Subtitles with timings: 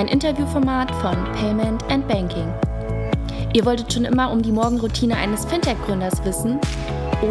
[0.00, 2.50] ein Interviewformat von Payment and Banking.
[3.52, 6.58] Ihr wolltet schon immer um die Morgenroutine eines Fintech-Gründers wissen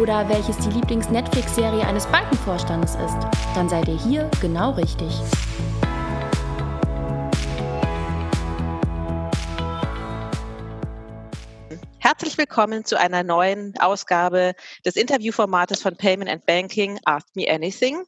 [0.00, 3.16] oder welches die Lieblings-Netflix-Serie eines Bankenvorstandes ist?
[3.56, 5.10] Dann seid ihr hier genau richtig.
[11.98, 14.54] Herzlich willkommen zu einer neuen Ausgabe
[14.86, 18.04] des Interviewformates von Payment and Banking Ask Me Anything.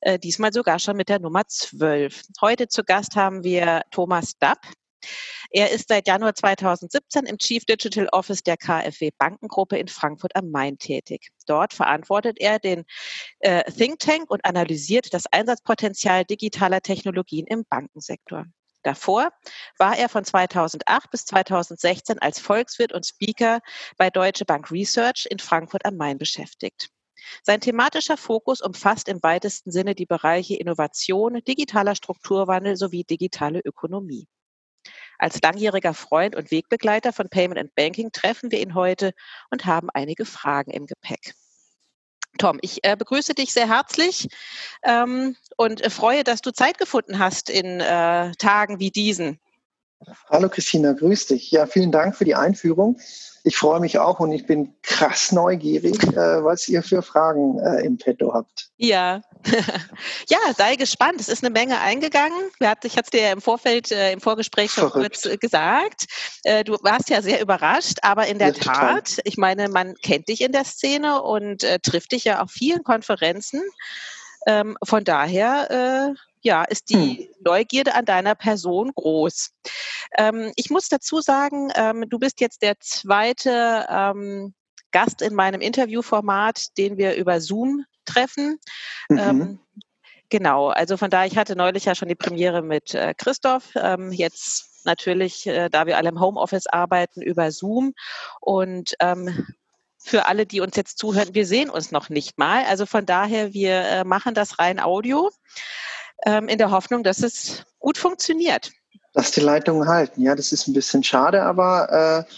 [0.00, 2.22] Äh, diesmal sogar schon mit der Nummer 12.
[2.40, 4.58] Heute zu Gast haben wir Thomas Dapp.
[5.50, 10.50] Er ist seit Januar 2017 im Chief Digital Office der KfW Bankengruppe in Frankfurt am
[10.50, 11.28] Main tätig.
[11.46, 12.84] Dort verantwortet er den
[13.40, 18.46] äh, Think Tank und analysiert das Einsatzpotenzial digitaler Technologien im Bankensektor.
[18.82, 19.30] Davor
[19.78, 23.60] war er von 2008 bis 2016 als Volkswirt und Speaker
[23.96, 26.90] bei Deutsche Bank Research in Frankfurt am Main beschäftigt.
[27.42, 34.26] Sein thematischer Fokus umfasst im weitesten Sinne die Bereiche Innovation, digitaler Strukturwandel sowie digitale Ökonomie.
[35.18, 39.12] Als langjähriger Freund und Wegbegleiter von Payment and Banking treffen wir ihn heute
[39.50, 41.34] und haben einige Fragen im Gepäck.
[42.38, 44.28] Tom, ich äh, begrüße dich sehr herzlich
[44.82, 49.40] ähm, und äh, freue, dass du Zeit gefunden hast in äh, Tagen wie diesen.
[50.28, 51.50] Hallo Christina, grüß dich.
[51.50, 52.98] Ja, vielen Dank für die Einführung.
[53.44, 57.84] Ich freue mich auch und ich bin krass neugierig, äh, was ihr für Fragen äh,
[57.84, 58.70] im Petto habt.
[58.76, 59.22] Ja,
[60.28, 61.20] ja, sei gespannt.
[61.20, 62.50] Es ist eine Menge eingegangen.
[62.58, 65.22] Ich hatte es dir ja im Vorfeld, äh, im Vorgespräch schon Verrückt.
[65.22, 66.06] kurz äh, gesagt.
[66.42, 69.22] Äh, du warst ja sehr überrascht, aber in der ja, Tat, total.
[69.24, 72.82] ich meine, man kennt dich in der Szene und äh, trifft dich ja auf vielen
[72.82, 73.62] Konferenzen.
[74.46, 77.28] Ähm, von daher ja, ist die hm.
[77.44, 79.50] Neugierde an deiner Person groß.
[80.18, 84.54] Ähm, ich muss dazu sagen, ähm, du bist jetzt der zweite ähm,
[84.92, 88.58] Gast in meinem Interviewformat, den wir über Zoom treffen.
[89.08, 89.18] Mhm.
[89.18, 89.58] Ähm,
[90.30, 93.70] genau, also von daher, ich hatte neulich ja schon die Premiere mit äh, Christoph.
[93.74, 97.92] Ähm, jetzt natürlich, äh, da wir alle im Homeoffice arbeiten, über Zoom.
[98.40, 99.46] Und ähm,
[99.98, 102.64] für alle, die uns jetzt zuhören, wir sehen uns noch nicht mal.
[102.64, 105.30] Also von daher, wir äh, machen das rein Audio
[106.26, 108.72] in der Hoffnung, dass es gut funktioniert.
[109.12, 110.22] Dass die Leitungen halten.
[110.22, 112.34] Ja, das ist ein bisschen schade, aber äh,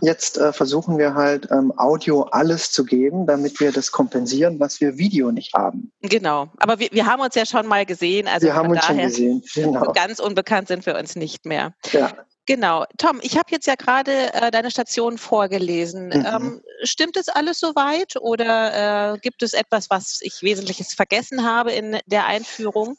[0.00, 4.80] jetzt äh, versuchen wir halt ähm, Audio alles zu geben, damit wir das kompensieren, was
[4.80, 5.92] wir Video nicht haben.
[6.02, 8.26] Genau, aber wir, wir haben uns ja schon mal gesehen.
[8.28, 9.42] Also wir haben uns schon gesehen.
[9.54, 9.92] Genau.
[9.92, 11.74] Ganz unbekannt sind wir uns nicht mehr.
[11.92, 12.12] Ja.
[12.46, 12.84] Genau.
[12.96, 16.08] Tom, ich habe jetzt ja gerade äh, deine Station vorgelesen.
[16.08, 16.26] Mhm.
[16.26, 21.72] Ähm, stimmt es alles soweit oder äh, gibt es etwas, was ich Wesentliches vergessen habe
[21.72, 22.96] in der Einführung?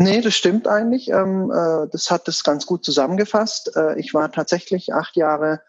[0.00, 1.10] Nee, das stimmt eigentlich.
[1.10, 3.76] Ähm, äh, das hat es ganz gut zusammengefasst.
[3.76, 5.60] Äh, ich war tatsächlich acht Jahre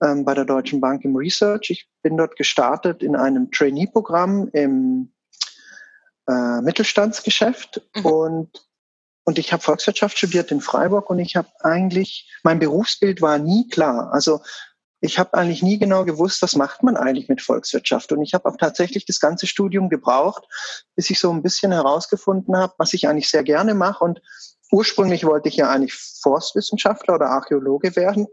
[0.00, 1.70] ähm, bei der Deutschen Bank im Research.
[1.70, 5.12] Ich bin dort gestartet in einem Trainee-Programm im
[6.28, 8.06] äh, Mittelstandsgeschäft mhm.
[8.06, 8.70] und
[9.24, 13.68] und ich habe Volkswirtschaft studiert in Freiburg und ich habe eigentlich, mein Berufsbild war nie
[13.68, 14.12] klar.
[14.12, 14.40] Also
[15.00, 18.12] ich habe eigentlich nie genau gewusst, was macht man eigentlich mit Volkswirtschaft.
[18.12, 20.44] Und ich habe auch tatsächlich das ganze Studium gebraucht,
[20.94, 24.04] bis ich so ein bisschen herausgefunden habe, was ich eigentlich sehr gerne mache.
[24.04, 24.20] Und
[24.72, 28.26] ursprünglich wollte ich ja eigentlich Forstwissenschaftler oder Archäologe werden.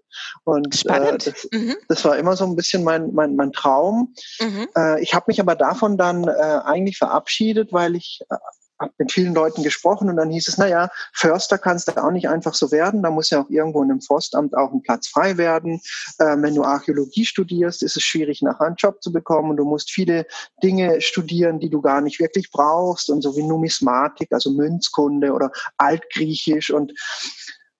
[0.43, 1.27] Und Spannend.
[1.27, 1.75] Äh, das, mhm.
[1.87, 4.13] das, war immer so ein bisschen mein, mein, mein Traum.
[4.39, 4.67] Mhm.
[4.75, 8.35] Äh, ich habe mich aber davon dann äh, eigentlich verabschiedet, weil ich äh,
[8.79, 12.11] habe mit vielen Leuten gesprochen und dann hieß es, na ja, Förster kannst du auch
[12.11, 15.07] nicht einfach so werden, da muss ja auch irgendwo in einem Forstamt auch ein Platz
[15.07, 15.81] frei werden.
[16.19, 19.65] Ähm, wenn du Archäologie studierst, ist es schwierig, nachher einen Job zu bekommen und du
[19.65, 20.25] musst viele
[20.63, 25.51] Dinge studieren, die du gar nicht wirklich brauchst und so wie Numismatik, also Münzkunde oder
[25.77, 26.93] Altgriechisch und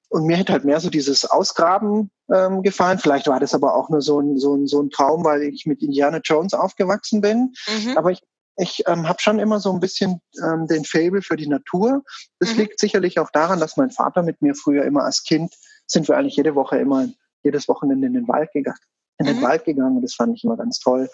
[0.09, 2.97] und mir hätte halt mehr so dieses Ausgraben ähm, gefallen.
[2.97, 5.66] Vielleicht war das aber auch nur so ein, so ein, so ein Traum, weil ich
[5.66, 7.53] mit Indiana Jones aufgewachsen bin.
[7.68, 7.97] Mhm.
[7.97, 8.22] Aber ich
[8.57, 12.03] ich ähm, habe schon immer so ein bisschen ähm, den Fable für die Natur.
[12.40, 12.62] Das mhm.
[12.62, 15.53] liegt sicherlich auch daran, dass mein Vater mit mir früher immer als Kind
[15.85, 17.07] sind wir eigentlich jede Woche immer
[17.44, 18.78] jedes Wochenende in den Wald gegangen
[19.19, 19.44] in den mhm.
[19.44, 21.09] Wald gegangen das fand ich immer ganz toll.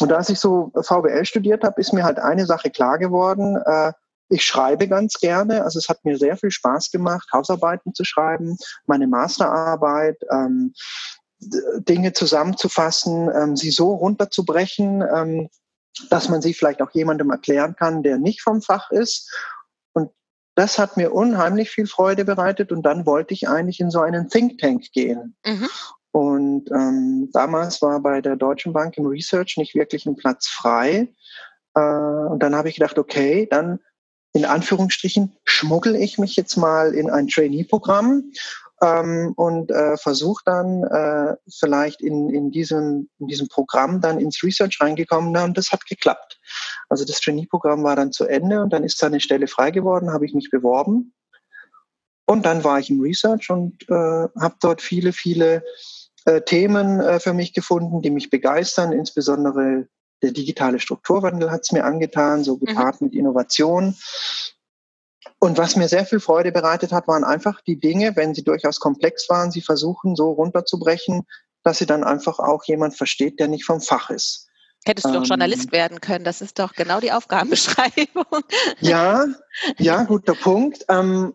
[0.00, 3.56] Und als ich so VWL studiert habe, ist mir halt eine Sache klar geworden.
[3.64, 3.92] Äh,
[4.28, 8.56] ich schreibe ganz gerne, also es hat mir sehr viel Spaß gemacht, Hausarbeiten zu schreiben,
[8.86, 10.72] meine Masterarbeit, ähm,
[11.40, 15.48] Dinge zusammenzufassen, ähm, sie so runterzubrechen, ähm,
[16.10, 19.32] dass man sie vielleicht auch jemandem erklären kann, der nicht vom Fach ist.
[19.92, 20.10] Und
[20.54, 22.72] das hat mir unheimlich viel Freude bereitet.
[22.72, 25.36] Und dann wollte ich eigentlich in so einen Think Tank gehen.
[25.46, 25.68] Mhm.
[26.12, 31.08] Und ähm, damals war bei der Deutschen Bank im Research nicht wirklich ein Platz frei.
[31.74, 33.80] Äh, und dann habe ich gedacht, okay, dann
[34.32, 38.32] in Anführungsstrichen schmuggel ich mich jetzt mal in ein Trainee-Programm
[38.84, 44.42] ähm, und äh, versuche dann äh, vielleicht in, in, diesem, in diesem Programm dann ins
[44.42, 46.38] Research reingekommen und das hat geklappt.
[46.88, 50.12] Also das Trainee-Programm war dann zu Ende und dann ist da eine Stelle frei geworden,
[50.12, 51.14] habe ich mich beworben
[52.26, 55.64] Und dann war ich im Research und äh, habe dort viele, viele
[56.26, 58.92] äh, Themen äh, für mich gefunden, die mich begeistern.
[58.92, 59.88] Insbesondere
[60.22, 63.08] der digitale Strukturwandel hat es mir angetan, so gepaart mhm.
[63.08, 63.94] mit Innovation.
[65.38, 68.80] Und was mir sehr viel Freude bereitet hat, waren einfach die Dinge, wenn sie durchaus
[68.80, 71.26] komplex waren, sie versuchen so runterzubrechen,
[71.62, 74.48] dass sie dann einfach auch jemand versteht, der nicht vom Fach ist.
[74.86, 78.42] Hättest du doch Journalist ähm, werden können, das ist doch genau die Aufgabenbeschreibung.
[78.80, 79.24] Ja,
[79.78, 80.84] ja, guter Punkt.
[80.88, 81.32] Ähm,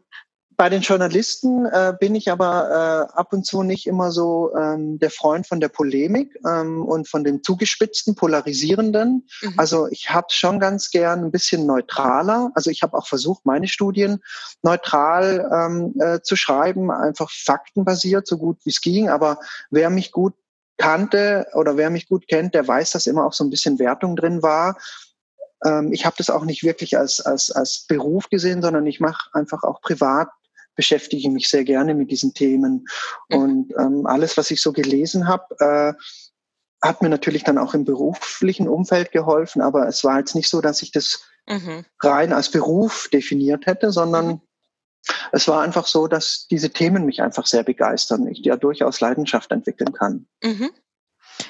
[0.60, 5.00] bei den Journalisten äh, bin ich aber äh, ab und zu nicht immer so ähm,
[5.00, 9.26] der Freund von der Polemik ähm, und von dem zugespitzten, polarisierenden.
[9.42, 9.54] Mhm.
[9.56, 12.52] Also ich habe schon ganz gern ein bisschen neutraler.
[12.56, 14.20] Also ich habe auch versucht, meine Studien
[14.62, 19.08] neutral ähm, äh, zu schreiben, einfach faktenbasiert, so gut wie es ging.
[19.08, 19.40] Aber
[19.72, 20.34] wer mich gut
[20.78, 24.18] kannte oder wer mich gut kennt, der weiß, dass immer auch so ein bisschen Wertung
[24.18, 24.78] drin war
[25.66, 29.30] ähm, ich habe das auch nicht wirklich als, als, als Beruf gesehen, sondern ich mache
[29.34, 30.30] einfach auch privat
[30.80, 32.88] beschäftige mich sehr gerne mit diesen Themen.
[33.28, 33.38] Mhm.
[33.38, 35.94] Und ähm, alles, was ich so gelesen habe, äh,
[36.82, 40.62] hat mir natürlich dann auch im beruflichen Umfeld geholfen, aber es war jetzt nicht so,
[40.62, 41.84] dass ich das mhm.
[42.02, 44.42] rein als Beruf definiert hätte, sondern mhm.
[45.34, 49.52] es war einfach so, dass diese Themen mich einfach sehr begeistern, ich ja durchaus Leidenschaft
[49.52, 50.28] entwickeln kann.
[50.42, 50.70] Mhm.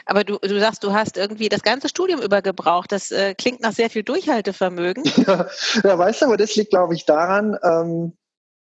[0.08, 2.92] Aber du, du sagst, du hast irgendwie das ganze Studium übergebraucht.
[2.92, 5.04] Das äh, klingt nach sehr viel Durchhaltevermögen.
[5.28, 5.48] Ja,
[5.84, 8.18] ja weißt du, aber das liegt, glaube ich, daran, ähm,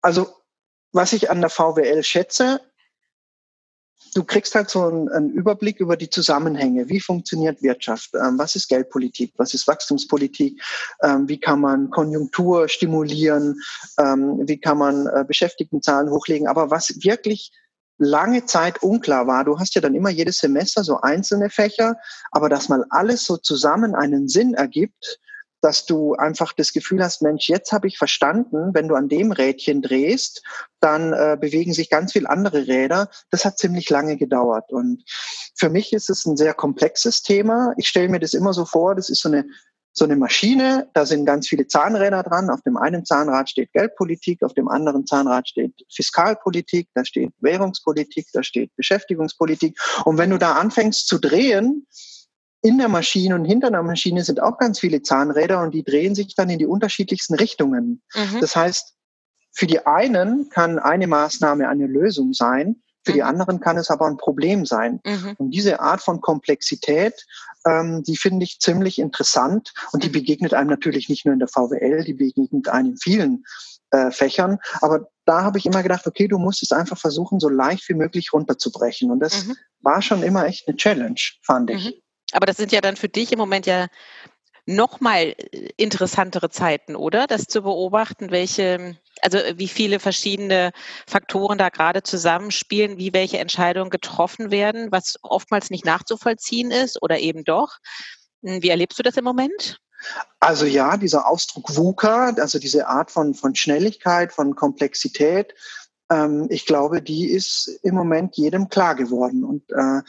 [0.03, 0.35] also
[0.92, 2.60] was ich an der VWL schätze,
[4.14, 6.88] du kriegst halt so einen, Überblick über die Zusammenhänge.
[6.88, 8.10] Wie funktioniert Wirtschaft?
[8.14, 9.32] Ähm, was ist Geldpolitik?
[9.36, 10.62] Was ist Wachstumspolitik?
[11.02, 13.60] Ähm, wie kann man Konjunktur stimulieren?
[13.98, 16.46] Ähm, wie kann man äh, Beschäftigtenzahlen hochlegen?
[16.46, 17.52] Aber was wirklich
[17.98, 21.96] lange Zeit unklar war, du hast ja dann immer jedes Semester so einzelne Fächer,
[22.30, 25.20] aber dass mal alles so zusammen einen Sinn ergibt,
[25.62, 29.32] dass du einfach das Gefühl hast, Mensch, jetzt habe ich verstanden, wenn du an dem
[29.32, 30.43] Rädchen drehst,
[30.81, 33.09] dann äh, bewegen sich ganz viel andere Räder.
[33.31, 34.73] Das hat ziemlich lange gedauert.
[34.73, 35.05] Und
[35.55, 37.73] für mich ist es ein sehr komplexes Thema.
[37.76, 39.47] Ich stelle mir das immer so vor, das ist so eine
[39.94, 42.49] so eine Maschine, da sind ganz viele Zahnräder dran.
[42.49, 48.26] Auf dem einen Zahnrad steht Geldpolitik, auf dem anderen Zahnrad steht Fiskalpolitik, da steht Währungspolitik,
[48.32, 49.79] da steht Beschäftigungspolitik.
[50.05, 51.87] Und wenn du da anfängst zu drehen,
[52.62, 56.14] in der Maschine und hinter der Maschine sind auch ganz viele Zahnräder und die drehen
[56.14, 58.03] sich dann in die unterschiedlichsten Richtungen.
[58.14, 58.41] Mhm.
[58.41, 58.94] Das heißt,
[59.53, 63.14] für die einen kann eine Maßnahme eine Lösung sein, für mhm.
[63.14, 65.00] die anderen kann es aber ein Problem sein.
[65.05, 65.35] Mhm.
[65.38, 67.26] Und diese Art von Komplexität,
[67.67, 70.12] ähm, die finde ich ziemlich interessant und die mhm.
[70.12, 73.44] begegnet einem natürlich nicht nur in der VWL, die begegnet einem in vielen
[73.91, 74.59] äh, Fächern.
[74.81, 77.94] Aber da habe ich immer gedacht, okay, du musst es einfach versuchen, so leicht wie
[77.94, 79.11] möglich runterzubrechen.
[79.11, 79.56] Und das mhm.
[79.81, 81.87] war schon immer echt eine Challenge, fand ich.
[81.87, 82.03] Mhm.
[82.32, 83.88] Aber das sind ja dann für dich im Moment ja
[84.67, 87.26] noch mal äh, interessantere Zeiten, oder?
[87.26, 90.73] Das zu beobachten, welche, also wie viele verschiedene
[91.06, 97.19] Faktoren da gerade zusammenspielen, wie welche Entscheidungen getroffen werden, was oftmals nicht nachzuvollziehen ist oder
[97.19, 97.79] eben doch.
[98.44, 99.78] Hm, wie erlebst du das im Moment?
[100.40, 105.55] Also ja, dieser Ausdruck VUCA, also diese Art von, von Schnelligkeit, von Komplexität,
[106.11, 109.44] ähm, ich glaube, die ist im Moment jedem klar geworden.
[109.44, 110.02] Und äh,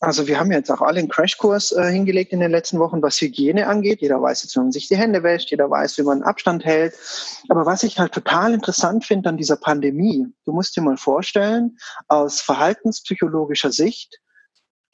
[0.00, 3.20] also wir haben jetzt auch alle einen Crashkurs äh, hingelegt in den letzten Wochen, was
[3.20, 4.00] Hygiene angeht.
[4.00, 6.94] Jeder weiß jetzt, wie man sich die Hände wäscht, jeder weiß, wie man Abstand hält.
[7.48, 11.78] Aber was ich halt total interessant finde an dieser Pandemie, du musst dir mal vorstellen,
[12.06, 14.20] aus verhaltenspsychologischer Sicht,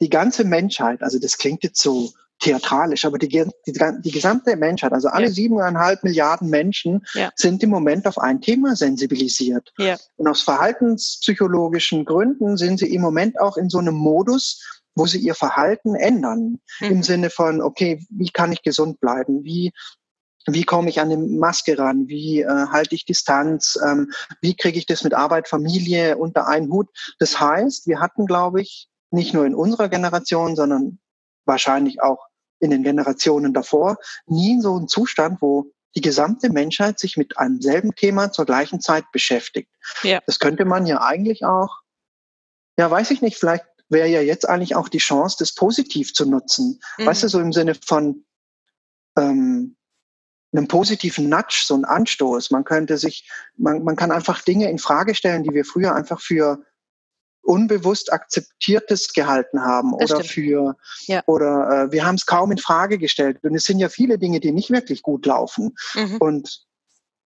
[0.01, 4.91] die ganze Menschheit, also das klingt jetzt so theatralisch, aber die, die, die gesamte Menschheit,
[4.91, 6.09] also alle siebeneinhalb ja.
[6.09, 7.31] Milliarden Menschen ja.
[7.35, 9.71] sind im Moment auf ein Thema sensibilisiert.
[9.77, 9.97] Ja.
[10.17, 14.61] Und aus verhaltenspsychologischen Gründen sind sie im Moment auch in so einem Modus,
[14.95, 16.59] wo sie ihr Verhalten ändern.
[16.79, 16.87] Mhm.
[16.87, 19.43] Im Sinne von, okay, wie kann ich gesund bleiben?
[19.43, 19.71] Wie
[20.47, 22.07] wie komme ich an eine Maske ran?
[22.07, 23.79] Wie äh, halte ich Distanz?
[23.83, 24.11] Ähm,
[24.41, 26.87] wie kriege ich das mit Arbeit, Familie unter einen Hut?
[27.17, 30.99] Das heißt, wir hatten, glaube ich, nicht nur in unserer Generation, sondern
[31.45, 32.27] wahrscheinlich auch
[32.59, 33.97] in den Generationen davor,
[34.27, 38.81] nie so einen Zustand, wo die gesamte Menschheit sich mit einem selben Thema zur gleichen
[38.81, 39.71] Zeit beschäftigt.
[40.03, 40.21] Ja.
[40.25, 41.81] Das könnte man ja eigentlich auch,
[42.77, 46.25] ja, weiß ich nicht, vielleicht wäre ja jetzt eigentlich auch die Chance, das positiv zu
[46.25, 46.79] nutzen.
[46.97, 47.05] Mhm.
[47.05, 48.25] Weißt du, so im Sinne von
[49.17, 49.75] ähm,
[50.51, 52.51] einem positiven Nudge, so ein Anstoß.
[52.51, 56.21] Man könnte sich, man, man kann einfach Dinge in Frage stellen, die wir früher einfach
[56.21, 56.63] für
[57.45, 60.33] unbewusst akzeptiertes gehalten haben das oder stimmt.
[60.33, 60.75] für
[61.05, 61.21] ja.
[61.27, 64.39] oder äh, wir haben es kaum in Frage gestellt und es sind ja viele Dinge,
[64.39, 66.17] die nicht wirklich gut laufen mhm.
[66.17, 66.65] und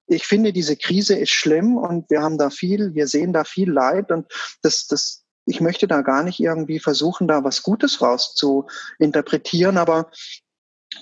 [0.07, 3.71] ich finde diese Krise ist schlimm und wir haben da viel, wir sehen da viel
[3.71, 4.27] Leid und
[4.61, 8.67] das das ich möchte da gar nicht irgendwie versuchen, da was Gutes raus zu
[8.99, 10.11] interpretieren, aber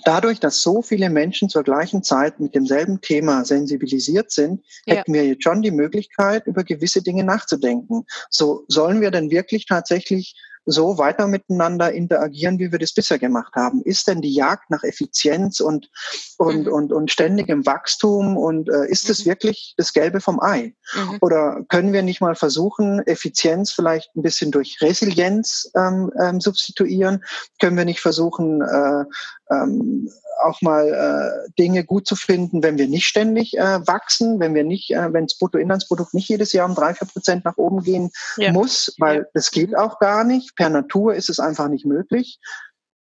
[0.04, 4.96] dadurch, dass so viele Menschen zur gleichen Zeit mit demselben Thema sensibilisiert sind, ja.
[4.96, 8.06] hätten wir jetzt schon die Möglichkeit, über gewisse Dinge nachzudenken.
[8.30, 10.34] So sollen wir denn wirklich tatsächlich
[10.70, 13.82] so weiter miteinander interagieren, wie wir das bisher gemacht haben?
[13.82, 15.90] Ist denn die Jagd nach Effizienz und,
[16.36, 16.72] und, mhm.
[16.72, 19.30] und, und ständigem Wachstum und äh, ist es mhm.
[19.30, 20.74] wirklich das Gelbe vom Ei?
[20.94, 21.18] Mhm.
[21.22, 27.24] Oder können wir nicht mal versuchen, Effizienz vielleicht ein bisschen durch Resilienz ähm, ähm, substituieren?
[27.60, 29.04] Können wir nicht versuchen, äh,
[29.50, 30.10] ähm,
[30.42, 34.64] auch mal äh, Dinge gut zu finden, wenn wir nicht ständig äh, wachsen, wenn wir
[34.64, 38.10] nicht, äh, wenn das Bruttoinlandsprodukt nicht jedes Jahr um drei, vier Prozent nach oben gehen
[38.36, 38.52] ja.
[38.52, 39.24] muss, weil ja.
[39.34, 40.54] das geht auch gar nicht.
[40.56, 42.38] Per Natur ist es einfach nicht möglich.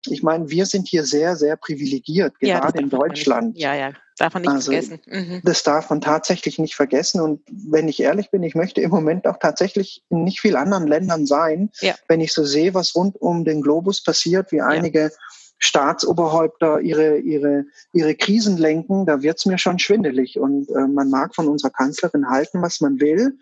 [0.10, 3.58] Ich meine, wir sind hier sehr, sehr privilegiert, gerade ja, in Deutschland.
[3.58, 5.02] Ja, ja, darf man nicht also, vergessen.
[5.06, 5.42] Mhm.
[5.44, 7.20] Das darf man tatsächlich nicht vergessen.
[7.20, 10.88] Und wenn ich ehrlich bin, ich möchte im Moment auch tatsächlich in nicht viel anderen
[10.88, 11.72] Ländern sein,
[12.08, 15.12] wenn ich so sehe, was rund um den Globus passiert, wie einige
[15.60, 20.40] Staatsoberhäupter ihre, ihre, ihre Krisen lenken, da wird's mir schon schwindelig.
[20.40, 23.38] Und äh, man mag von unserer Kanzlerin halten, was man will.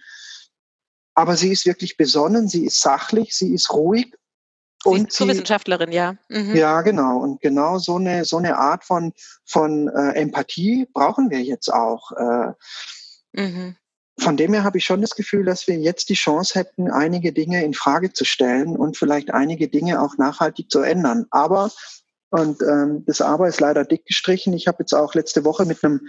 [1.13, 4.13] Aber sie ist wirklich besonnen, sie ist sachlich, sie ist ruhig.
[4.84, 6.15] Sie und ist sie, Wissenschaftlerin, ja.
[6.29, 6.55] Mhm.
[6.55, 7.17] Ja, genau.
[7.17, 9.13] Und genau so eine, so eine Art von,
[9.45, 12.12] von äh, Empathie brauchen wir jetzt auch.
[12.12, 12.53] Äh,
[13.34, 13.75] mhm.
[14.17, 17.34] Von dem her habe ich schon das Gefühl, dass wir jetzt die Chance hätten, einige
[17.34, 21.25] Dinge in Frage zu stellen und vielleicht einige Dinge auch nachhaltig zu ändern.
[21.31, 21.69] Aber
[22.36, 24.51] und ähm, das Aber ist leider dick gestrichen.
[24.51, 26.01] Ich habe jetzt auch letzte Woche mit einem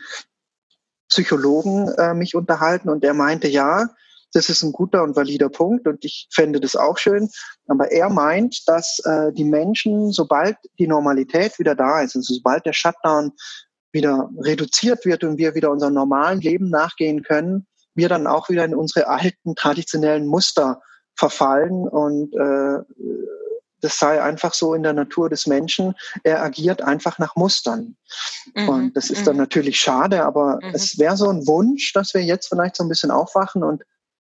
[1.09, 3.91] Psychologen äh, mich unterhalten und der meinte, ja,
[4.33, 7.31] das ist ein guter und valider Punkt und ich fände das auch schön.
[7.69, 12.67] Aber er meint, dass äh, die Menschen, sobald die Normalität wieder da ist, also sobald
[12.67, 13.31] der Shutdown
[13.93, 18.65] wieder reduziert wird und wir wieder unserem normalen Leben nachgehen können, wir dann auch wieder
[18.65, 20.83] in unsere alten traditionellen Muster
[21.15, 22.81] verfallen und äh,
[23.81, 25.95] das sei einfach so in der Natur des Menschen.
[26.25, 27.97] Er agiert einfach nach Mustern.
[28.55, 28.69] Mhm.
[28.69, 29.25] Und das ist mhm.
[29.25, 30.71] dann natürlich schade, aber mhm.
[30.75, 33.83] es wäre so ein Wunsch, dass wir jetzt vielleicht so ein bisschen aufwachen und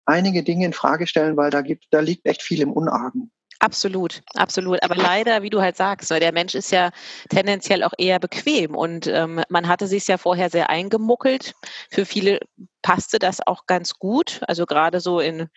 [0.05, 3.31] einige Dinge in Frage stellen, weil da gibt, da liegt echt viel im Unargen.
[3.61, 4.83] Absolut, absolut.
[4.85, 6.91] Aber leider, wie du halt sagst, weil der Mensch ist ja
[7.29, 11.55] tendenziell auch eher bequem und ähm, man hatte sich ja vorher sehr eingemuckelt.
[11.91, 12.39] Für viele
[12.83, 15.49] passte das auch ganz gut, also gerade so in,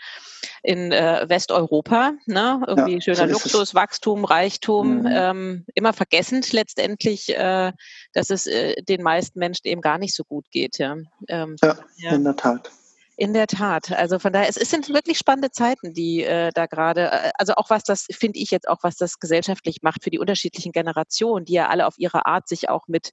[0.63, 2.61] in äh, Westeuropa, ne?
[2.67, 5.07] irgendwie ja, schöner so Luxus, Wachstum, Reichtum, mhm.
[5.09, 7.71] ähm, immer vergessend letztendlich, äh,
[8.13, 10.77] dass es äh, den meisten Menschen eben gar nicht so gut geht.
[10.77, 12.11] Ja, ähm, ja, ja.
[12.11, 12.71] in der Tat.
[13.17, 13.91] In der Tat.
[13.91, 17.53] Also von daher, es, es sind wirklich spannende Zeiten, die äh, da gerade, äh, also
[17.53, 21.45] auch was das, finde ich jetzt auch, was das gesellschaftlich macht für die unterschiedlichen Generationen,
[21.45, 23.11] die ja alle auf ihre Art sich auch mit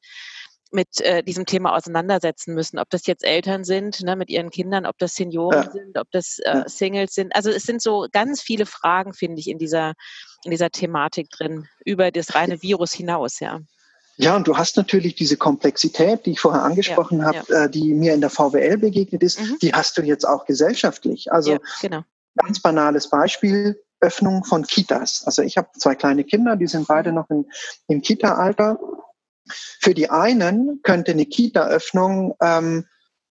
[0.71, 4.87] mit äh, diesem Thema auseinandersetzen müssen, ob das jetzt Eltern sind ne, mit ihren Kindern,
[4.87, 5.71] ob das Senioren ja.
[5.71, 7.35] sind, ob das äh, Singles sind.
[7.35, 9.95] Also es sind so ganz viele Fragen, finde ich, in dieser
[10.45, 13.61] in dieser Thematik drin über das reine Virus hinaus, ja.
[14.21, 17.65] Ja, und du hast natürlich diese Komplexität, die ich vorher angesprochen ja, habe, ja.
[17.65, 19.59] Äh, die mir in der VWL begegnet ist, mhm.
[19.63, 21.31] die hast du jetzt auch gesellschaftlich.
[21.31, 22.03] Also genau.
[22.35, 25.23] ganz banales Beispiel, Öffnung von Kitas.
[25.25, 27.47] Also ich habe zwei kleine Kinder, die sind beide noch in,
[27.87, 28.79] im Kita-Alter.
[29.81, 32.85] Für die einen könnte eine Kita-Öffnung ähm,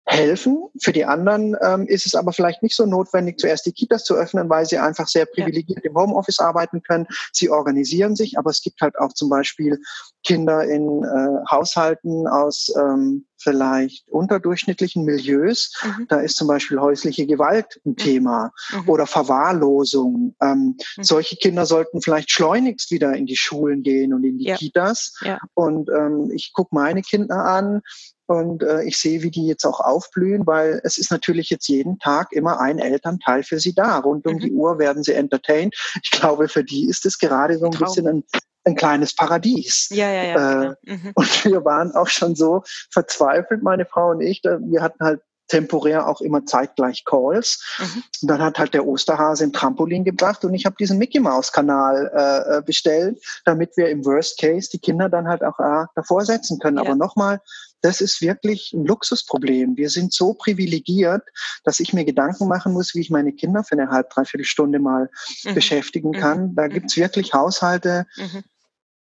[0.10, 0.70] helfen.
[0.82, 4.16] Für die anderen ähm, ist es aber vielleicht nicht so notwendig, zuerst die Kitas zu
[4.16, 7.06] öffnen, weil sie einfach sehr privilegiert im Homeoffice arbeiten können.
[7.32, 9.80] Sie organisieren sich, aber es gibt halt auch zum Beispiel
[10.26, 15.74] Kinder in äh, Haushalten aus ähm, vielleicht unterdurchschnittlichen Milieus.
[15.84, 16.06] Mhm.
[16.08, 17.98] Da ist zum Beispiel häusliche Gewalt ein mhm.
[17.98, 18.90] Thema mhm.
[18.90, 20.36] oder Verwahrlosung.
[20.42, 21.04] Ähm, mhm.
[21.04, 24.56] Solche Kinder sollten vielleicht schleunigst wieder in die Schulen gehen und in die ja.
[24.56, 25.14] Kitas.
[25.22, 25.40] Ja.
[25.54, 27.82] Und ähm, ich gucke meine Kinder an
[28.30, 31.98] und äh, ich sehe, wie die jetzt auch aufblühen, weil es ist natürlich jetzt jeden
[31.98, 33.98] Tag immer ein Elternteil für sie da.
[33.98, 34.40] Rund um mhm.
[34.40, 35.76] die Uhr werden sie entertained.
[36.04, 37.88] Ich glaube, für die ist es gerade so ein Traum.
[37.88, 38.24] bisschen ein,
[38.66, 39.88] ein kleines Paradies.
[39.92, 40.64] Ja, ja, ja.
[40.64, 41.12] Äh, mhm.
[41.16, 44.42] Und wir waren auch schon so verzweifelt, meine Frau und ich.
[44.44, 47.62] Wir hatten halt temporär auch immer zeitgleich Calls.
[47.80, 48.04] Mhm.
[48.22, 51.52] Und dann hat halt der Osterhase ein Trampolin gebracht und ich habe diesen Mickey Mouse
[51.52, 55.86] Kanal äh, äh, bestellt, damit wir im Worst Case die Kinder dann halt auch äh,
[55.96, 56.78] davor setzen können.
[56.78, 56.84] Ja.
[56.84, 57.42] Aber nochmal,
[57.82, 59.78] das ist wirklich ein Luxusproblem.
[59.78, 61.24] Wir sind so privilegiert,
[61.64, 64.80] dass ich mir Gedanken machen muss, wie ich meine Kinder für eine halb, dreiviertel Stunde
[64.80, 65.10] mal
[65.44, 65.56] mhm.
[65.56, 66.20] beschäftigen mhm.
[66.20, 66.56] kann.
[66.56, 66.70] Da mhm.
[66.70, 68.44] gibt's wirklich Haushalte, mhm.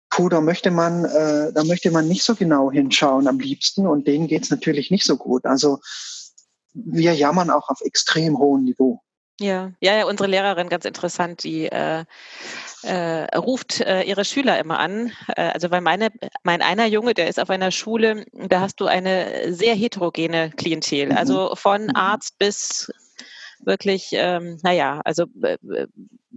[0.09, 4.07] puh, da möchte man, äh, da möchte man nicht so genau hinschauen am liebsten und
[4.07, 5.45] denen geht's natürlich nicht so gut.
[5.45, 5.79] Also
[6.85, 9.01] wir jammern auch auf extrem hohem Niveau.
[9.39, 12.03] Ja, ja, ja, unsere Lehrerin, ganz interessant, die äh,
[12.83, 15.13] äh, ruft äh, ihre Schüler immer an.
[15.35, 16.09] Äh, also weil meine,
[16.43, 21.07] mein einer Junge, der ist auf einer Schule, da hast du eine sehr heterogene Klientel.
[21.07, 21.17] Mhm.
[21.17, 21.95] Also von mhm.
[21.95, 22.91] Arzt bis
[23.63, 25.87] wirklich, ähm, naja, also äh, äh,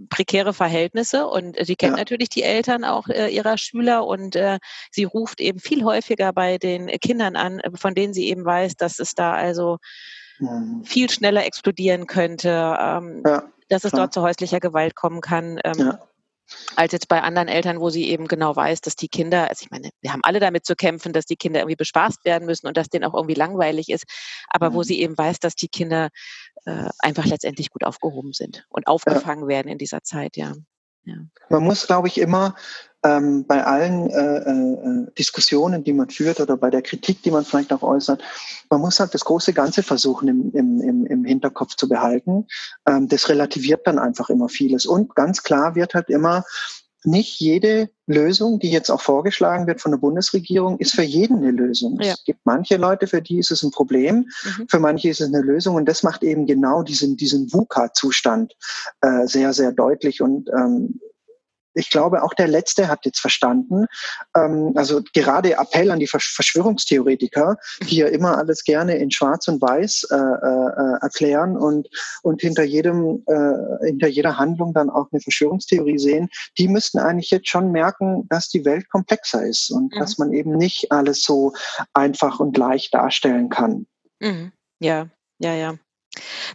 [0.09, 1.97] prekäre Verhältnisse und sie kennt ja.
[1.97, 4.59] natürlich die Eltern auch äh, ihrer Schüler und äh,
[4.91, 8.99] sie ruft eben viel häufiger bei den Kindern an, von denen sie eben weiß, dass
[8.99, 9.77] es da also
[10.39, 10.83] mhm.
[10.83, 12.49] viel schneller explodieren könnte,
[12.79, 14.03] ähm, ja, dass es klar.
[14.03, 15.59] dort zu häuslicher Gewalt kommen kann.
[15.63, 15.99] Ähm, ja
[16.75, 19.71] als jetzt bei anderen Eltern, wo sie eben genau weiß, dass die Kinder, also ich
[19.71, 22.77] meine, wir haben alle damit zu kämpfen, dass die Kinder irgendwie bespaßt werden müssen und
[22.77, 24.05] dass denen auch irgendwie langweilig ist,
[24.47, 24.73] aber mhm.
[24.75, 26.09] wo sie eben weiß, dass die Kinder
[26.65, 29.49] äh, einfach letztendlich gut aufgehoben sind und aufgefangen ja.
[29.49, 30.53] werden in dieser Zeit, ja.
[31.05, 31.15] ja.
[31.49, 32.55] Man muss, glaube ich, immer
[33.03, 37.45] ähm, bei allen äh, äh, Diskussionen, die man führt oder bei der Kritik, die man
[37.45, 38.21] vielleicht auch äußert,
[38.69, 42.47] man muss halt das große Ganze versuchen im, im, im Hinterkopf zu behalten.
[42.87, 44.85] Ähm, das relativiert dann einfach immer vieles.
[44.85, 46.43] Und ganz klar wird halt immer,
[47.05, 51.51] nicht jede Lösung, die jetzt auch vorgeschlagen wird von der Bundesregierung, ist für jeden eine
[51.51, 51.99] Lösung.
[52.01, 52.13] Ja.
[52.13, 54.67] Es gibt manche Leute, für die ist es ein Problem, mhm.
[54.69, 58.53] für manche ist es eine Lösung und das macht eben genau diesen, diesen VUCA-Zustand
[59.01, 60.99] äh, sehr, sehr deutlich und ähm,
[61.73, 63.85] ich glaube, auch der Letzte hat jetzt verstanden.
[64.35, 67.57] Ähm, also gerade Appell an die Verschwörungstheoretiker,
[67.89, 71.87] die ja immer alles gerne in Schwarz und Weiß äh, äh, erklären und,
[72.21, 77.31] und hinter jedem, äh, hinter jeder Handlung dann auch eine Verschwörungstheorie sehen, die müssten eigentlich
[77.31, 79.99] jetzt schon merken, dass die Welt komplexer ist und mhm.
[79.99, 81.53] dass man eben nicht alles so
[81.93, 83.87] einfach und leicht darstellen kann.
[84.19, 84.51] Mhm.
[84.79, 85.07] Ja,
[85.39, 85.75] ja, ja.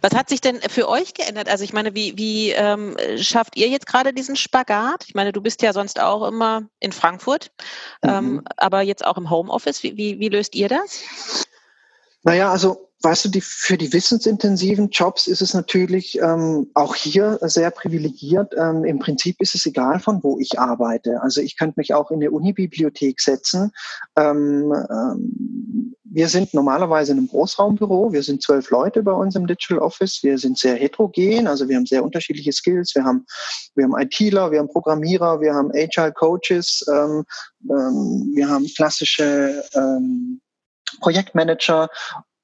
[0.01, 1.49] Was hat sich denn für euch geändert?
[1.49, 5.05] Also ich meine, wie, wie ähm, schafft ihr jetzt gerade diesen Spagat?
[5.07, 7.51] Ich meine, du bist ja sonst auch immer in Frankfurt,
[8.01, 8.15] ähm, mhm.
[8.15, 9.83] ähm, aber jetzt auch im Homeoffice.
[9.83, 11.45] Wie, wie, wie löst ihr das?
[12.23, 17.39] Naja, also weißt du, die, für die wissensintensiven Jobs ist es natürlich ähm, auch hier
[17.41, 18.53] sehr privilegiert.
[18.57, 21.21] Ähm, Im Prinzip ist es egal, von wo ich arbeite.
[21.21, 23.71] Also ich könnte mich auch in eine Unibibliothek setzen.
[24.17, 28.11] Ähm, ähm, wir sind normalerweise in einem Großraumbüro.
[28.11, 30.19] Wir sind zwölf Leute bei uns im Digital Office.
[30.23, 32.95] Wir sind sehr heterogen, also wir haben sehr unterschiedliche Skills.
[32.95, 33.25] Wir haben,
[33.75, 37.23] wir haben ITler, wir haben Programmierer, wir haben Agile Coaches, ähm,
[37.69, 40.41] ähm, wir haben klassische ähm,
[40.99, 41.89] Projektmanager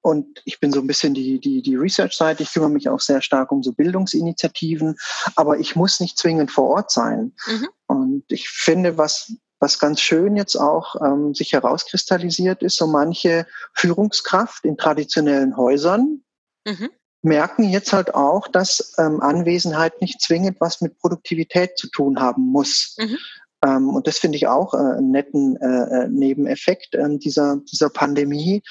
[0.05, 2.43] und ich bin so ein bisschen die, die, die Research-Seite.
[2.43, 4.97] Ich kümmere mich auch sehr stark um so Bildungsinitiativen.
[5.35, 7.33] Aber ich muss nicht zwingend vor Ort sein.
[7.47, 7.67] Mhm.
[7.87, 13.47] Und ich finde, was, was ganz schön jetzt auch ähm, sich herauskristallisiert ist, so manche
[13.73, 16.21] Führungskraft in traditionellen Häusern
[16.67, 16.91] mhm.
[17.23, 22.43] merken jetzt halt auch, dass ähm, Anwesenheit nicht zwingend was mit Produktivität zu tun haben
[22.43, 22.95] muss.
[22.99, 23.17] Mhm.
[23.65, 27.89] Ähm, und das finde ich auch äh, einen netten äh, äh Nebeneffekt äh, dieser, dieser
[27.89, 28.61] Pandemie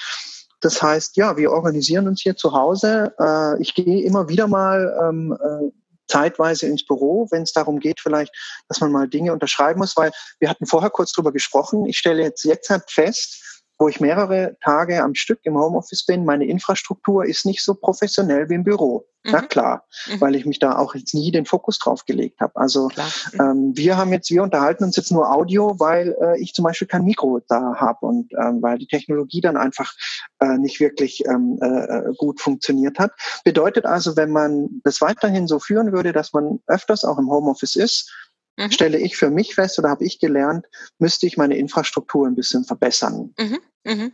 [0.65, 3.13] das heißt, ja, wir organisieren uns hier zu Hause.
[3.19, 5.71] Äh, ich gehe immer wieder mal ähm, äh,
[6.07, 8.33] zeitweise ins Büro, wenn es darum geht, vielleicht,
[8.67, 11.85] dass man mal Dinge unterschreiben muss, weil wir hatten vorher kurz drüber gesprochen.
[11.85, 16.25] Ich stelle jetzt jetzt halt fest, wo ich mehrere Tage am Stück im Homeoffice bin,
[16.25, 19.05] meine Infrastruktur ist nicht so professionell wie im Büro.
[19.25, 19.31] Mhm.
[19.31, 20.21] Na klar, mhm.
[20.21, 22.55] weil ich mich da auch jetzt nie den Fokus drauf gelegt habe.
[22.55, 22.89] Also
[23.33, 23.39] mhm.
[23.39, 26.87] ähm, wir haben jetzt, wir unterhalten uns jetzt nur Audio, weil äh, ich zum Beispiel
[26.87, 29.91] kein Mikro da habe und ähm, weil die Technologie dann einfach
[30.39, 33.11] äh, nicht wirklich ähm, äh, gut funktioniert hat.
[33.43, 37.75] Bedeutet also, wenn man das weiterhin so führen würde, dass man öfters auch im Homeoffice
[37.75, 38.11] ist,
[38.57, 38.71] mhm.
[38.71, 40.65] stelle ich für mich fest oder habe ich gelernt,
[40.99, 43.33] müsste ich meine Infrastruktur ein bisschen verbessern.
[43.37, 43.59] Mhm.
[43.83, 44.13] Mhm.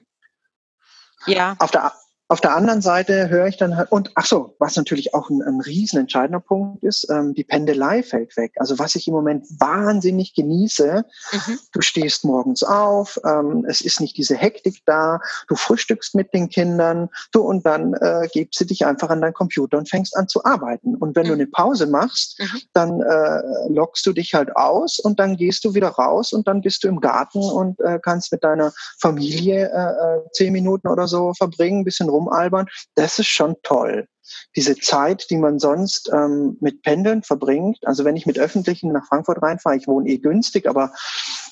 [1.28, 1.56] Ja.
[1.60, 1.94] Auf der,
[2.32, 5.42] auf der anderen Seite höre ich dann halt, und ach so, was natürlich auch ein,
[5.42, 8.54] ein riesen entscheidender Punkt ist, ähm, die Pendelei fällt weg.
[8.56, 11.60] Also was ich im Moment wahnsinnig genieße, mhm.
[11.74, 16.48] du stehst morgens auf, ähm, es ist nicht diese Hektik da, du frühstückst mit den
[16.48, 20.30] Kindern, du und dann äh, gibst du dich einfach an deinen Computer und fängst an
[20.30, 20.96] zu arbeiten.
[20.96, 21.28] Und wenn mhm.
[21.28, 22.62] du eine Pause machst, mhm.
[22.72, 26.62] dann äh, lockst du dich halt aus und dann gehst du wieder raus und dann
[26.62, 31.10] bist du im Garten und äh, kannst mit deiner Familie äh, äh zehn Minuten oder
[31.10, 34.08] so verbringen, bisschen rum rumalbern, das ist schon toll.
[34.56, 39.06] Diese Zeit, die man sonst ähm, mit Pendeln verbringt, also wenn ich mit Öffentlichen nach
[39.08, 40.94] Frankfurt reinfahre, ich wohne eh günstig, aber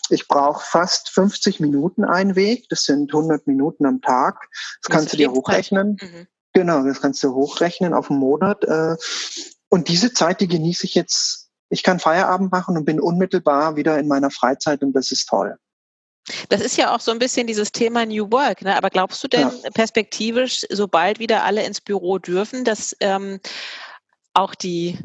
[0.09, 4.47] ich brauche fast 50 Minuten einen Weg, das sind 100 Minuten am Tag,
[4.81, 5.97] das, kannst du dir hochrechnen.
[6.01, 6.27] Mhm.
[6.53, 8.63] Genau, das kannst du hochrechnen auf einen Monat.
[8.63, 8.95] Äh,
[9.69, 11.49] und diese Zeit, die genieße ich jetzt.
[11.69, 15.57] Ich kann Feierabend machen und bin unmittelbar wieder in meiner Freizeit und das ist toll.
[16.49, 18.61] Das ist ja auch so ein bisschen dieses Thema New Work.
[18.61, 18.75] Ne?
[18.75, 19.69] Aber glaubst du denn ja.
[19.71, 23.39] perspektivisch, sobald wieder alle ins Büro dürfen, dass ähm,
[24.33, 24.97] auch die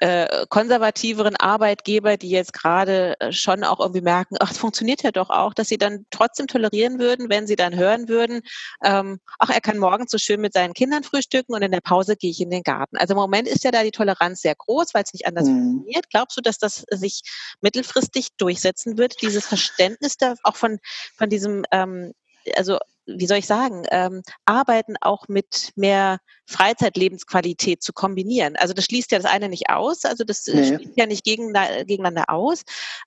[0.00, 5.12] äh, konservativeren Arbeitgeber, die jetzt gerade äh, schon auch irgendwie merken, ach, es funktioniert ja
[5.12, 8.42] doch auch, dass sie dann trotzdem tolerieren würden, wenn sie dann hören würden,
[8.84, 12.16] ähm, ach, er kann morgens so schön mit seinen Kindern frühstücken und in der Pause
[12.16, 12.96] gehe ich in den Garten.
[12.98, 15.70] Also im Moment ist ja da die Toleranz sehr groß, weil es nicht anders mhm.
[15.70, 16.10] funktioniert.
[16.10, 17.22] Glaubst du, dass das sich
[17.60, 20.78] mittelfristig durchsetzen wird, dieses Verständnis da auch von,
[21.16, 22.12] von diesem, ähm,
[22.56, 28.56] also wie soll ich sagen, ähm, Arbeiten auch mit mehr Freizeitlebensqualität zu kombinieren.
[28.56, 30.66] Also das schließt ja das eine nicht aus, also das nee.
[30.66, 32.62] schließt ja nicht gegeneinander aus,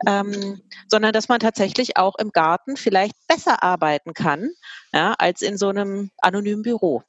[0.07, 4.49] ähm, sondern dass man tatsächlich auch im Garten vielleicht besser arbeiten kann,
[4.93, 7.03] ja, als in so einem anonymen Büro.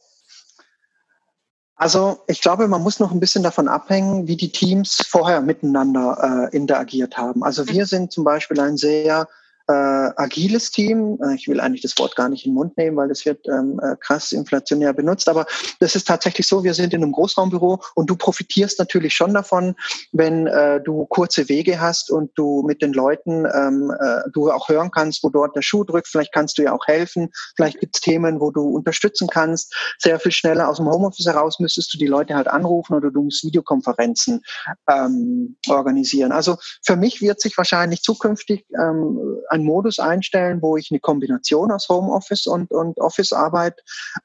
[1.75, 6.49] Also ich glaube, man muss noch ein bisschen davon abhängen, wie die Teams vorher miteinander
[6.53, 7.43] äh, interagiert haben.
[7.43, 7.89] Also wir mhm.
[7.89, 9.27] sind zum Beispiel ein sehr
[9.73, 11.19] äh, agiles Team.
[11.23, 13.47] Äh, ich will eigentlich das Wort gar nicht in den Mund nehmen, weil das wird
[13.49, 15.29] ähm, äh, krass inflationär benutzt.
[15.29, 15.47] Aber
[15.81, 19.75] das ist tatsächlich so, wir sind in einem Großraumbüro und du profitierst natürlich schon davon,
[20.13, 24.69] wenn äh, du kurze Wege hast und du mit den Leuten, ähm, äh, du auch
[24.69, 26.09] hören kannst, wo dort der Schuh drückt.
[26.09, 27.31] Vielleicht kannst du ja auch helfen.
[27.57, 29.75] Vielleicht gibt es Themen, wo du unterstützen kannst.
[29.99, 33.23] Sehr viel schneller aus dem Homeoffice heraus müsstest du die Leute halt anrufen oder du
[33.23, 34.43] musst Videokonferenzen
[34.89, 36.33] ähm, organisieren.
[36.33, 39.19] Also für mich wird sich wahrscheinlich zukünftig ähm,
[39.63, 43.81] einen Modus einstellen, wo ich eine Kombination aus Homeoffice und, und Office-Arbeit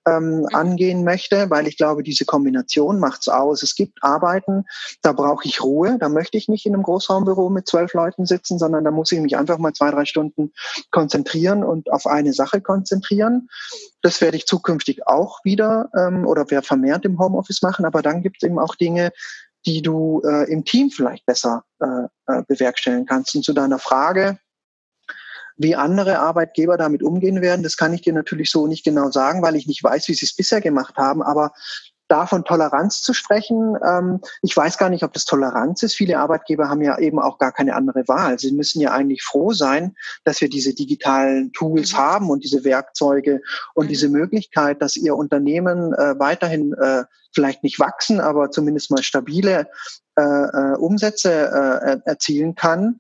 [0.08, 3.64] ähm, angehen möchte, weil ich glaube, diese Kombination macht's aus.
[3.64, 4.66] Es gibt Arbeiten,
[5.02, 8.60] da brauche ich Ruhe, da möchte ich nicht in einem Großraumbüro mit zwölf Leuten sitzen,
[8.60, 10.52] sondern da muss ich mich einfach mal zwei, drei Stunden
[10.92, 13.50] konzentrieren und auf eine Sache konzentrieren.
[14.02, 18.22] Das werde ich zukünftig auch wieder ähm, oder wer vermehrt im Homeoffice machen, aber dann
[18.22, 19.12] gibt es eben auch Dinge,
[19.66, 23.36] die du äh, im Team vielleicht besser äh, äh bewerkstelligen kannst.
[23.36, 24.40] Und zu deiner Frage,
[25.58, 29.42] wie andere Arbeitgeber damit umgehen werden, das kann ich dir natürlich so nicht genau sagen,
[29.42, 31.22] weil ich nicht weiß, wie sie es bisher gemacht haben.
[31.22, 31.52] Aber
[32.08, 35.96] davon Toleranz zu sprechen, ähm, ich weiß gar nicht, ob das Toleranz ist.
[35.96, 38.40] Viele Arbeitgeber haben ja eben auch gar keine andere Wahl.
[38.40, 41.98] Sie müssen ja eigentlich froh sein, dass wir diese digitalen Tools mhm.
[41.98, 43.42] haben und diese Werkzeuge
[43.74, 43.90] und mhm.
[43.90, 49.68] diese Möglichkeit, dass ihr Unternehmen äh, weiterhin äh, vielleicht nicht wachsen, aber zumindest mal stabile
[50.18, 53.00] äh, äh, Umsätze äh, erzielen kann.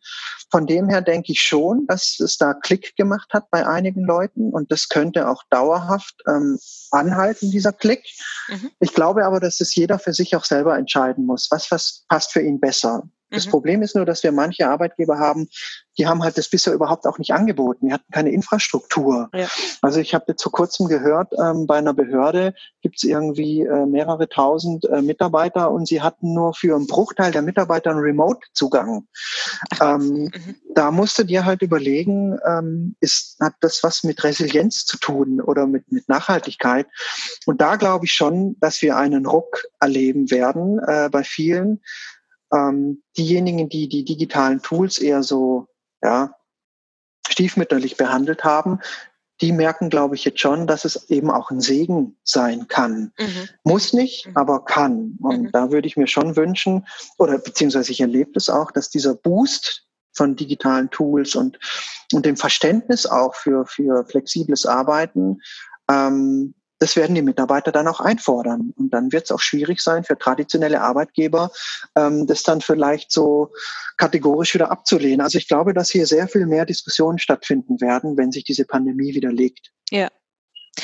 [0.52, 4.52] Von dem her denke ich schon, dass es da Klick gemacht hat bei einigen Leuten
[4.52, 6.60] und das könnte auch dauerhaft ähm,
[6.92, 8.04] anhalten, dieser Klick.
[8.48, 8.72] Mhm.
[8.80, 11.48] Ich glaube aber, dass es jeder für sich auch selber entscheiden muss.
[11.50, 13.04] Was, was passt für ihn besser?
[13.30, 13.52] Das mhm.
[13.52, 15.48] Problem ist nur, dass wir manche Arbeitgeber haben,
[15.98, 17.88] die haben halt das bisher überhaupt auch nicht angeboten.
[17.88, 19.30] Die hatten keine Infrastruktur.
[19.34, 19.48] Ja.
[19.82, 23.86] Also ich habe jetzt vor kurzem gehört, ähm, bei einer Behörde gibt es irgendwie äh,
[23.86, 29.08] mehrere tausend äh, Mitarbeiter und sie hatten nur für einen Bruchteil der Mitarbeiter einen Remote-Zugang.
[29.82, 30.56] Ähm, mhm.
[30.74, 35.42] Da musst du dir halt überlegen, ähm, ist, hat das was mit Resilienz zu tun
[35.42, 36.88] oder mit, mit Nachhaltigkeit?
[37.46, 41.82] Und da glaube ich schon, dass wir einen Ruck erleben werden äh, bei vielen,
[42.54, 45.68] ähm, diejenigen, die die digitalen Tools eher so
[46.02, 46.36] ja,
[47.28, 48.80] stiefmütterlich behandelt haben,
[49.42, 53.12] die merken, glaube ich, jetzt schon, dass es eben auch ein Segen sein kann.
[53.20, 53.50] Mhm.
[53.64, 54.38] Muss nicht, mhm.
[54.38, 55.18] aber kann.
[55.22, 55.52] Und mhm.
[55.52, 59.84] da würde ich mir schon wünschen, oder beziehungsweise ich erlebe es auch, dass dieser Boost
[60.14, 61.60] von digitalen Tools und,
[62.12, 65.42] und dem Verständnis auch für, für flexibles Arbeiten
[65.90, 68.74] ähm, das werden die Mitarbeiter dann auch einfordern.
[68.76, 71.52] Und dann wird es auch schwierig sein für traditionelle Arbeitgeber,
[71.96, 73.52] ähm, das dann vielleicht so
[73.98, 75.22] kategorisch wieder abzulehnen.
[75.22, 79.14] Also ich glaube, dass hier sehr viel mehr Diskussionen stattfinden werden, wenn sich diese Pandemie
[79.16, 79.72] widerlegt.
[79.90, 80.10] Ja.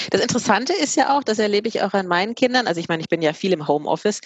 [0.10, 3.02] Das Interessante ist ja auch, das erlebe ich auch an meinen Kindern, also ich meine,
[3.02, 4.22] ich bin ja viel im Homeoffice,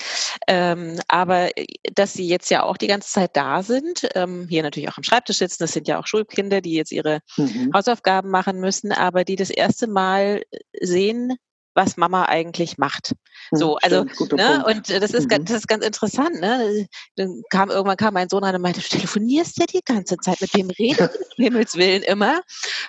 [0.47, 1.49] ähm, aber
[1.93, 5.03] dass sie jetzt ja auch die ganze Zeit da sind, ähm, hier natürlich auch am
[5.03, 7.71] Schreibtisch sitzen, das sind ja auch Schulkinder, die jetzt ihre mhm.
[7.73, 10.43] Hausaufgaben machen müssen, aber die das erste Mal
[10.79, 11.35] sehen,
[11.77, 13.13] was Mama eigentlich macht.
[13.49, 14.03] Hm, so, also,
[14.35, 15.45] ne, und das ist, mhm.
[15.45, 16.87] das ist ganz interessant, ne?
[17.15, 20.41] Dann kam irgendwann kam mein Sohn rein und meinte, du telefonierst ja die ganze Zeit,
[20.41, 22.41] mit wem redest du Himmels Willen immer?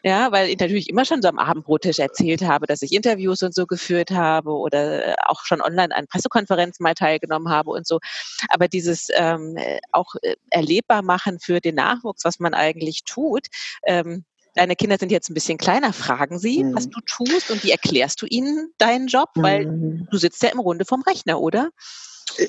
[0.03, 3.55] Ja, weil ich natürlich immer schon so am Abendbrottisch erzählt habe, dass ich Interviews und
[3.55, 8.01] so geführt habe oder auch schon online an Pressekonferenzen mal teilgenommen habe und so.
[8.48, 9.57] Aber dieses ähm,
[9.92, 13.46] auch äh, erlebbar machen für den Nachwuchs, was man eigentlich tut,
[13.85, 14.24] ähm,
[14.58, 16.74] deine Kinder sind jetzt ein bisschen kleiner, fragen sie, mhm.
[16.74, 19.30] was du tust und wie erklärst du ihnen deinen Job?
[19.34, 20.08] Weil mhm.
[20.10, 21.70] du sitzt ja im Runde vom Rechner, oder?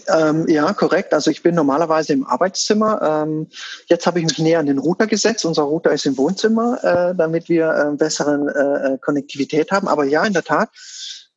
[0.07, 1.13] Ähm, ja, korrekt.
[1.13, 3.01] Also ich bin normalerweise im Arbeitszimmer.
[3.01, 3.47] Ähm,
[3.87, 5.45] jetzt habe ich mich näher an den Router gesetzt.
[5.45, 9.87] Unser Router ist im Wohnzimmer, äh, damit wir äh, besseren äh, Konnektivität haben.
[9.87, 10.69] Aber ja, in der Tat,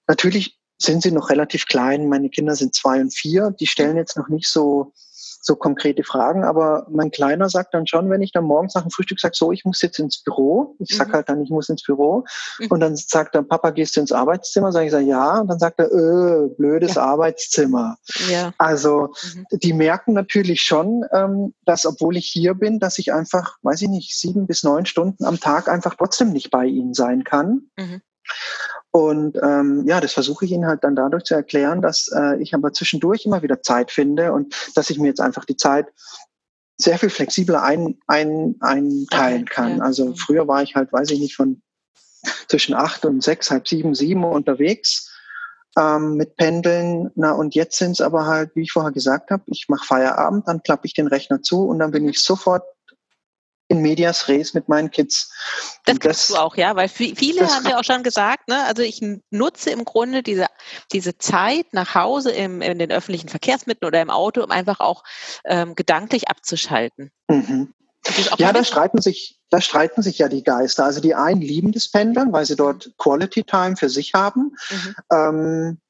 [0.09, 2.09] natürlich sind sie noch relativ klein.
[2.09, 3.55] Meine Kinder sind zwei und vier.
[3.61, 4.93] Die stellen jetzt noch nicht so
[5.45, 8.93] so konkrete Fragen, aber mein Kleiner sagt dann schon, wenn ich dann morgens nach dem
[8.93, 11.13] Frühstück sage, so, ich muss jetzt ins Büro, ich sag mhm.
[11.15, 12.25] halt dann, ich muss ins Büro
[12.61, 12.67] mhm.
[12.69, 14.71] und dann sagt er, Papa, gehst du ins Arbeitszimmer?
[14.71, 17.03] Sag ich, sag, ja, und dann sagt er, öh, blödes ja.
[17.03, 17.97] Arbeitszimmer.
[18.31, 18.53] Ja.
[18.57, 19.47] Also mhm.
[19.51, 23.89] die merken natürlich schon, ähm, dass obwohl ich hier bin, dass ich einfach, weiß ich
[23.89, 27.63] nicht, sieben bis neun Stunden am Tag einfach trotzdem nicht bei ihnen sein kann.
[27.77, 28.01] Mhm.
[28.91, 32.55] Und ähm, ja, das versuche ich Ihnen halt dann dadurch zu erklären, dass äh, ich
[32.55, 35.87] aber zwischendurch immer wieder Zeit finde und dass ich mir jetzt einfach die Zeit
[36.77, 39.81] sehr viel flexibler ein, ein, einteilen kann.
[39.81, 41.63] Also früher war ich halt, weiß ich nicht, von
[42.49, 45.11] zwischen acht und sechs, halb sieben, sieben unterwegs
[45.79, 47.11] ähm, mit Pendeln.
[47.15, 50.47] Na, und jetzt sind es aber halt, wie ich vorher gesagt habe, ich mache Feierabend,
[50.49, 52.65] dann klappe ich den Rechner zu und dann bin ich sofort
[53.73, 55.33] in Medias Res mit meinen Kids.
[55.87, 59.01] Das kannst du auch, ja, weil viele haben ja auch schon gesagt, ne, also ich
[59.31, 60.47] nutze im Grunde diese,
[60.93, 65.03] diese Zeit nach Hause im, in den öffentlichen Verkehrsmitteln oder im Auto, um einfach auch
[65.47, 67.11] ähm, gedanklich abzuschalten.
[67.29, 67.73] Mhm.
[68.37, 70.85] Ja, da streiten sich, da streiten sich ja die Geister.
[70.85, 74.57] Also die einen lieben das Pendeln, weil sie dort Quality Time für sich haben.
[74.71, 74.95] Mhm.
[75.13, 75.81] Ähm,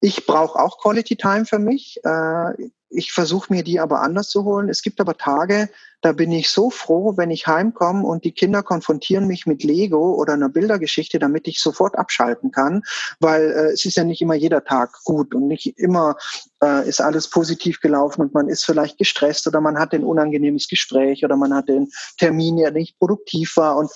[0.00, 2.00] ich brauche auch Quality Time für mich.
[2.04, 4.68] Äh, ich versuche mir die aber anders zu holen.
[4.68, 5.68] Es gibt aber Tage,
[6.00, 10.14] da bin ich so froh, wenn ich heimkomme und die Kinder konfrontieren mich mit Lego
[10.14, 12.82] oder einer Bildergeschichte, damit ich sofort abschalten kann,
[13.20, 16.16] weil äh, es ist ja nicht immer jeder Tag gut und nicht immer
[16.62, 20.68] äh, ist alles positiv gelaufen und man ist vielleicht gestresst oder man hat ein unangenehmes
[20.68, 23.90] Gespräch oder man hat den Termin, der nicht produktiv war und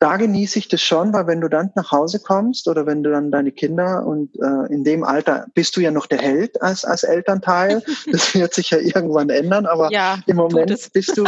[0.00, 3.10] da genieße ich das schon, weil wenn du dann nach Hause kommst oder wenn du
[3.10, 6.84] dann deine Kinder und äh, in dem Alter bist du ja noch der Held als,
[6.84, 7.82] als Elternteil.
[8.10, 11.24] Das wird sich ja irgendwann ändern, aber ja, im Moment bist du,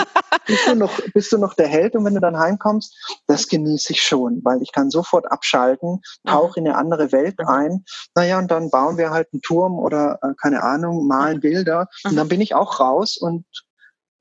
[0.47, 3.93] bist, du noch, bist du noch der Held und wenn du dann heimkommst, das genieße
[3.93, 7.85] ich schon, weil ich kann sofort abschalten, tauche in eine andere Welt ein.
[8.15, 12.17] Naja, und dann bauen wir halt einen Turm oder äh, keine Ahnung, malen Bilder und
[12.17, 13.45] dann bin ich auch raus und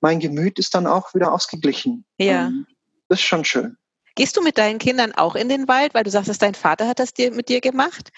[0.02, 2.06] mein Gemüt ist dann auch wieder ausgeglichen.
[2.18, 2.48] Ja.
[2.48, 2.66] Ähm,
[3.08, 3.78] das ist schon schön.
[4.20, 6.90] Gehst du mit deinen Kindern auch in den Wald, weil du sagst, dass dein Vater
[6.90, 8.12] hat das dir, mit dir gemacht?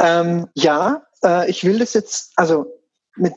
[0.00, 2.66] Ähm, ja, äh, ich will das jetzt, also
[3.14, 3.32] mit,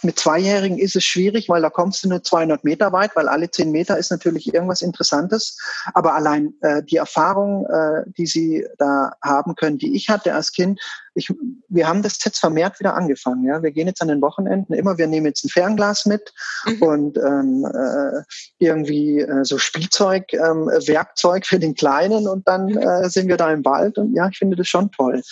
[0.00, 3.50] mit Zweijährigen ist es schwierig, weil da kommst du nur 200 Meter weit, weil alle
[3.50, 5.58] 10 Meter ist natürlich irgendwas Interessantes.
[5.92, 10.52] Aber allein äh, die Erfahrung, äh, die sie da haben können, die ich hatte als
[10.52, 10.80] Kind,
[11.14, 11.32] ich,
[11.68, 13.44] wir haben das jetzt vermehrt wieder angefangen.
[13.44, 16.32] Ja, wir gehen jetzt an den Wochenenden immer, wir nehmen jetzt ein Fernglas mit
[16.66, 16.82] mhm.
[16.82, 18.22] und ähm, äh,
[18.58, 22.78] irgendwie äh, so Spielzeug, ähm, Werkzeug für den Kleinen und dann mhm.
[22.78, 25.22] äh, sind wir da im Wald und ja, ich finde das schon toll.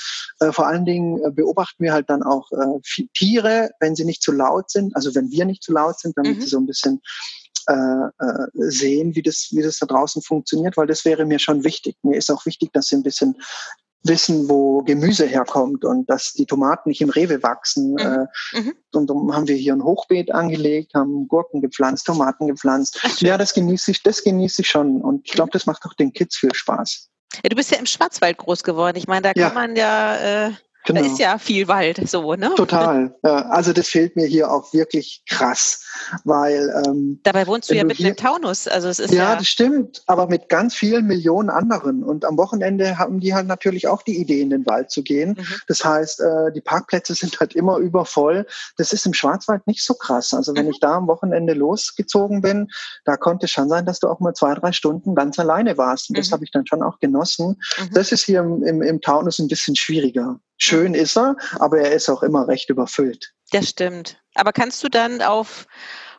[0.41, 4.23] Äh, vor allen Dingen äh, beobachten wir halt dann auch äh, Tiere, wenn sie nicht
[4.23, 6.41] zu laut sind, also wenn wir nicht zu laut sind, damit mhm.
[6.41, 7.01] sie so ein bisschen
[7.71, 11.63] äh, äh, sehen, wie das, wie das da draußen funktioniert, weil das wäre mir schon
[11.63, 11.95] wichtig.
[12.03, 13.37] Mir ist auch wichtig, dass sie ein bisschen
[14.03, 17.93] wissen, wo Gemüse herkommt und dass die Tomaten nicht im Rewe wachsen.
[17.93, 17.99] Mhm.
[17.99, 18.75] Äh, mhm.
[18.93, 23.01] Und darum haben wir hier ein Hochbeet angelegt, haben Gurken gepflanzt, Tomaten gepflanzt.
[23.03, 25.01] Ach, ja, das genieße ich, das genieße ich schon.
[25.03, 27.09] Und ich glaube, das macht auch den Kids viel Spaß.
[27.43, 28.97] Ja, du bist ja im Schwarzwald groß geworden.
[28.97, 29.53] Ich meine, da kann ja.
[29.53, 30.51] man ja äh,
[30.87, 31.01] Genau.
[31.01, 32.53] Da ist ja viel Wald so, ne?
[32.57, 33.15] Total.
[33.23, 35.85] Ja, also das fehlt mir hier auch wirklich krass,
[36.25, 39.47] weil ähm, dabei wohnst du ja mitten im Taunus, also es ist ja, ja das
[39.47, 44.03] stimmt, aber mit ganz vielen Millionen anderen und am Wochenende haben die halt natürlich auch
[44.03, 45.37] die Idee in den Wald zu gehen.
[45.39, 45.47] Mhm.
[45.69, 48.47] Das heißt, äh, die Parkplätze sind halt immer übervoll.
[48.79, 50.33] Das ist im Schwarzwald nicht so krass.
[50.33, 50.73] Also wenn mhm.
[50.73, 52.69] ich da am Wochenende losgezogen bin,
[53.05, 56.09] da konnte es schon sein, dass du auch mal zwei drei Stunden ganz alleine warst
[56.09, 56.21] und mhm.
[56.21, 57.59] das habe ich dann schon auch genossen.
[57.79, 57.91] Mhm.
[57.93, 60.41] Das ist hier im, im, im Taunus ein bisschen schwieriger.
[60.71, 63.33] Schön ist er, aber er ist auch immer recht überfüllt.
[63.51, 64.23] Das stimmt.
[64.37, 65.67] Aber kannst du dann auf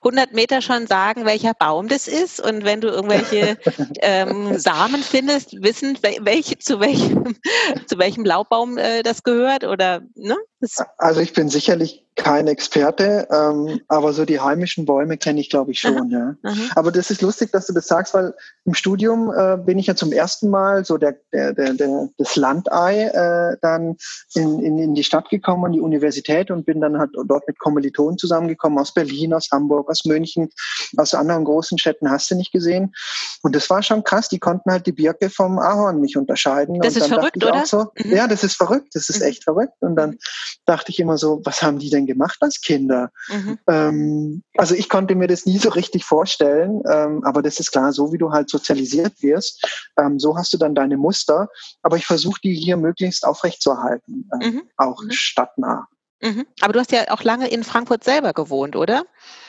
[0.04, 2.42] 100 Meter schon sagen, welcher Baum das ist?
[2.42, 3.58] Und wenn du irgendwelche
[4.02, 7.38] ähm, Samen findest, wissen, welche, zu, welchem,
[7.88, 9.64] zu welchem Laubbaum äh, das gehört?
[9.64, 10.36] Oder, ne?
[10.60, 15.50] Das also ich bin sicherlich kein Experte, ähm, aber so die heimischen Bäume kenne ich,
[15.50, 16.14] glaube ich, schon.
[16.14, 16.50] Aha, ja.
[16.50, 16.72] Aha.
[16.76, 18.34] Aber das ist lustig, dass du das sagst, weil
[18.66, 22.36] im Studium äh, bin ich ja zum ersten Mal so der, der, der, der das
[22.36, 23.96] Landei äh, dann
[24.36, 27.58] in, in, in die Stadt gekommen, an die Universität und bin dann halt dort mit
[27.60, 30.50] Kommilitonen zusammengekommen aus Berlin, aus Hamburg, aus München,
[30.98, 32.94] aus anderen großen Städten, hast du nicht gesehen.
[33.42, 36.80] Und das war schon krass, die konnten halt die Birke vom Ahorn nicht unterscheiden.
[36.82, 37.66] Das und ist verrückt, oder?
[37.66, 38.16] So, mhm.
[38.16, 39.28] Ja, das ist verrückt, das ist mhm.
[39.28, 39.74] echt verrückt.
[39.80, 40.18] Und dann
[40.66, 43.12] dachte ich immer so, was haben die denn gemacht als Kinder?
[43.30, 43.60] Mhm.
[43.68, 47.94] Ähm, also ich konnte mir das nie so richtig vorstellen, ähm, aber das ist klar,
[47.94, 49.66] so wie du halt sozialisiert wirst,
[49.98, 51.50] ähm, so hast du dann deine Muster.
[51.82, 54.64] Aber ich versuche die hier möglichst aufrechtzuerhalten, äh, mhm.
[54.78, 55.12] auch mhm.
[55.12, 55.88] stadtnah.
[56.22, 56.46] Mhm.
[56.62, 59.06] Aber du hast ja auch lange in Frankfurt selber gewohnt, oder?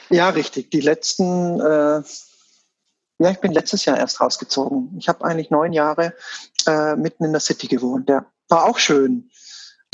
[0.08, 0.70] Ja, richtig.
[0.70, 2.02] Die letzten, äh,
[3.18, 4.96] ja, ich bin letztes Jahr erst rausgezogen.
[4.98, 6.14] Ich habe eigentlich neun Jahre
[6.66, 8.08] äh, mitten in der City gewohnt.
[8.08, 9.30] Der war auch schön.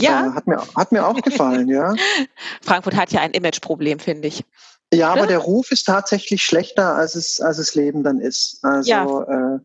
[0.01, 0.27] Ja.
[0.27, 1.95] Äh, hat, mir, hat mir auch gefallen, ja.
[2.63, 4.45] Frankfurt hat ja ein Imageproblem, finde ich.
[4.93, 8.61] Ja, aber der Ruf ist tatsächlich schlechter, als es, als es Leben dann ist.
[8.63, 9.57] Also ja.
[9.57, 9.59] äh,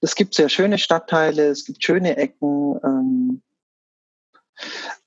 [0.00, 2.80] es gibt sehr schöne Stadtteile, es gibt schöne Ecken.
[2.82, 3.42] Ähm,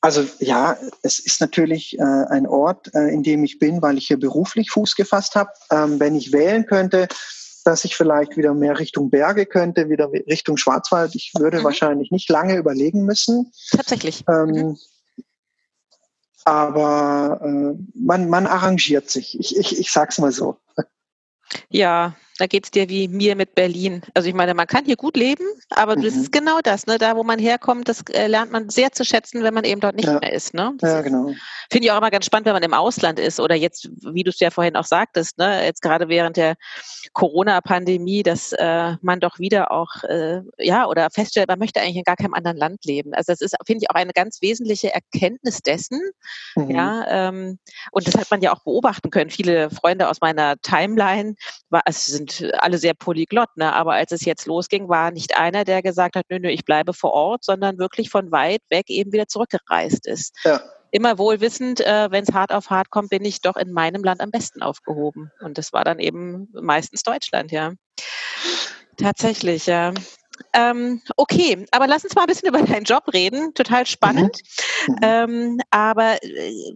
[0.02, 4.08] also ja, es ist natürlich äh, ein Ort, äh, in dem ich bin, weil ich
[4.08, 5.50] hier beruflich Fuß gefasst habe.
[5.72, 7.08] Ähm, wenn ich wählen könnte,
[7.66, 11.16] dass ich vielleicht wieder mehr Richtung Berge könnte, wieder Richtung Schwarzwald.
[11.16, 11.64] Ich würde mhm.
[11.64, 13.52] wahrscheinlich nicht lange überlegen müssen.
[13.72, 14.24] Tatsächlich.
[14.30, 14.78] Ähm, mhm.
[16.46, 19.40] Aber äh, man, man arrangiert sich.
[19.40, 20.58] Ich, ich, ich sag's mal so.
[21.70, 24.02] Ja, Da geht es dir wie mir mit Berlin.
[24.14, 26.04] Also ich meine, man kann hier gut leben, aber mhm.
[26.04, 26.98] das ist genau das, ne?
[26.98, 29.96] Da, wo man herkommt, das äh, lernt man sehr zu schätzen, wenn man eben dort
[29.96, 30.20] nicht ja.
[30.20, 30.54] mehr ist.
[30.54, 30.76] Ne?
[30.82, 31.34] ja, genau.
[31.72, 34.30] Finde ich auch immer ganz spannend, wenn man im Ausland ist oder jetzt, wie du
[34.30, 35.64] es ja vorhin auch sagtest, ne?
[35.66, 36.56] jetzt gerade während der
[37.14, 42.04] Corona-Pandemie, dass äh, man doch wieder auch, äh, ja, oder feststellt, man möchte eigentlich in
[42.04, 43.14] gar keinem anderen Land leben.
[43.14, 46.02] Also das ist, finde ich, auch eine ganz wesentliche Erkenntnis dessen.
[46.56, 46.72] Mhm.
[46.72, 47.60] Ja, ähm,
[47.92, 49.30] und das hat man ja auch beobachten können.
[49.30, 51.36] Viele Freunde aus meiner Timeline
[51.70, 53.74] war, es sind sind alle sehr polyglott, ne?
[53.74, 56.94] aber als es jetzt losging, war nicht einer, der gesagt hat, nö, nö, ich bleibe
[56.94, 60.36] vor Ort, sondern wirklich von weit weg eben wieder zurückgereist ist.
[60.44, 60.62] Ja.
[60.92, 64.04] Immer wohl wissend, äh, wenn es hart auf hart kommt, bin ich doch in meinem
[64.04, 65.32] Land am besten aufgehoben.
[65.42, 67.74] Und das war dann eben meistens Deutschland, ja.
[68.98, 69.94] Tatsächlich, ja.
[70.54, 73.54] Ähm, okay, aber lass uns mal ein bisschen über deinen Job reden.
[73.54, 74.42] Total spannend.
[74.88, 74.94] Mhm.
[74.94, 75.00] mhm.
[75.02, 76.74] Ähm, aber äh,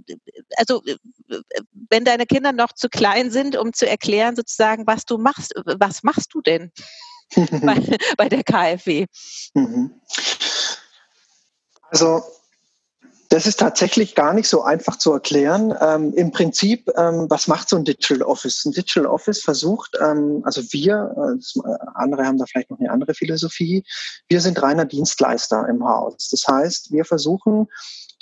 [0.57, 0.81] also,
[1.89, 6.03] wenn deine Kinder noch zu klein sind, um zu erklären, sozusagen, was du machst, was
[6.03, 6.71] machst du denn
[7.35, 9.05] bei, bei der KfW?
[9.53, 9.99] Mhm.
[11.89, 12.23] Also
[13.29, 15.73] das ist tatsächlich gar nicht so einfach zu erklären.
[15.79, 18.65] Ähm, Im Prinzip, ähm, was macht so ein Digital Office?
[18.65, 23.13] Ein Digital Office versucht, ähm, also wir, äh, andere haben da vielleicht noch eine andere
[23.13, 23.83] Philosophie,
[24.27, 26.29] wir sind reiner Dienstleister im Haus.
[26.29, 27.67] Das heißt, wir versuchen,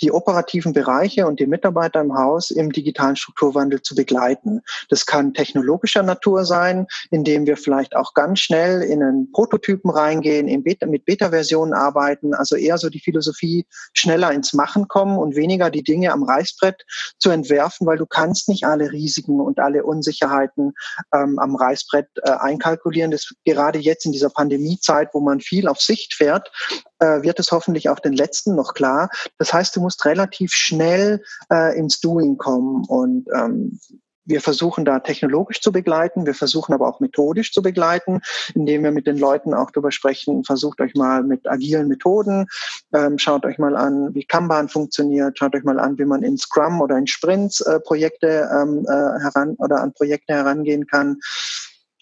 [0.00, 4.60] die operativen Bereiche und die Mitarbeiter im Haus im digitalen Strukturwandel zu begleiten.
[4.88, 10.48] Das kann technologischer Natur sein, indem wir vielleicht auch ganz schnell in einen Prototypen reingehen,
[10.48, 15.36] in Beta, mit Beta-Versionen arbeiten, also eher so die Philosophie schneller ins Machen kommen und
[15.36, 16.84] weniger die Dinge am Reißbrett
[17.18, 20.72] zu entwerfen, weil du kannst nicht alle Risiken und alle Unsicherheiten
[21.12, 23.10] ähm, am Reißbrett äh, einkalkulieren.
[23.10, 26.50] Das gerade jetzt in dieser Pandemiezeit, wo man viel auf Sicht fährt,
[26.98, 29.10] äh, wird es hoffentlich auch den letzten noch klar.
[29.38, 33.78] Das heißt, du musst relativ schnell äh, ins Doing kommen und ähm,
[34.28, 38.20] wir versuchen da technologisch zu begleiten, wir versuchen aber auch methodisch zu begleiten,
[38.54, 42.46] indem wir mit den Leuten auch darüber sprechen, versucht euch mal mit agilen Methoden,
[42.92, 46.36] ähm, schaut euch mal an, wie Kanban funktioniert, schaut euch mal an, wie man in
[46.36, 51.18] Scrum oder in Sprints äh, Projekte ähm, äh, heran oder an Projekte herangehen kann.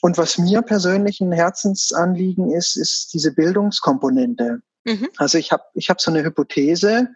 [0.03, 4.61] Und was mir persönlich ein Herzensanliegen ist, ist diese Bildungskomponente.
[4.87, 5.09] Mhm.
[5.17, 7.09] Also ich habe ich hab so eine Hypothese,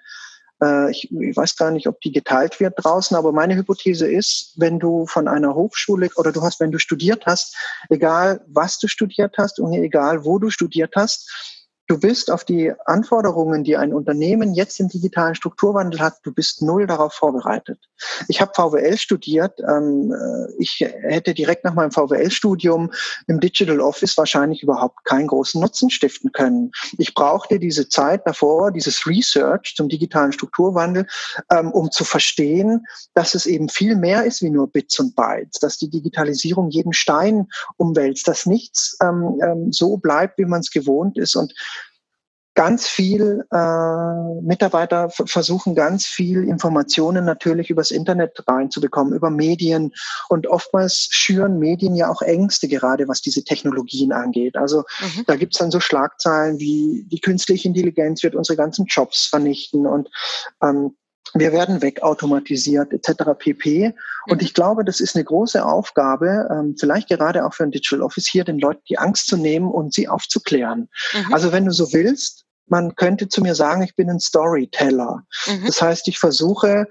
[0.62, 4.52] äh, ich, ich weiß gar nicht, ob die geteilt wird draußen, aber meine Hypothese ist,
[4.56, 7.56] wenn du von einer Hochschule oder du hast, wenn du studiert hast,
[7.88, 11.59] egal was du studiert hast und egal wo du studiert hast,
[11.90, 16.62] Du bist auf die Anforderungen, die ein Unternehmen jetzt im digitalen Strukturwandel hat, du bist
[16.62, 17.81] null darauf vorbereitet.
[18.29, 19.59] Ich habe VWL studiert.
[19.68, 22.92] Ähm, äh, ich hätte direkt nach meinem VWL-Studium
[23.26, 26.70] im Digital Office wahrscheinlich überhaupt keinen großen Nutzen stiften können.
[26.96, 31.09] Ich brauchte diese Zeit davor, dieses Research zum digitalen Strukturwandel,
[31.50, 35.59] ähm, um zu verstehen, dass es eben viel mehr ist wie nur Bits und Bytes,
[35.59, 37.48] dass die Digitalisierung jeden Stein
[37.79, 41.53] umwälzt, dass nichts ähm, so bleibt, wie man es gewohnt ist und
[42.60, 49.94] ganz viel, äh, Mitarbeiter versuchen ganz viel Informationen natürlich übers Internet reinzubekommen, über Medien.
[50.28, 54.58] Und oftmals schüren Medien ja auch Ängste, gerade was diese Technologien angeht.
[54.58, 55.24] Also mhm.
[55.26, 60.10] da gibt's dann so Schlagzeilen wie die künstliche Intelligenz wird unsere ganzen Jobs vernichten und
[60.62, 60.94] ähm,
[61.32, 63.38] wir werden wegautomatisiert etc.
[63.38, 63.94] pp.
[64.26, 64.44] Und mhm.
[64.44, 68.26] ich glaube, das ist eine große Aufgabe, ähm, vielleicht gerade auch für ein Digital Office
[68.26, 70.90] hier, den Leuten die Angst zu nehmen und sie aufzuklären.
[71.14, 71.32] Mhm.
[71.32, 75.24] Also wenn du so willst, man könnte zu mir sagen, ich bin ein Storyteller.
[75.46, 75.66] Mhm.
[75.66, 76.87] Das heißt, ich versuche,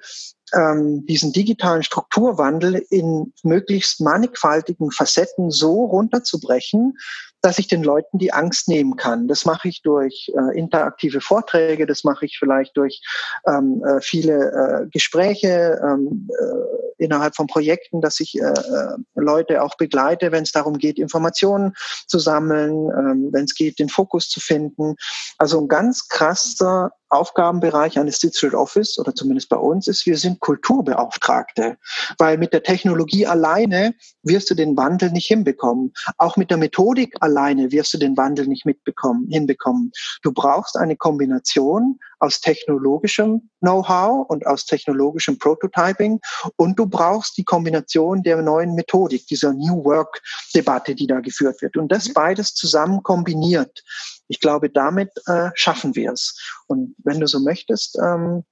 [0.53, 6.97] ähm, diesen digitalen Strukturwandel in möglichst mannigfaltigen Facetten so runterzubrechen,
[7.41, 9.27] dass ich den Leuten die Angst nehmen kann.
[9.27, 13.01] Das mache ich durch äh, interaktive Vorträge, das mache ich vielleicht durch
[13.47, 19.63] ähm, äh, viele äh, Gespräche ähm, äh, innerhalb von Projekten, dass ich äh, äh, Leute
[19.63, 21.73] auch begleite, wenn es darum geht, Informationen
[22.07, 24.95] zu sammeln, ähm, wenn es geht, den Fokus zu finden.
[25.37, 30.39] Also ein ganz krasser Aufgabenbereich eines Digital Office oder zumindest bei uns ist, wir sind
[30.39, 31.77] Kulturbeauftragte,
[32.17, 35.93] weil mit der Technologie alleine wirst du den Wandel nicht hinbekommen.
[36.17, 39.91] Auch mit der Methodik alleine wirst du den Wandel nicht mitbekommen, hinbekommen.
[40.21, 46.19] Du brauchst eine Kombination aus technologischem Know-how und aus technologischem Prototyping
[46.57, 51.77] und du brauchst die Kombination der neuen Methodik, dieser New Work-Debatte, die da geführt wird.
[51.77, 52.13] Und das mhm.
[52.13, 53.83] beides zusammen kombiniert.
[54.29, 56.39] Ich glaube, damit äh, schaffen wir es.
[56.67, 58.45] Und wenn du so möchtest, ähm,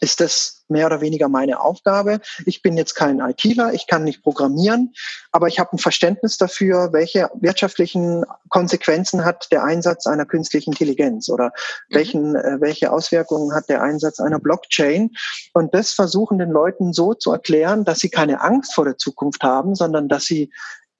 [0.00, 2.20] ist das mehr oder weniger meine Aufgabe.
[2.46, 4.92] Ich bin jetzt kein ITler, ich kann nicht programmieren,
[5.32, 11.28] aber ich habe ein Verständnis dafür, welche wirtschaftlichen Konsequenzen hat der Einsatz einer künstlichen Intelligenz
[11.28, 11.52] oder
[11.88, 11.94] mhm.
[11.94, 15.10] welchen, äh, welche Auswirkungen hat der Einsatz einer Blockchain.
[15.52, 19.42] Und das versuchen den Leuten so zu erklären, dass sie keine Angst vor der Zukunft
[19.42, 20.50] haben, sondern dass sie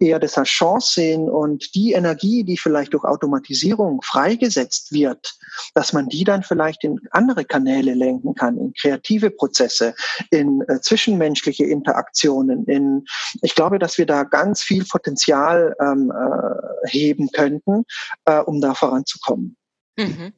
[0.05, 5.36] eher das als Chance sehen und die Energie, die vielleicht durch Automatisierung freigesetzt wird,
[5.74, 9.94] dass man die dann vielleicht in andere Kanäle lenken kann, in kreative Prozesse,
[10.30, 13.05] in äh, zwischenmenschliche Interaktionen, in,
[13.42, 17.84] ich glaube, dass wir da ganz viel Potenzial ähm, äh, heben könnten,
[18.26, 19.57] äh, um da voranzukommen.
[19.96, 20.32] Mhm.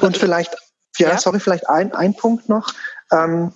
[0.00, 0.56] Und vielleicht,
[0.98, 2.72] ja, ja, sorry, vielleicht ein, ein Punkt noch.
[3.12, 3.52] Ähm,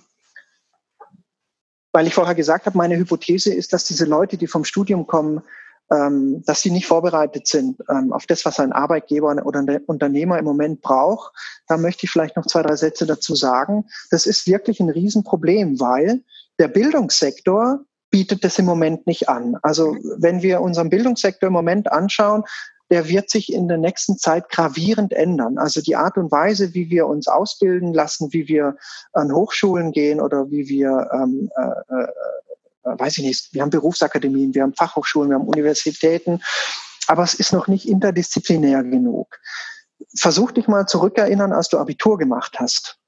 [1.95, 5.41] weil ich vorher gesagt habe, meine Hypothese ist, dass diese Leute, die vom Studium kommen,
[5.89, 10.37] ähm, dass sie nicht vorbereitet sind ähm, auf das, was ein Arbeitgeber oder ein Unternehmer
[10.37, 11.33] im Moment braucht.
[11.69, 13.85] Da möchte ich vielleicht noch zwei, drei Sätze dazu sagen.
[14.11, 16.19] Das ist wirklich ein Riesenproblem, weil
[16.59, 17.79] der Bildungssektor
[18.09, 19.55] bietet das im Moment nicht an.
[19.61, 22.43] Also wenn wir unseren Bildungssektor im Moment anschauen,
[22.89, 25.57] der wird sich in der nächsten Zeit gravierend ändern.
[25.57, 28.75] Also die Art und Weise, wie wir uns ausbilden lassen, wie wir
[29.13, 34.53] an Hochschulen gehen oder wie wir, ähm, äh, äh, weiß ich nicht, wir haben Berufsakademien,
[34.53, 36.41] wir haben Fachhochschulen, wir haben Universitäten,
[37.07, 39.39] aber es ist noch nicht interdisziplinär genug.
[40.15, 42.99] Versuch dich mal zurückerinnern, als du Abitur gemacht hast.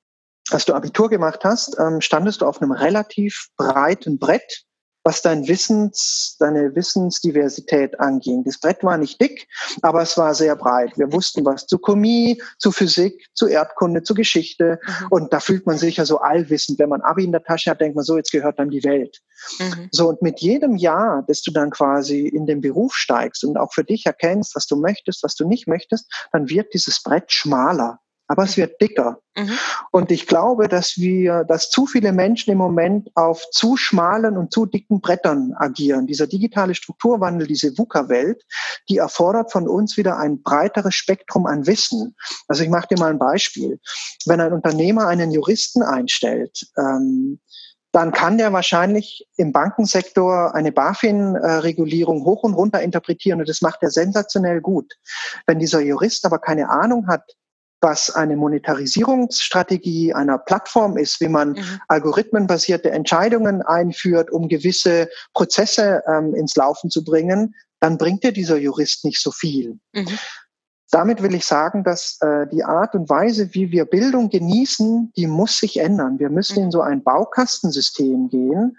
[0.50, 4.67] Als du Abitur gemacht hast, ähm, standest du auf einem relativ breiten Brett
[5.08, 8.44] was dein Wissens, deine Wissensdiversität anging.
[8.44, 9.48] Das Brett war nicht dick,
[9.82, 10.98] aber es war sehr breit.
[10.98, 14.80] Wir wussten was zu Chemie, zu Physik, zu Erdkunde, zu Geschichte.
[14.86, 15.08] Mhm.
[15.10, 16.78] Und da fühlt man sich ja so allwissend.
[16.78, 19.22] Wenn man Abi in der Tasche hat, denkt man so, jetzt gehört dann die Welt.
[19.60, 19.88] Mhm.
[19.92, 23.74] So, und mit jedem Jahr, dass du dann quasi in den Beruf steigst und auch
[23.74, 28.02] für dich erkennst, was du möchtest, was du nicht möchtest, dann wird dieses Brett schmaler
[28.28, 29.20] aber es wird dicker.
[29.36, 29.58] Mhm.
[29.92, 34.52] Und ich glaube, dass wir, dass zu viele Menschen im Moment auf zu schmalen und
[34.52, 36.08] zu dicken Brettern agieren.
[36.08, 38.44] Dieser digitale Strukturwandel, diese VUCA-Welt,
[38.90, 42.16] die erfordert von uns wieder ein breiteres Spektrum an Wissen.
[42.48, 43.80] Also ich mache dir mal ein Beispiel.
[44.26, 47.40] Wenn ein Unternehmer einen Juristen einstellt, ähm,
[47.94, 53.82] dann kann der wahrscheinlich im Bankensektor eine BaFin-Regulierung hoch und runter interpretieren und das macht
[53.82, 54.94] er sensationell gut.
[55.48, 57.24] Wenn dieser Jurist aber keine Ahnung hat,
[57.82, 61.80] was eine Monetarisierungsstrategie einer Plattform ist, wie man mhm.
[61.88, 68.58] algorithmenbasierte Entscheidungen einführt, um gewisse Prozesse ähm, ins Laufen zu bringen, dann bringt dir dieser
[68.58, 69.80] Jurist nicht so viel.
[69.94, 70.18] Mhm.
[70.90, 75.28] Damit will ich sagen, dass äh, die Art und Weise, wie wir Bildung genießen, die
[75.28, 76.18] muss sich ändern.
[76.18, 76.66] Wir müssen mhm.
[76.66, 78.78] in so ein Baukastensystem gehen,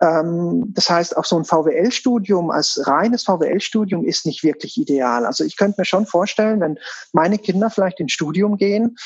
[0.00, 5.26] das heißt, auch so ein VWL-Studium als reines VWL-Studium ist nicht wirklich ideal.
[5.26, 6.78] Also ich könnte mir schon vorstellen, wenn
[7.12, 8.96] meine Kinder vielleicht ins Studium gehen,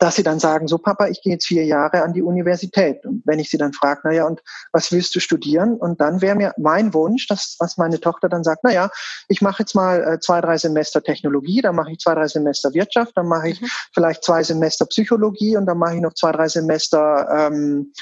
[0.00, 3.04] dass sie dann sagen, so Papa, ich gehe jetzt vier Jahre an die Universität.
[3.04, 5.76] Und wenn ich sie dann frage, naja, und was willst du studieren?
[5.76, 8.90] Und dann wäre mir mein Wunsch, dass was meine Tochter dann sagt, naja,
[9.28, 12.72] ich mache jetzt mal äh, zwei, drei Semester Technologie, dann mache ich zwei, drei Semester
[12.72, 13.68] Wirtschaft, dann mache ich mhm.
[13.92, 17.92] vielleicht zwei Semester Psychologie und dann mache ich noch zwei, drei Semester ähm,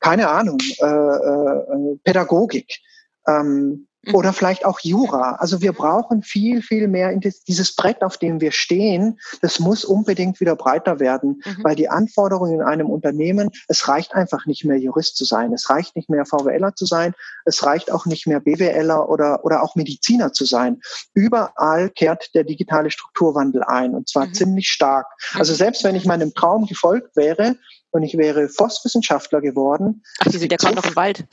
[0.00, 2.78] keine Ahnung, äh, äh, Pädagogik.
[3.26, 4.14] Ähm, mhm.
[4.14, 5.36] oder vielleicht auch Jura.
[5.36, 9.18] Also wir brauchen viel, viel mehr in dieses Brett, auf dem wir stehen.
[9.42, 11.64] Das muss unbedingt wieder breiter werden, mhm.
[11.64, 15.52] weil die Anforderungen in einem Unternehmen, es reicht einfach nicht mehr Jurist zu sein.
[15.52, 17.14] Es reicht nicht mehr VWLer zu sein.
[17.44, 20.80] Es reicht auch nicht mehr BWLer oder, oder auch Mediziner zu sein.
[21.14, 24.34] Überall kehrt der digitale Strukturwandel ein und zwar mhm.
[24.34, 25.06] ziemlich stark.
[25.34, 25.56] Also mhm.
[25.56, 27.56] selbst wenn ich meinem Traum gefolgt wäre,
[27.96, 30.02] und ich wäre Forstwissenschaftler geworden.
[30.20, 31.24] Ach, die sind ja gerade noch im Wald.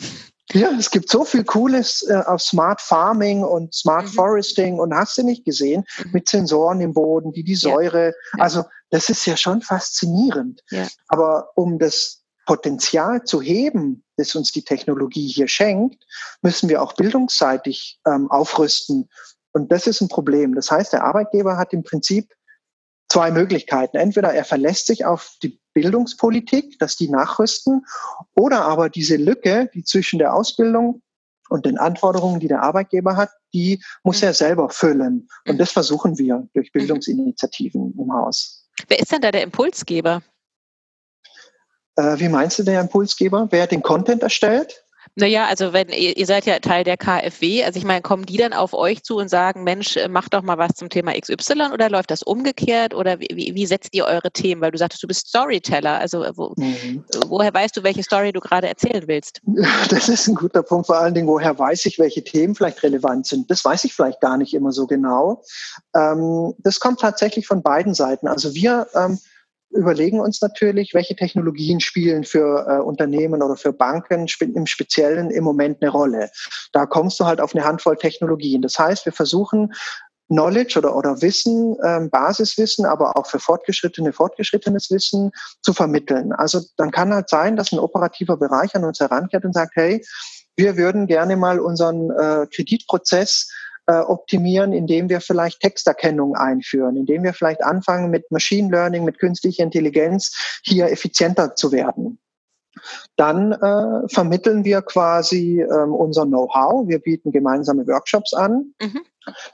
[0.52, 4.10] Ja, es gibt so viel Cooles äh, auf Smart Farming und Smart mhm.
[4.10, 6.12] Foresting und hast du nicht gesehen, mhm.
[6.12, 8.44] mit Sensoren im Boden, die die Säure, ja.
[8.44, 10.62] also das ist ja schon faszinierend.
[10.70, 10.88] Ja.
[11.08, 16.04] Aber um das Potenzial zu heben, das uns die Technologie hier schenkt,
[16.42, 19.10] müssen wir auch bildungsseitig ähm, aufrüsten.
[19.54, 20.56] Und das ist ein Problem.
[20.56, 22.32] Das heißt, der Arbeitgeber hat im Prinzip
[23.08, 23.98] zwei Möglichkeiten.
[23.98, 27.86] Entweder er verlässt sich auf die Bildungspolitik, dass die nachrüsten,
[28.36, 31.02] oder aber diese Lücke, die zwischen der Ausbildung
[31.50, 34.28] und den Anforderungen, die der Arbeitgeber hat, die muss mhm.
[34.28, 35.28] er selber füllen.
[35.48, 36.80] Und das versuchen wir durch mhm.
[36.80, 38.68] Bildungsinitiativen im Haus.
[38.88, 40.24] Wer ist denn da der Impulsgeber?
[41.96, 43.48] Äh, wie meinst du der Impulsgeber?
[43.52, 44.83] Wer den Content erstellt?
[45.16, 48.38] Naja, also wenn ihr, ihr seid ja Teil der KfW, also ich meine, kommen die
[48.38, 51.72] dann auf euch zu und sagen, Mensch, äh, mach doch mal was zum Thema XY
[51.72, 54.62] oder läuft das umgekehrt oder wie, wie setzt ihr eure Themen?
[54.62, 57.04] Weil du sagtest, du bist Storyteller, also äh, wo, mhm.
[57.28, 59.42] woher weißt du, welche Story du gerade erzählen willst?
[59.90, 63.28] Das ist ein guter Punkt, vor allen Dingen, woher weiß ich, welche Themen vielleicht relevant
[63.28, 63.52] sind?
[63.52, 65.44] Das weiß ich vielleicht gar nicht immer so genau.
[65.96, 68.28] Ähm, das kommt tatsächlich von beiden Seiten.
[68.28, 69.20] Also wir ähm,
[69.74, 75.44] überlegen uns natürlich, welche Technologien spielen für äh, Unternehmen oder für Banken im Speziellen im
[75.44, 76.30] Moment eine Rolle.
[76.72, 78.62] Da kommst du halt auf eine Handvoll Technologien.
[78.62, 79.74] Das heißt, wir versuchen
[80.30, 86.32] Knowledge oder, oder Wissen, ähm, Basiswissen, aber auch für Fortgeschrittene, fortgeschrittenes Wissen zu vermitteln.
[86.34, 90.04] Also dann kann halt sein, dass ein operativer Bereich an uns herankehrt und sagt, hey,
[90.56, 93.50] wir würden gerne mal unseren äh, Kreditprozess
[93.88, 99.20] äh, optimieren, indem wir vielleicht Texterkennung einführen, indem wir vielleicht anfangen mit Machine Learning, mit
[99.20, 102.20] künstlicher Intelligenz hier effizienter zu werden.
[103.16, 106.88] Dann äh, vermitteln wir quasi ähm, unser Know-how.
[106.88, 109.02] Wir bieten gemeinsame Workshops an, mhm.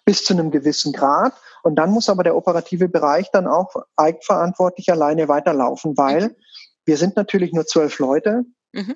[0.05, 1.33] bis zu einem gewissen Grad.
[1.63, 6.35] Und dann muss aber der operative Bereich dann auch eigenverantwortlich alleine weiterlaufen, weil mhm.
[6.85, 8.45] wir sind natürlich nur zwölf Leute.
[8.71, 8.95] Mhm.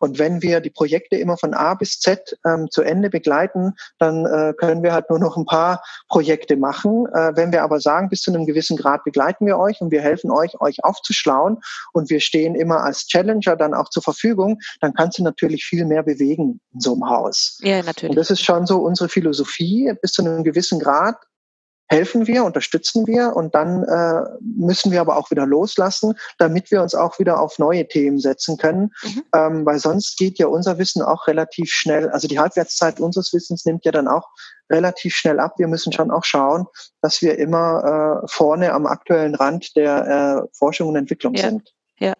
[0.00, 4.26] Und wenn wir die Projekte immer von A bis Z ähm, zu Ende begleiten, dann
[4.26, 7.06] äh, können wir halt nur noch ein paar Projekte machen.
[7.14, 10.00] Äh, wenn wir aber sagen, bis zu einem gewissen Grad begleiten wir euch und wir
[10.00, 11.58] helfen euch, euch aufzuschlauen
[11.92, 15.84] und wir stehen immer als Challenger dann auch zur Verfügung, dann kannst du natürlich viel
[15.84, 17.58] mehr bewegen in so einem Haus.
[17.62, 18.10] Ja, natürlich.
[18.10, 19.92] Und das ist schon so unsere Philosophie.
[20.00, 21.16] Bis zu einem gewissen Grad
[21.92, 26.82] helfen wir, unterstützen wir und dann äh, müssen wir aber auch wieder loslassen, damit wir
[26.82, 29.22] uns auch wieder auf neue Themen setzen können, mhm.
[29.34, 33.64] ähm, weil sonst geht ja unser Wissen auch relativ schnell, also die Halbwertszeit unseres Wissens
[33.64, 34.28] nimmt ja dann auch
[34.70, 35.54] relativ schnell ab.
[35.58, 36.66] Wir müssen schon auch schauen,
[37.02, 41.50] dass wir immer äh, vorne am aktuellen Rand der äh, Forschung und Entwicklung ja.
[41.50, 41.72] sind.
[41.98, 42.14] Ja.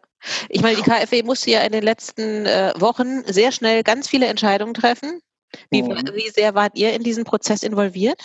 [0.49, 4.27] Ich meine, die KfW musste ja in den letzten äh, Wochen sehr schnell ganz viele
[4.27, 5.21] Entscheidungen treffen.
[5.71, 6.11] Wie, mhm.
[6.15, 8.21] wie sehr wart ihr in diesen Prozess involviert?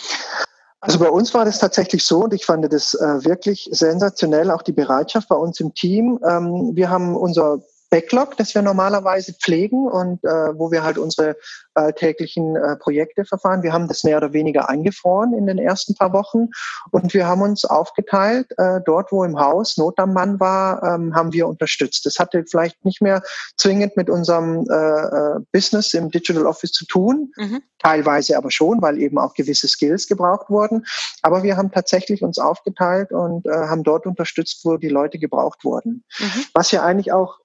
[0.80, 4.62] Also bei uns war das tatsächlich so und ich fand das äh, wirklich sensationell, auch
[4.62, 6.20] die Bereitschaft bei uns im Team.
[6.24, 7.60] Ähm, wir haben unser
[7.90, 11.36] Backlog, das wir normalerweise pflegen und äh, wo wir halt unsere
[11.74, 13.62] äh, täglichen äh, Projekte verfahren.
[13.62, 16.48] Wir haben das mehr oder weniger eingefroren in den ersten paar Wochen
[16.90, 18.46] und wir haben uns aufgeteilt.
[18.58, 22.04] Äh, dort, wo im Haus Not am Mann war, ähm, haben wir unterstützt.
[22.04, 23.22] Das hatte vielleicht nicht mehr
[23.56, 27.62] zwingend mit unserem äh, äh, Business im Digital Office zu tun, mhm.
[27.78, 30.84] teilweise aber schon, weil eben auch gewisse Skills gebraucht wurden.
[31.22, 35.64] Aber wir haben tatsächlich uns aufgeteilt und äh, haben dort unterstützt, wo die Leute gebraucht
[35.64, 36.04] wurden.
[36.18, 36.44] Mhm.
[36.52, 37.38] Was ja eigentlich auch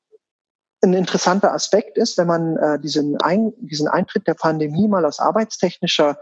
[0.84, 5.20] ein interessanter Aspekt ist, wenn man äh, diesen, Ein diesen Eintritt der Pandemie mal aus
[5.20, 6.18] arbeitstechnischer,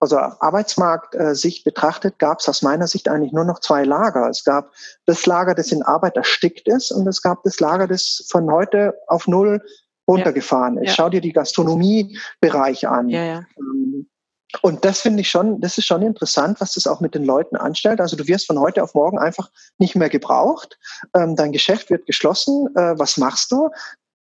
[0.00, 4.28] also Arbeitsmarkt-Sicht äh, betrachtet, gab es aus meiner Sicht eigentlich nur noch zwei Lager.
[4.28, 4.72] Es gab
[5.06, 8.94] das Lager, das in Arbeit erstickt ist, und es gab das Lager, das von heute
[9.06, 9.62] auf null
[10.08, 10.82] runtergefahren ja.
[10.82, 10.88] ist.
[10.88, 10.94] Ja.
[10.94, 13.08] Schau dir die Gastronomiebereich an.
[13.08, 13.44] Ja.
[13.56, 14.08] Ähm,
[14.60, 17.56] und das finde ich schon, das ist schon interessant, was das auch mit den Leuten
[17.56, 18.00] anstellt.
[18.00, 20.78] Also du wirst von heute auf morgen einfach nicht mehr gebraucht.
[21.16, 22.68] Ähm, dein Geschäft wird geschlossen.
[22.76, 23.70] Äh, was machst du?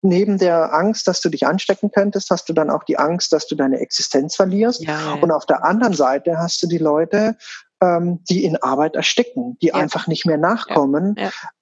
[0.03, 3.47] Neben der Angst, dass du dich anstecken könntest, hast du dann auch die Angst, dass
[3.47, 4.81] du deine Existenz verlierst.
[4.81, 5.13] Ja, ja.
[5.21, 7.35] Und auf der anderen Seite hast du die Leute,
[7.81, 9.75] ähm, die in Arbeit ersticken, die ja.
[9.75, 11.15] einfach nicht mehr nachkommen.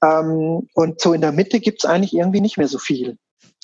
[0.03, 3.17] Ähm, und so in der Mitte gibt es eigentlich irgendwie nicht mehr so viel.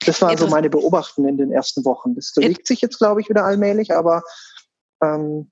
[0.05, 2.15] Das war so meine Beobachten in den ersten Wochen.
[2.15, 4.23] Das bewegt sich jetzt, glaube ich, wieder allmählich, aber
[5.03, 5.51] ähm,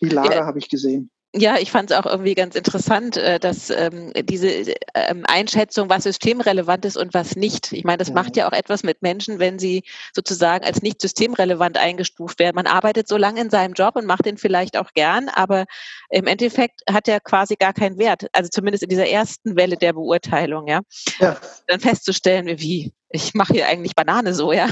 [0.00, 0.46] die Lager ja.
[0.46, 1.10] habe ich gesehen.
[1.32, 4.48] Ja, ich fand es auch irgendwie ganz interessant, äh, dass ähm, diese
[4.96, 7.72] ähm, Einschätzung, was systemrelevant ist und was nicht.
[7.72, 8.14] Ich meine, das mhm.
[8.14, 12.56] macht ja auch etwas mit Menschen, wenn sie sozusagen als nicht systemrelevant eingestuft werden.
[12.56, 15.66] Man arbeitet so lange in seinem Job und macht den vielleicht auch gern, aber
[16.08, 18.26] im Endeffekt hat er quasi gar keinen Wert.
[18.32, 20.80] Also zumindest in dieser ersten Welle der Beurteilung, ja.
[21.20, 21.36] ja.
[21.68, 24.68] Dann festzustellen, wie ich mache hier eigentlich Banane so, ja.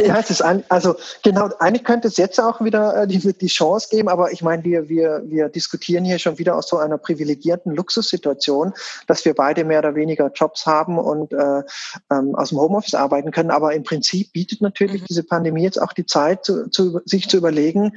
[0.00, 3.46] ja, es ist ein, also genau, eigentlich könnte es jetzt auch wieder äh, die, die
[3.46, 6.98] Chance geben, aber ich meine, wir, wir, wir diskutieren hier schon wieder aus so einer
[6.98, 8.74] privilegierten Luxussituation,
[9.06, 11.62] dass wir beide mehr oder weniger Jobs haben und äh,
[12.10, 13.50] ähm, aus dem Homeoffice arbeiten können.
[13.50, 15.06] Aber im Prinzip bietet natürlich mhm.
[15.08, 17.92] diese Pandemie jetzt auch die Zeit, zu, zu, sich zu überlegen,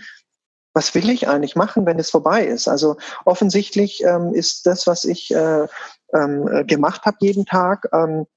[0.74, 2.68] was will ich eigentlich machen, wenn es vorbei ist?
[2.68, 5.68] Also offensichtlich ähm, ist das, was ich äh,
[6.14, 8.28] ähm, äh, gemacht habe jeden Tag, ähm,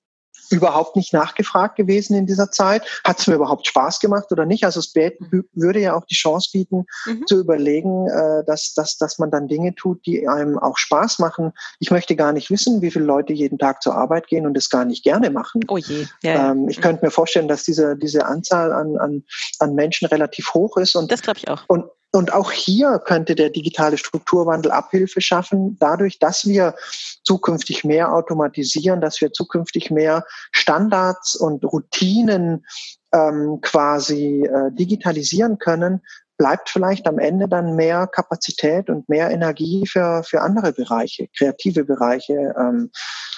[0.51, 2.82] überhaupt nicht nachgefragt gewesen in dieser Zeit.
[3.05, 4.64] Hat es mir überhaupt Spaß gemacht oder nicht?
[4.64, 5.44] Also es mhm.
[5.53, 7.26] würde ja auch die Chance bieten, mhm.
[7.26, 11.53] zu überlegen, äh, dass, dass, dass man dann Dinge tut, die einem auch Spaß machen.
[11.78, 14.70] Ich möchte gar nicht wissen, wie viele Leute jeden Tag zur Arbeit gehen und es
[14.70, 15.62] gar nicht gerne machen.
[15.68, 16.07] Oh je.
[16.22, 16.82] Ja, ähm, ich mhm.
[16.82, 19.24] könnte mir vorstellen, dass diese, diese Anzahl an, an,
[19.59, 20.96] an Menschen relativ hoch ist.
[20.96, 21.62] Und, das glaube ich auch.
[21.68, 26.74] Und, und auch hier könnte der digitale Strukturwandel Abhilfe schaffen, dadurch, dass wir
[27.22, 32.66] zukünftig mehr automatisieren, dass wir zukünftig mehr Standards und Routinen
[33.12, 36.02] ähm, quasi äh, digitalisieren können,
[36.41, 41.84] bleibt vielleicht am Ende dann mehr Kapazität und mehr Energie für, für andere Bereiche, kreative
[41.84, 42.91] Bereiche, ähm,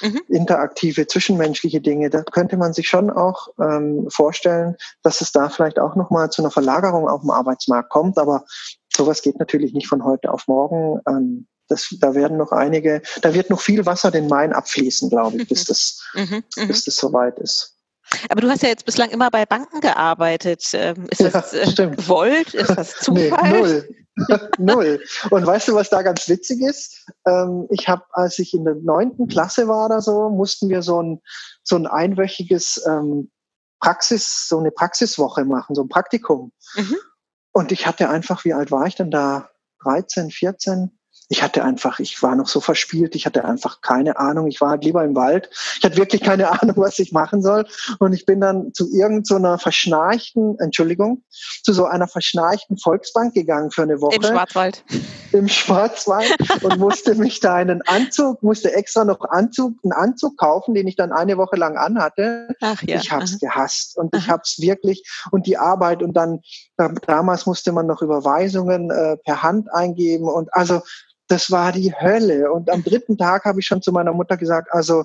[0.03, 0.21] mhm.
[0.29, 2.11] interaktive, zwischenmenschliche Dinge.
[2.11, 6.43] Da könnte man sich schon auch ähm, vorstellen, dass es da vielleicht auch nochmal zu
[6.43, 8.19] einer Verlagerung auf dem Arbeitsmarkt kommt.
[8.19, 8.45] Aber
[8.95, 11.01] sowas geht natürlich nicht von heute auf morgen.
[11.09, 15.39] Ähm, das, da werden noch einige, da wird noch viel Wasser den Main abfließen, glaube
[15.39, 16.45] ich, bis das, mhm.
[16.57, 16.69] mhm.
[16.69, 17.72] bis das soweit ist.
[18.29, 20.65] Aber du hast ja jetzt bislang immer bei Banken gearbeitet.
[20.73, 22.55] Ähm, ist das ja, äh, gewollt?
[22.55, 23.51] Ist das Zufall?
[23.51, 23.89] Nee, null.
[24.59, 25.01] null.
[25.31, 27.07] Und weißt du, was da ganz witzig ist?
[27.27, 31.03] Ähm, ich habe, als ich in der neunten Klasse war oder so, mussten wir so
[31.03, 31.21] ein,
[31.63, 33.31] so ein einwöchiges ähm,
[33.81, 36.53] Praxis, so eine Praxiswoche machen, so ein Praktikum.
[36.77, 36.97] Mhm.
[37.53, 39.51] Und ich hatte einfach, wie alt war ich denn da?
[39.83, 40.99] 13, 14?
[41.33, 44.49] Ich hatte einfach, ich war noch so verspielt, ich hatte einfach keine Ahnung.
[44.49, 45.49] Ich war halt lieber im Wald.
[45.79, 47.65] Ich hatte wirklich keine Ahnung, was ich machen soll.
[47.99, 51.23] Und ich bin dann zu irgendeiner so verschnarchten, Entschuldigung,
[51.63, 54.17] zu so einer verschnarchten Volksbank gegangen für eine Woche.
[54.17, 54.85] Im Schwarzwald.
[55.33, 60.75] Im Schwarzwald und musste mich da einen Anzug, musste extra noch Anzug, einen Anzug kaufen,
[60.75, 62.49] den ich dann eine Woche lang anhatte.
[62.61, 62.97] Ach ja.
[62.97, 66.41] Ich habe es gehasst und ich habe es wirklich und die Arbeit und dann
[67.07, 70.83] damals musste man noch Überweisungen äh, per Hand eingeben und also
[71.33, 72.53] das war die Hölle.
[72.53, 75.03] Und am dritten Tag habe ich schon zu meiner Mutter gesagt, also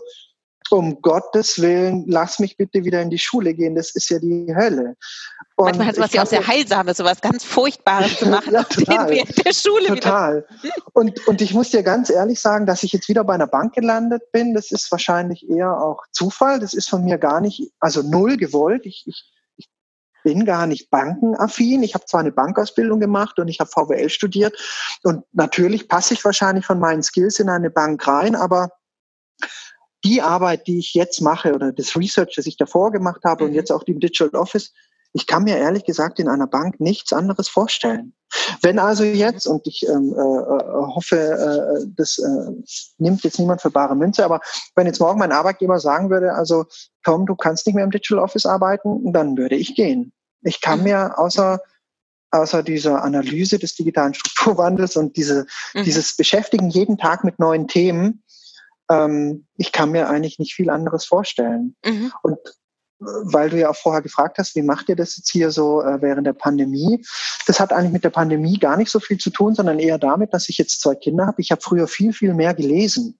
[0.70, 4.54] um Gottes Willen, lass mich bitte wieder in die Schule gehen, das ist ja die
[4.54, 4.98] Hölle.
[5.56, 8.64] Und Manchmal hat es was ja auch sehr Heilsames, sowas ganz Furchtbares zu machen, ja,
[8.64, 10.46] total, der Schule Total.
[10.62, 10.74] Wieder.
[10.92, 13.74] Und, und ich muss dir ganz ehrlich sagen, dass ich jetzt wieder bei einer Bank
[13.74, 18.02] gelandet bin, das ist wahrscheinlich eher auch Zufall, das ist von mir gar nicht, also
[18.02, 18.86] null gewollt.
[18.86, 19.32] Ich, ich
[20.28, 21.84] bin gar nicht bankenaffin.
[21.84, 24.54] Ich habe zwar eine Bankausbildung gemacht und ich habe VWL studiert
[25.04, 28.72] und natürlich passe ich wahrscheinlich von meinen Skills in eine Bank rein, aber
[30.04, 33.52] die Arbeit, die ich jetzt mache oder das Research, das ich davor gemacht habe und
[33.52, 33.56] mhm.
[33.56, 34.74] jetzt auch die Digital Office,
[35.14, 38.14] ich kann mir ehrlich gesagt in einer Bank nichts anderes vorstellen.
[38.62, 42.52] Wenn also jetzt, und ich ähm, äh, äh hoffe, äh, das äh,
[42.98, 44.42] nimmt jetzt niemand für bare Münze, aber
[44.76, 46.66] wenn jetzt morgen mein Arbeitgeber sagen würde, also
[47.04, 50.12] Tom, du kannst nicht mehr im Digital Office arbeiten, dann würde ich gehen.
[50.42, 51.60] Ich kann mir außer
[52.32, 55.84] außer dieser Analyse des digitalen Strukturwandels und diese, mhm.
[55.84, 58.24] dieses Beschäftigen jeden Tag mit neuen Themen,
[58.90, 61.76] ähm, ich kann mir eigentlich nicht viel anderes vorstellen.
[61.86, 62.12] Mhm.
[62.24, 65.52] Und äh, weil du ja auch vorher gefragt hast, wie macht ihr das jetzt hier
[65.52, 67.04] so äh, während der Pandemie?
[67.46, 70.34] Das hat eigentlich mit der Pandemie gar nicht so viel zu tun, sondern eher damit,
[70.34, 71.42] dass ich jetzt zwei Kinder habe.
[71.42, 73.20] Ich habe früher viel, viel mehr gelesen.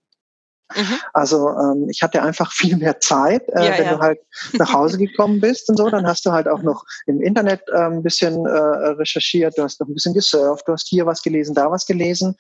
[0.76, 1.00] Mhm.
[1.14, 3.96] Also ähm, ich hatte einfach viel mehr Zeit, äh, ja, wenn ja.
[3.96, 4.20] du halt
[4.54, 7.78] nach Hause gekommen bist und so, dann hast du halt auch noch im Internet äh,
[7.78, 11.56] ein bisschen äh, recherchiert, du hast noch ein bisschen gesurft, du hast hier was gelesen,
[11.56, 12.36] da was gelesen.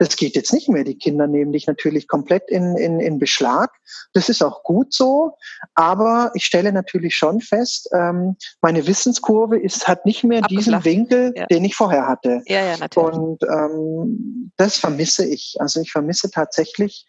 [0.00, 0.84] Das geht jetzt nicht mehr.
[0.84, 3.72] Die Kinder nehmen dich natürlich komplett in, in, in Beschlag.
[4.12, 5.32] Das ist auch gut so.
[5.74, 11.32] Aber ich stelle natürlich schon fest, ähm, meine Wissenskurve ist, hat nicht mehr diesen Winkel,
[11.34, 11.46] ja.
[11.46, 12.42] den ich vorher hatte.
[12.46, 13.18] Ja, ja, natürlich.
[13.18, 15.56] Und ähm, das vermisse ich.
[15.58, 17.04] Also ich vermisse tatsächlich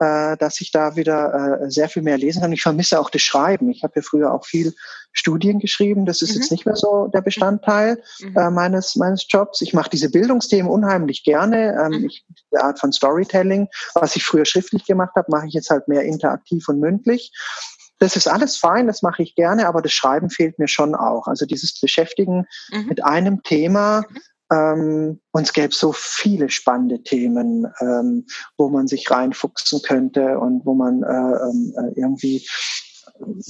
[0.00, 2.52] äh, dass ich da wieder äh, sehr viel mehr lesen kann.
[2.52, 3.70] Ich vermisse auch das Schreiben.
[3.70, 4.74] Ich habe ja früher auch viel
[5.12, 6.06] Studien geschrieben.
[6.06, 6.40] Das ist mhm.
[6.40, 8.36] jetzt nicht mehr so der Bestandteil mhm.
[8.36, 9.60] äh, meines, meines Jobs.
[9.60, 11.76] Ich mache diese Bildungsthemen unheimlich gerne.
[11.80, 12.06] Ähm, mhm.
[12.06, 15.86] ich, die Art von Storytelling, was ich früher schriftlich gemacht habe, mache ich jetzt halt
[15.88, 17.32] mehr interaktiv und mündlich.
[18.00, 21.28] Das ist alles fein, das mache ich gerne, aber das Schreiben fehlt mir schon auch.
[21.28, 22.86] Also dieses Beschäftigen mhm.
[22.86, 24.18] mit einem Thema, mhm.
[24.54, 28.26] Ähm, und es gäbe so viele spannende Themen, ähm,
[28.56, 32.46] wo man sich reinfuchsen könnte und wo man äh, ähm, äh, irgendwie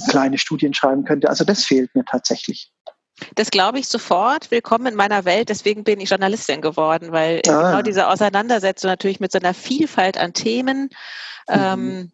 [0.09, 1.29] kleine Studien schreiben könnte.
[1.29, 2.73] Also das fehlt mir tatsächlich.
[3.37, 4.51] Das glaube ich sofort.
[4.51, 5.49] Willkommen in meiner Welt.
[5.49, 7.71] Deswegen bin ich Journalistin geworden, weil ah.
[7.71, 10.91] genau diese Auseinandersetzung natürlich mit so einer Vielfalt an Themen,
[11.49, 11.55] mhm.
[11.55, 12.13] ähm,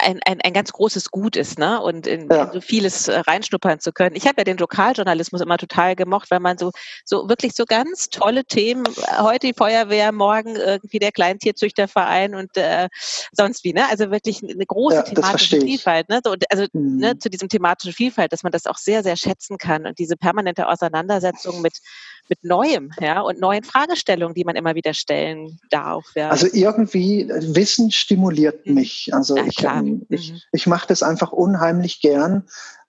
[0.00, 1.80] ein, ein, ein ganz großes Gut ist, ne?
[1.80, 2.44] Und in, ja.
[2.44, 4.16] in so vieles äh, reinschnuppern zu können.
[4.16, 6.70] Ich habe ja den Lokaljournalismus immer total gemocht, weil man so,
[7.04, 12.56] so wirklich so ganz tolle Themen, äh, heute die Feuerwehr, morgen irgendwie der Kleintierzüchterverein und
[12.56, 12.88] äh,
[13.32, 13.88] sonst wie, ne?
[13.90, 16.20] Also wirklich eine große ja, thematische Vielfalt, ne?
[16.24, 16.96] So, also mhm.
[16.98, 20.16] ne, zu diesem thematischen Vielfalt, dass man das auch sehr, sehr schätzen kann und diese
[20.16, 21.78] permanente Auseinandersetzung mit
[22.28, 26.06] mit Neuem, ja, und neuen Fragestellungen, die man immer wieder stellen darf.
[26.14, 26.30] Ja.
[26.30, 28.74] Also irgendwie Wissen stimuliert mhm.
[28.74, 29.10] mich.
[29.12, 30.40] Also ja, ich, ähm, ich, mhm.
[30.52, 32.44] ich mache das einfach unheimlich gern.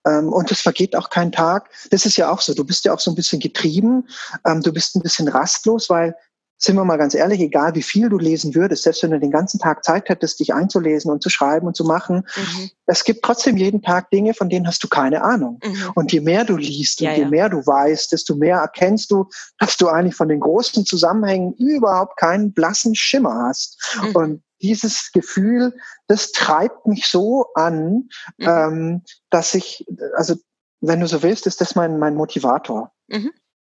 [0.06, 1.70] Ähm, und es vergeht auch kein Tag.
[1.90, 2.54] Das ist ja auch so.
[2.54, 4.08] Du bist ja auch so ein bisschen getrieben.
[4.46, 6.14] Ähm, du bist ein bisschen rastlos, weil
[6.62, 9.30] sind wir mal ganz ehrlich, egal wie viel du lesen würdest, selbst wenn du den
[9.30, 12.70] ganzen Tag Zeit hättest, dich einzulesen und zu schreiben und zu machen, mhm.
[12.84, 15.58] es gibt trotzdem jeden Tag Dinge, von denen hast du keine Ahnung.
[15.64, 15.92] Mhm.
[15.94, 17.28] Und je mehr du liest ja, und je ja.
[17.28, 19.26] mehr du weißt, desto mehr erkennst du,
[19.58, 23.96] dass du eigentlich von den großen Zusammenhängen überhaupt keinen blassen Schimmer hast.
[24.02, 24.16] Mhm.
[24.16, 25.74] Und dieses Gefühl,
[26.08, 28.46] das treibt mich so an, mhm.
[28.46, 30.34] ähm, dass ich, also
[30.82, 32.92] wenn du so willst, ist das mein, mein Motivator.
[33.08, 33.30] Mhm.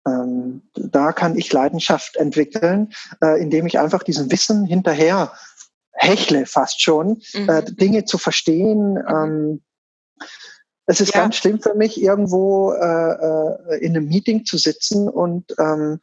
[0.06, 2.92] Ähm, da kann ich Leidenschaft entwickeln,
[3.22, 5.32] äh, indem ich einfach diesem Wissen hinterher
[5.92, 7.48] hechle fast schon, mhm.
[7.48, 9.02] äh, Dinge zu verstehen.
[9.08, 9.62] Ähm,
[10.86, 11.22] es ist ja.
[11.22, 16.00] ganz schlimm für mich, irgendwo äh, äh in einem Meeting zu sitzen und ähm,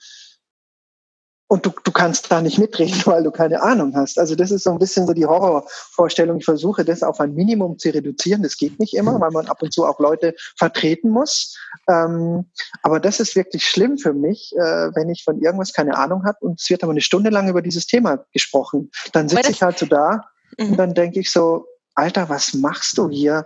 [1.53, 4.17] und du, du kannst da nicht mitreden, weil du keine Ahnung hast.
[4.17, 6.39] Also das ist so ein bisschen so die Horrorvorstellung.
[6.39, 8.41] Ich versuche das auf ein Minimum zu reduzieren.
[8.41, 11.55] Das geht nicht immer, weil man ab und zu auch Leute vertreten muss.
[11.87, 12.45] Ähm,
[12.81, 16.39] aber das ist wirklich schlimm für mich, äh, wenn ich von irgendwas keine Ahnung habe
[16.41, 18.89] und es wird aber eine Stunde lang über dieses Thema gesprochen.
[19.11, 20.25] Dann sitze ich halt so da
[20.57, 20.71] mhm.
[20.71, 23.45] und dann denke ich so, Alter, was machst du hier?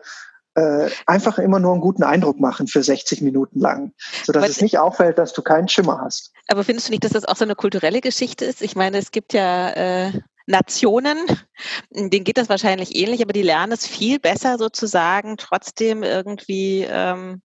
[0.57, 3.93] Äh, einfach immer nur einen guten Eindruck machen für 60 Minuten lang,
[4.25, 6.33] sodass aber, es nicht auffällt, dass du keinen Schimmer hast.
[6.47, 8.63] Aber findest du nicht, dass das auch so eine kulturelle Geschichte ist?
[8.63, 10.11] Ich meine, es gibt ja äh,
[10.47, 11.17] Nationen,
[11.91, 17.19] denen geht das wahrscheinlich ähnlich, aber die lernen es viel besser sozusagen, trotzdem irgendwie ähm,
[17.19, 17.46] hm, äh,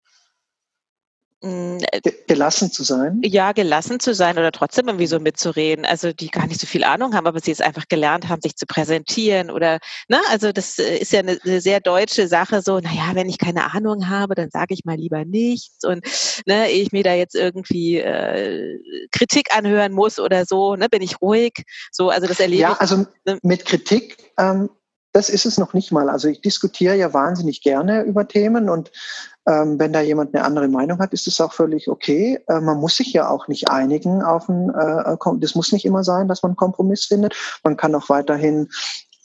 [1.42, 3.22] gelassen zu sein?
[3.24, 5.86] Ja, gelassen zu sein oder trotzdem irgendwie so mitzureden.
[5.86, 8.56] Also die gar nicht so viel Ahnung haben, aber sie es einfach gelernt haben, sich
[8.56, 12.80] zu präsentieren oder, ne, also das äh, ist ja eine, eine sehr deutsche Sache, so,
[12.80, 16.04] naja, wenn ich keine Ahnung habe, dann sage ich mal lieber nichts und
[16.48, 18.80] ne, ich mir da jetzt irgendwie äh,
[19.12, 21.54] Kritik anhören muss oder so, ne, bin ich ruhig.
[21.92, 22.76] So, also das erlebe ja, ich.
[22.76, 23.38] Ja, also ne?
[23.44, 24.70] mit Kritik ähm,
[25.18, 26.10] das ist es noch nicht mal.
[26.10, 28.92] Also ich diskutiere ja wahnsinnig gerne über Themen und
[29.48, 32.40] ähm, wenn da jemand eine andere Meinung hat, ist es auch völlig okay.
[32.48, 36.04] Äh, man muss sich ja auch nicht einigen auf ein, äh, das muss nicht immer
[36.04, 37.34] sein, dass man einen Kompromiss findet.
[37.64, 38.70] Man kann auch weiterhin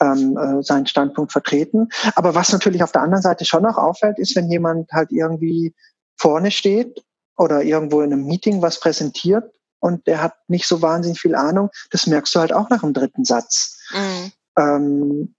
[0.01, 1.89] ähm, äh, seinen Standpunkt vertreten.
[2.15, 5.75] Aber was natürlich auf der anderen Seite schon auch auffällt, ist, wenn jemand halt irgendwie
[6.17, 7.03] vorne steht
[7.37, 11.69] oder irgendwo in einem Meeting was präsentiert und der hat nicht so wahnsinnig viel Ahnung,
[11.91, 13.77] das merkst du halt auch nach dem dritten Satz.
[13.91, 14.31] Mhm.
[14.57, 15.35] Ähm,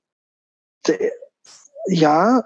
[1.86, 2.44] ja,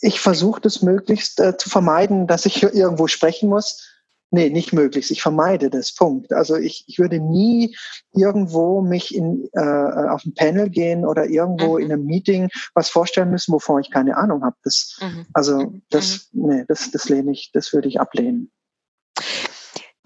[0.00, 3.84] ich versuche das möglichst äh, zu vermeiden, dass ich irgendwo sprechen muss.
[4.30, 5.10] Nee, nicht möglichst.
[5.10, 5.94] Ich vermeide das.
[5.94, 6.32] Punkt.
[6.34, 7.74] Also ich, ich würde nie
[8.12, 11.84] irgendwo mich in, äh, auf ein Panel gehen oder irgendwo mhm.
[11.84, 14.56] in einem Meeting was vorstellen müssen, wovon ich keine Ahnung habe.
[14.64, 15.26] Das, mhm.
[15.32, 15.82] Also mhm.
[15.88, 16.46] das, mhm.
[16.46, 18.50] nee, das, das lehne ich, das würde ich ablehnen.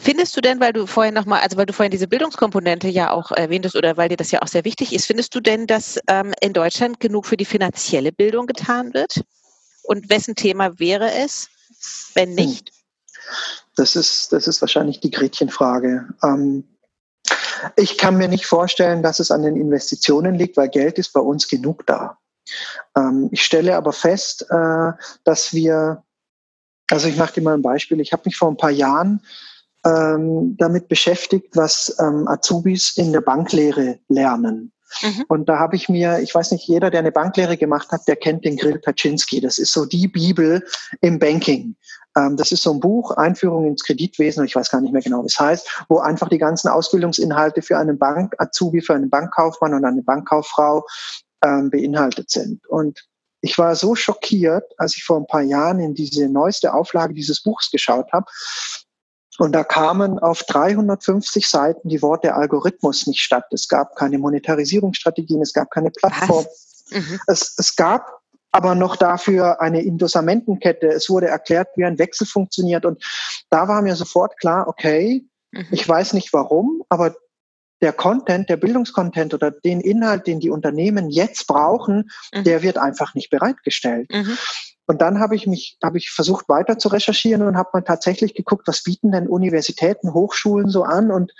[0.02, 3.30] Findest du denn, weil du vorhin nochmal, also weil du vorhin diese Bildungskomponente ja auch
[3.30, 6.34] erwähntest oder weil dir das ja auch sehr wichtig ist, findest du denn, dass ähm,
[6.40, 9.22] in Deutschland genug für die finanzielle Bildung getan wird?
[9.84, 11.48] Und wessen Thema wäre es,
[12.14, 12.34] wenn hm.
[12.34, 12.72] nicht?
[13.76, 16.08] Das ist, das ist wahrscheinlich die Gretchenfrage.
[16.24, 16.64] Ähm,
[17.76, 21.20] ich kann mir nicht vorstellen, dass es an den Investitionen liegt, weil Geld ist bei
[21.20, 22.18] uns genug da.
[22.96, 24.92] Ähm, ich stelle aber fest, äh,
[25.22, 26.02] dass wir,
[26.90, 29.22] also ich mache dir mal ein Beispiel, ich habe mich vor ein paar Jahren
[29.84, 34.72] ähm, damit beschäftigt, was ähm, Azubis in der Banklehre lernen.
[35.00, 35.24] Mhm.
[35.28, 38.16] Und da habe ich mir, ich weiß nicht, jeder, der eine Banklehre gemacht hat, der
[38.16, 39.40] kennt den Grill Paczynski.
[39.40, 40.64] Das ist so die Bibel
[41.00, 41.76] im Banking.
[42.16, 45.22] Ähm, das ist so ein Buch, Einführung ins Kreditwesen, ich weiß gar nicht mehr genau,
[45.22, 49.84] wie es heißt, wo einfach die ganzen Ausbildungsinhalte für einen Bank-Azubi, für einen Bankkaufmann und
[49.84, 50.84] eine Bankkauffrau
[51.42, 52.66] ähm, beinhaltet sind.
[52.68, 53.02] Und
[53.40, 57.42] ich war so schockiert, als ich vor ein paar Jahren in diese neueste Auflage dieses
[57.42, 58.26] Buchs geschaut habe,
[59.38, 63.46] und da kamen auf 350 Seiten die Worte Algorithmus nicht statt.
[63.50, 66.44] Es gab keine Monetarisierungsstrategien, es gab keine Plattform.
[66.90, 67.20] Mhm.
[67.26, 68.20] Es, es gab
[68.50, 70.88] aber noch dafür eine Indosamentenkette.
[70.88, 72.84] Es wurde erklärt, wie ein Wechsel funktioniert.
[72.84, 73.02] Und
[73.48, 75.66] da war mir sofort klar, okay, mhm.
[75.70, 77.14] ich weiß nicht warum, aber
[77.80, 82.44] der Content, der Bildungskontent oder den Inhalt, den die Unternehmen jetzt brauchen, mhm.
[82.44, 84.10] der wird einfach nicht bereitgestellt.
[84.12, 84.36] Mhm.
[84.86, 88.34] Und dann habe ich mich, habe ich versucht weiter zu recherchieren und habe mal tatsächlich
[88.34, 91.32] geguckt, was bieten denn Universitäten, Hochschulen so an und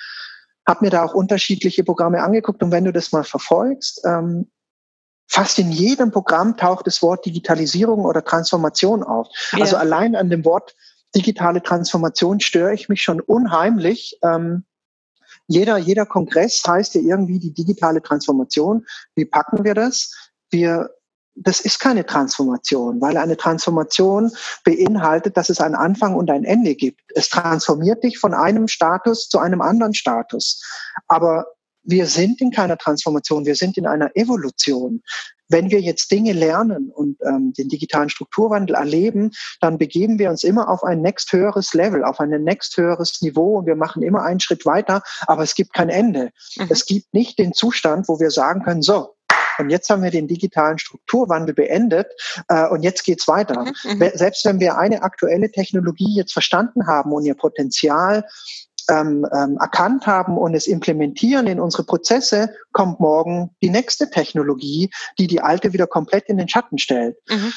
[0.67, 2.63] habe mir da auch unterschiedliche Programme angeguckt.
[2.63, 4.51] Und wenn du das mal verfolgst, ähm,
[5.29, 9.29] fast in jedem Programm taucht das Wort Digitalisierung oder Transformation auf.
[9.53, 9.61] Ja.
[9.61, 10.75] Also allein an dem Wort
[11.15, 14.19] digitale Transformation störe ich mich schon unheimlich.
[14.23, 14.65] Ähm,
[15.47, 18.87] jeder, jeder Kongress heißt ja irgendwie die digitale Transformation.
[19.15, 20.15] Wie packen wir das?
[20.51, 20.91] Wir
[21.35, 24.31] das ist keine Transformation, weil eine Transformation
[24.65, 27.01] beinhaltet, dass es einen Anfang und ein Ende gibt.
[27.15, 30.63] Es transformiert dich von einem Status zu einem anderen Status.
[31.09, 31.47] Aber
[31.85, 35.03] wir sind in keiner Transformation, wir sind in einer Evolution.
[35.49, 40.45] Wenn wir jetzt Dinge lernen und ähm, den digitalen Strukturwandel erleben, dann begeben wir uns
[40.45, 44.23] immer auf ein next höheres Level, auf ein next höheres Niveau und wir machen immer
[44.23, 46.31] einen Schritt weiter, aber es gibt kein Ende.
[46.57, 46.69] Mhm.
[46.71, 49.15] Es gibt nicht den Zustand, wo wir sagen können, so,
[49.59, 52.09] und jetzt haben wir den digitalen Strukturwandel beendet
[52.49, 53.61] äh, und jetzt geht's weiter.
[53.61, 54.11] Mhm, mhm.
[54.15, 58.25] Selbst wenn wir eine aktuelle Technologie jetzt verstanden haben und ihr Potenzial
[58.89, 64.91] ähm, ähm, erkannt haben und es implementieren in unsere Prozesse, kommt morgen die nächste Technologie,
[65.19, 67.17] die die alte wieder komplett in den Schatten stellt.
[67.29, 67.53] Mhm.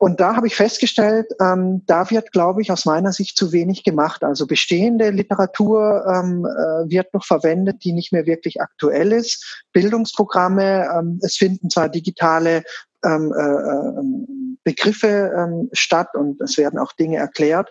[0.00, 3.82] Und da habe ich festgestellt, ähm, da wird, glaube ich, aus meiner Sicht zu wenig
[3.82, 4.22] gemacht.
[4.22, 9.64] Also bestehende Literatur ähm, äh, wird noch verwendet, die nicht mehr wirklich aktuell ist.
[9.72, 12.62] Bildungsprogramme, ähm, es finden zwar digitale
[13.04, 17.70] ähm, äh, ähm, Begriffe ähm, statt und es werden auch Dinge erklärt.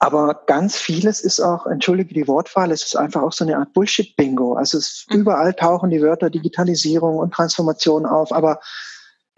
[0.00, 3.72] Aber ganz vieles ist auch, entschuldige die Wortwahl, es ist einfach auch so eine Art
[3.72, 4.54] Bullshit-Bingo.
[4.54, 5.20] Also es, mhm.
[5.20, 8.60] überall tauchen die Wörter Digitalisierung und Transformation auf, aber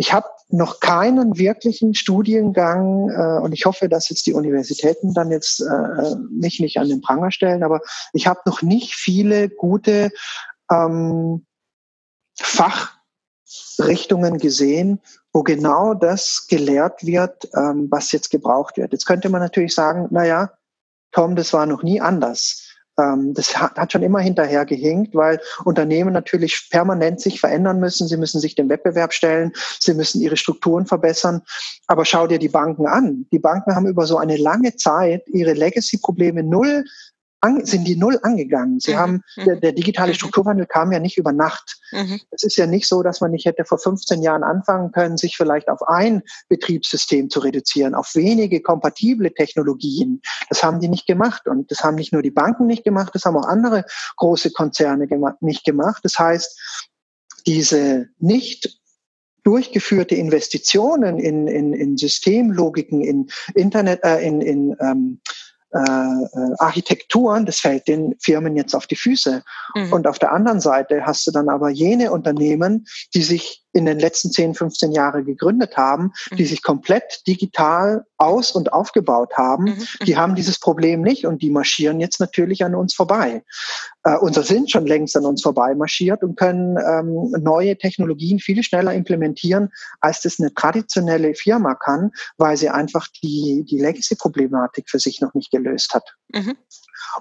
[0.01, 5.31] ich habe noch keinen wirklichen Studiengang äh, und ich hoffe, dass jetzt die Universitäten dann
[5.31, 7.83] jetzt äh, mich nicht an den Pranger stellen, aber
[8.15, 10.11] ich habe noch nicht viele gute
[10.71, 11.45] ähm,
[12.35, 12.95] Fach
[13.79, 15.01] Richtungen gesehen,
[15.35, 18.93] wo genau das gelehrt wird, ähm, was jetzt gebraucht wird.
[18.93, 20.51] Jetzt könnte man natürlich sagen, na ja,
[21.13, 22.70] Tom, das war noch nie anders.
[23.01, 28.09] Ähm, das hat, schon immer hinterher gehinkt, weil Unternehmen natürlich permanent sich verändern müssen.
[28.09, 29.53] Sie müssen sich dem Wettbewerb stellen.
[29.79, 31.43] Sie müssen ihre Strukturen verbessern.
[31.87, 33.27] Aber schau dir die Banken an.
[33.33, 36.85] Die Banken haben über so eine lange Zeit ihre Legacy-Probleme null
[37.41, 38.81] an, sind die null angegangen.
[38.81, 38.99] Sie mhm.
[38.99, 39.45] haben, mhm.
[39.45, 40.17] der, der, digitale mhm.
[40.17, 41.81] Strukturwandel kam ja nicht über Nacht.
[41.93, 42.21] Mhm.
[42.31, 45.37] Es ist ja nicht so, dass man nicht hätte vor 15 Jahren anfangen können, sich
[45.37, 50.21] vielleicht auf ein Betriebssystem zu reduzieren, auf wenige kompatible Technologien.
[50.49, 51.49] Das haben die nicht gemacht.
[51.49, 53.85] Und das haben nicht nur die Banken nicht gemacht, das haben auch andere
[54.17, 55.09] große Konzerne
[55.41, 56.01] nicht gemacht.
[56.05, 56.59] Das heißt,
[57.47, 58.81] diese nicht
[59.43, 65.21] durchgeführte Investitionen in, in, in Systemlogiken, in Internet, äh, in, in ähm,
[65.73, 69.43] äh, äh, Architekturen, das fällt den Firmen jetzt auf die Füße.
[69.77, 69.93] Mhm.
[69.93, 73.99] Und auf der anderen Seite hast du dann aber jene Unternehmen, die sich in den
[73.99, 76.37] letzten 10, 15 Jahren gegründet haben, mhm.
[76.37, 79.87] die sich komplett digital aus- und aufgebaut haben, mhm.
[80.07, 83.45] die haben dieses Problem nicht und die marschieren jetzt natürlich an uns vorbei.
[84.03, 88.63] Äh, unsere sind schon längst an uns vorbei marschiert und können ähm, neue Technologien viel
[88.63, 94.99] schneller implementieren, als das eine traditionelle Firma kann, weil sie einfach die, die Legacy-Problematik für
[94.99, 96.05] sich noch nicht gelöst hat.
[96.33, 96.57] Mhm.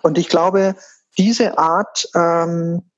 [0.01, 0.75] Und ich glaube,
[1.17, 2.89] diese Art ähm,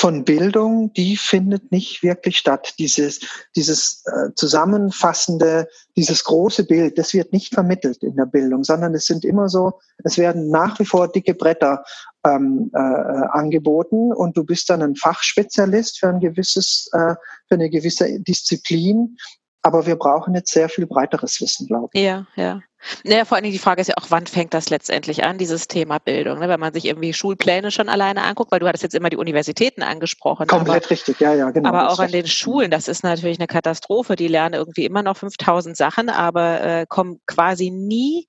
[0.00, 2.72] von Bildung, die findet nicht wirklich statt.
[2.78, 3.20] Dieses,
[3.54, 9.04] dieses äh, zusammenfassende, dieses große Bild, das wird nicht vermittelt in der Bildung, sondern es
[9.04, 11.84] sind immer so, es werden nach wie vor dicke Bretter
[12.24, 17.14] ähm, äh, angeboten und du bist dann ein Fachspezialist für ein gewisses, äh,
[17.48, 19.18] für eine gewisse Disziplin.
[19.62, 22.02] Aber wir brauchen jetzt sehr viel breiteres Wissen, glaube ich.
[22.02, 22.60] Ja, ja.
[23.04, 25.68] Naja, vor allen Dingen die Frage ist ja auch, wann fängt das letztendlich an, dieses
[25.68, 26.38] Thema Bildung?
[26.38, 26.48] Ne?
[26.48, 29.82] Wenn man sich irgendwie Schulpläne schon alleine anguckt, weil du hattest jetzt immer die Universitäten
[29.82, 30.46] angesprochen.
[30.46, 31.68] Komplett aber, richtig, ja, ja, genau.
[31.68, 34.16] Aber auch an den Schulen, das ist natürlich eine Katastrophe.
[34.16, 38.26] Die lernen irgendwie immer noch 5000 Sachen, aber äh, kommen quasi nie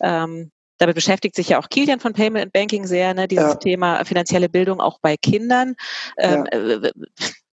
[0.00, 3.54] ähm, damit beschäftigt sich ja auch Kilian von Payment and Banking sehr, ne, dieses ja.
[3.54, 5.74] Thema finanzielle Bildung auch bei Kindern.
[6.18, 6.90] Ähm, ja.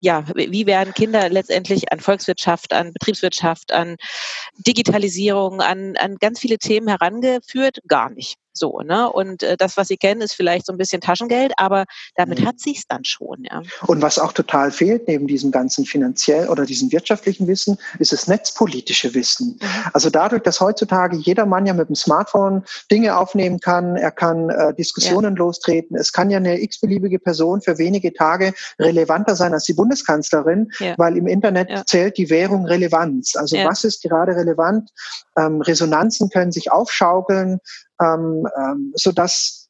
[0.01, 3.97] Ja, wie werden Kinder letztendlich an Volkswirtschaft, an Betriebswirtschaft, an
[4.66, 7.80] Digitalisierung, an, an ganz viele Themen herangeführt?
[7.88, 8.36] Gar nicht.
[8.57, 9.11] So, ne?
[9.11, 11.84] Und äh, das, was sie kennen, ist vielleicht so ein bisschen Taschengeld, aber
[12.14, 12.46] damit mhm.
[12.46, 13.62] hat sich's dann schon, ja.
[13.86, 18.26] Und was auch total fehlt, neben diesem ganzen finanziell oder diesem wirtschaftlichen Wissen, ist das
[18.26, 19.59] netzpolitische Wissen.
[19.61, 19.68] Mhm.
[19.92, 24.50] Also dadurch, dass heutzutage jeder Mann ja mit dem Smartphone Dinge aufnehmen kann, er kann
[24.50, 25.38] äh, Diskussionen ja.
[25.38, 30.70] lostreten, es kann ja eine x-beliebige Person für wenige Tage relevanter sein als die Bundeskanzlerin,
[30.78, 30.94] ja.
[30.96, 31.84] weil im Internet ja.
[31.84, 33.36] zählt die Währung Relevanz.
[33.36, 34.90] Also was ist gerade relevant?
[35.36, 37.59] Ähm, Resonanzen können sich aufschaukeln,
[38.01, 39.68] ähm, ähm, sodass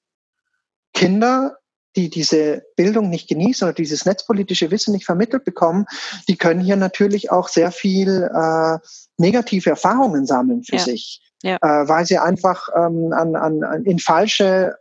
[0.92, 1.58] Kinder,
[1.94, 5.86] die diese Bildung nicht genießen oder dieses netzpolitische Wissen nicht vermittelt bekommen,
[6.28, 8.78] die können hier natürlich auch sehr viel äh,
[9.16, 10.82] negative Erfahrungen sammeln für ja.
[10.82, 11.56] sich, ja.
[11.56, 14.76] Äh, weil sie einfach ähm, an, an, an, in falsche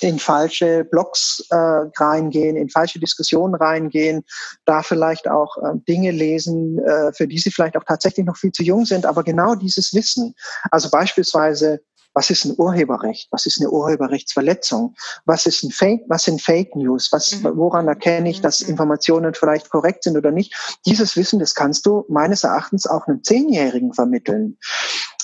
[0.00, 4.24] in falsche Blogs äh, reingehen, in falsche Diskussionen reingehen,
[4.66, 8.52] da vielleicht auch äh, Dinge lesen, äh, für die sie vielleicht auch tatsächlich noch viel
[8.52, 10.34] zu jung sind, aber genau dieses Wissen,
[10.70, 11.80] also beispielsweise
[12.12, 13.28] was ist ein Urheberrecht?
[13.30, 14.94] Was ist eine Urheberrechtsverletzung?
[15.24, 17.10] Was ist ein Fake, was sind Fake News?
[17.12, 17.56] Was, mhm.
[17.56, 18.70] woran erkenne ich, dass mhm.
[18.70, 20.54] Informationen vielleicht korrekt sind oder nicht?
[20.86, 24.58] Dieses Wissen, das kannst du meines Erachtens auch einem Zehnjährigen vermitteln.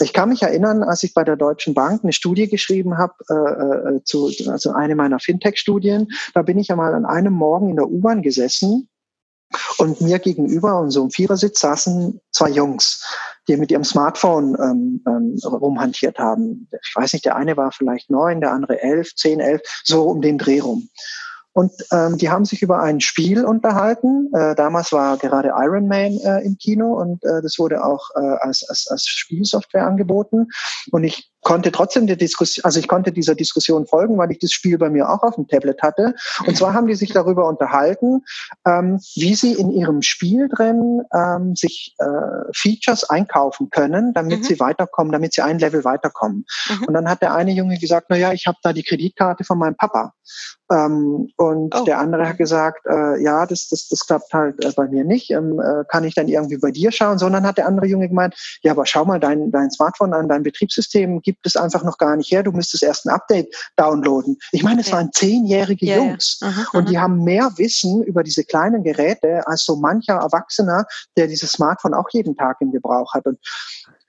[0.00, 3.96] Ich kann mich erinnern, als ich bei der Deutschen Bank eine Studie geschrieben habe, äh,
[3.96, 7.88] äh zu, also eine meiner Fintech-Studien, da bin ich einmal an einem Morgen in der
[7.88, 8.88] U-Bahn gesessen
[9.78, 13.02] und mir gegenüber und so im Vierersitz saßen zwei Jungs
[13.48, 16.68] die mit ihrem Smartphone ähm, ähm, rumhantiert haben.
[16.82, 20.20] Ich weiß nicht, der eine war vielleicht neun, der andere elf, zehn, elf, so um
[20.20, 20.88] den Dreh rum.
[21.52, 24.30] Und ähm, die haben sich über ein Spiel unterhalten.
[24.34, 28.36] Äh, damals war gerade Iron Man äh, im Kino und äh, das wurde auch äh,
[28.40, 30.48] als, als, als Spielsoftware angeboten.
[30.90, 34.50] Und ich konnte trotzdem die Diskussion, also ich konnte dieser Diskussion folgen, weil ich das
[34.50, 36.16] Spiel bei mir auch auf dem Tablet hatte.
[36.44, 38.24] Und zwar haben die sich darüber unterhalten,
[38.66, 44.42] ähm, wie sie in ihrem Spiel drin ähm, sich äh, Features einkaufen können, damit mhm.
[44.42, 46.46] sie weiterkommen, damit sie ein Level weiterkommen.
[46.68, 46.84] Mhm.
[46.88, 49.58] Und dann hat der eine Junge gesagt, na ja, ich habe da die Kreditkarte von
[49.58, 50.14] meinem Papa.
[50.72, 51.84] Ähm, und oh.
[51.84, 55.30] der andere hat gesagt, äh, ja, das, das, das klappt halt äh, bei mir nicht.
[55.30, 57.18] Ähm, äh, kann ich dann irgendwie bei dir schauen?
[57.18, 60.42] Sondern hat der andere Junge gemeint, ja, aber schau mal dein, dein Smartphone an, dein
[60.42, 62.42] Betriebssystem gibt es einfach noch gar nicht her.
[62.42, 64.38] Du müsstest erst ein Update downloaden.
[64.52, 66.48] Ich meine, es waren zehnjährige ja, Jungs ja.
[66.48, 71.26] Aha, und die haben mehr Wissen über diese kleinen Geräte als so mancher Erwachsener, der
[71.26, 73.26] dieses Smartphone auch jeden Tag im Gebrauch hat.
[73.26, 73.38] Und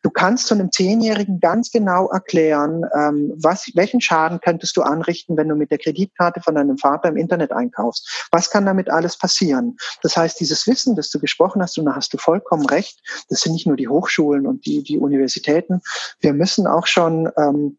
[0.08, 5.36] Du kannst zu einem Zehnjährigen ganz genau erklären, ähm, was, welchen Schaden könntest du anrichten,
[5.36, 8.30] wenn du mit der Kreditkarte von deinem Vater im Internet einkaufst.
[8.32, 9.76] Was kann damit alles passieren?
[10.03, 13.41] Das heißt, dieses Wissen, das du gesprochen hast, und da hast du vollkommen recht, das
[13.41, 15.82] sind nicht nur die Hochschulen und die, die Universitäten.
[16.22, 17.78] Wir müssen auch schon ähm,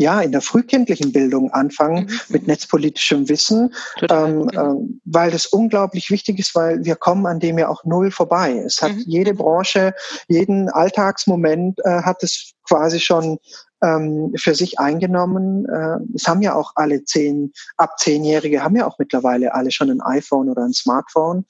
[0.00, 2.20] ja, in der frühkindlichen Bildung anfangen mhm.
[2.30, 3.74] mit netzpolitischem Wissen,
[4.08, 8.10] ähm, äh, weil das unglaublich wichtig ist, weil wir kommen an dem ja auch null
[8.10, 8.62] vorbei.
[8.64, 9.04] Es hat mhm.
[9.06, 9.92] jede Branche,
[10.26, 13.38] jeden Alltagsmoment äh, hat es quasi schon
[13.82, 15.66] ähm, für sich eingenommen.
[15.66, 19.90] Äh, es haben ja auch alle zehn, ab zehnjährige haben ja auch mittlerweile alle schon
[19.90, 21.44] ein iPhone oder ein Smartphone.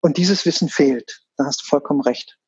[0.00, 1.20] Und dieses Wissen fehlt.
[1.36, 2.38] Da hast du vollkommen recht.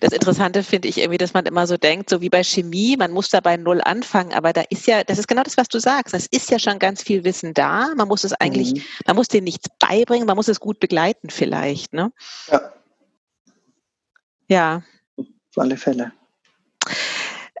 [0.00, 3.12] Das Interessante finde ich irgendwie, dass man immer so denkt, so wie bei Chemie, man
[3.12, 5.78] muss da bei Null anfangen, aber da ist ja, das ist genau das, was du
[5.78, 6.14] sagst.
[6.14, 7.94] Es ist ja schon ganz viel Wissen da.
[7.96, 8.82] Man muss es eigentlich, mhm.
[9.06, 12.12] man muss dem nichts beibringen, man muss es gut begleiten vielleicht, ne?
[12.48, 12.72] Ja.
[14.48, 14.82] Ja.
[15.16, 16.12] Auf alle Fälle.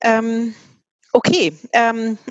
[0.02, 0.54] Ähm,
[1.12, 2.18] Okay, ähm,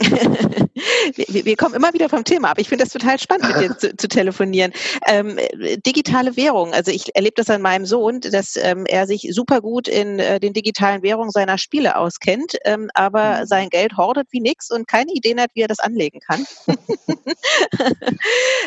[1.15, 2.59] wir, wir, kommen immer wieder vom Thema ab.
[2.59, 4.71] Ich finde das total spannend, mit dir zu, zu telefonieren.
[5.05, 5.37] Ähm,
[5.85, 9.89] digitale Währung, also ich erlebe das an meinem Sohn, dass ähm, er sich super gut
[9.89, 13.45] in äh, den digitalen Währungen seiner Spiele auskennt, ähm, aber mhm.
[13.47, 16.45] sein Geld hortet wie nix und keine Ideen hat, wie er das anlegen kann.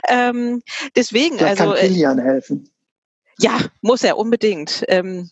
[0.08, 0.62] ähm,
[0.94, 1.64] deswegen, da also.
[1.64, 2.68] Kann äh, Kilian helfen.
[3.38, 4.84] Ja, muss er unbedingt.
[4.88, 5.30] Ähm,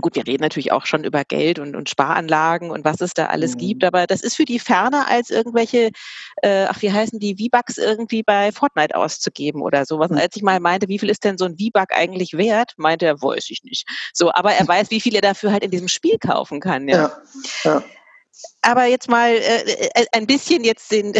[0.00, 3.26] Gut, wir reden natürlich auch schon über Geld und, und Sparanlagen und was es da
[3.26, 3.58] alles mhm.
[3.58, 5.90] gibt, aber das ist für die ferner als irgendwelche,
[6.42, 10.10] äh, ach, wie heißen die, V-Bucks irgendwie bei Fortnite auszugeben oder sowas.
[10.10, 10.22] Und mhm.
[10.22, 13.22] als ich mal meinte, wie viel ist denn so ein V-Buck eigentlich wert, meinte er,
[13.22, 13.88] weiß ich nicht.
[14.12, 16.88] So, aber er weiß, wie viel er dafür halt in diesem Spiel kaufen kann.
[16.88, 17.12] Ja.
[17.64, 17.84] ja, ja.
[18.62, 21.12] Aber jetzt mal äh, äh ein bisschen jetzt den,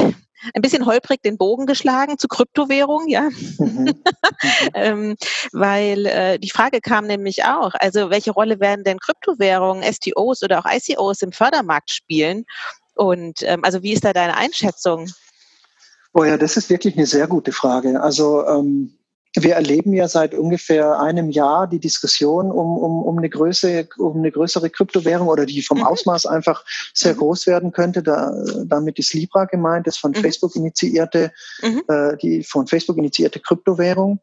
[0.54, 3.30] ein bisschen holprig den Bogen geschlagen zu Kryptowährungen, ja.
[3.58, 3.94] Mhm.
[4.74, 5.16] ähm,
[5.52, 10.60] weil äh, die Frage kam nämlich auch, also welche Rolle werden denn Kryptowährungen, STOs oder
[10.60, 12.44] auch ICOs im Fördermarkt spielen?
[12.94, 15.08] Und ähm, also wie ist da deine Einschätzung?
[16.12, 18.00] Oh ja, das ist wirklich eine sehr gute Frage.
[18.00, 18.96] Also ähm,
[19.37, 24.18] wir erleben ja seit ungefähr einem Jahr die Diskussion um, um, um, eine, Größe, um
[24.18, 25.85] eine größere Kryptowährung oder die vom mhm.
[25.85, 26.64] Ausmaß einfach
[26.95, 27.18] sehr mhm.
[27.18, 28.03] groß werden könnte.
[28.03, 28.32] Da,
[28.64, 30.16] damit ist Libra gemeint, das von mhm.
[30.16, 31.32] Facebook initiierte,
[31.62, 31.82] mhm.
[31.89, 34.20] äh, die von Facebook initiierte Kryptowährung.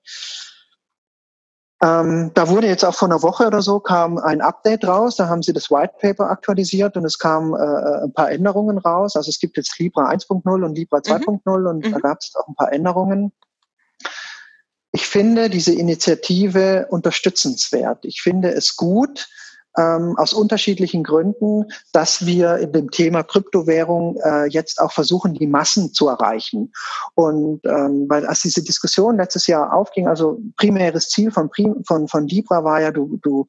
[1.83, 5.15] Ähm, da wurde jetzt auch vor einer Woche oder so kam ein Update raus.
[5.15, 9.15] Da haben sie das White Paper aktualisiert und es kamen äh, ein paar Änderungen raus.
[9.15, 11.67] Also es gibt jetzt Libra 1.0 und Libra 2.0 mhm.
[11.67, 12.01] und da mhm.
[12.01, 13.33] gab es auch ein paar Änderungen.
[15.01, 18.05] Ich finde diese Initiative unterstützenswert.
[18.05, 19.27] Ich finde es gut,
[19.75, 25.47] ähm, aus unterschiedlichen Gründen, dass wir in dem Thema Kryptowährung äh, jetzt auch versuchen, die
[25.47, 26.71] Massen zu erreichen.
[27.15, 31.49] Und ähm, weil als diese Diskussion letztes Jahr aufging, also primäres Ziel von,
[31.87, 33.47] von, von Libra war ja, du, du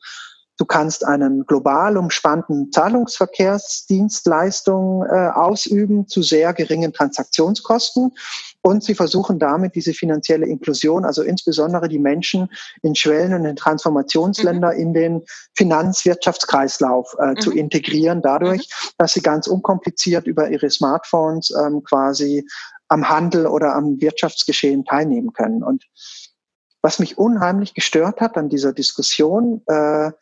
[0.62, 8.12] Du kannst einen global umspannten Zahlungsverkehrsdienstleistung äh, ausüben zu sehr geringen Transaktionskosten.
[8.60, 12.48] Und sie versuchen damit diese finanzielle Inklusion, also insbesondere die Menschen
[12.82, 14.78] in Schwellen- und in Transformationsländer mhm.
[14.78, 15.22] in den
[15.56, 17.40] Finanzwirtschaftskreislauf äh, mhm.
[17.40, 18.90] zu integrieren, dadurch, mhm.
[18.98, 22.46] dass sie ganz unkompliziert über ihre Smartphones ähm, quasi
[22.86, 25.64] am Handel oder am Wirtschaftsgeschehen teilnehmen können.
[25.64, 25.82] Und
[26.82, 30.12] was mich unheimlich gestört hat an dieser Diskussion, äh,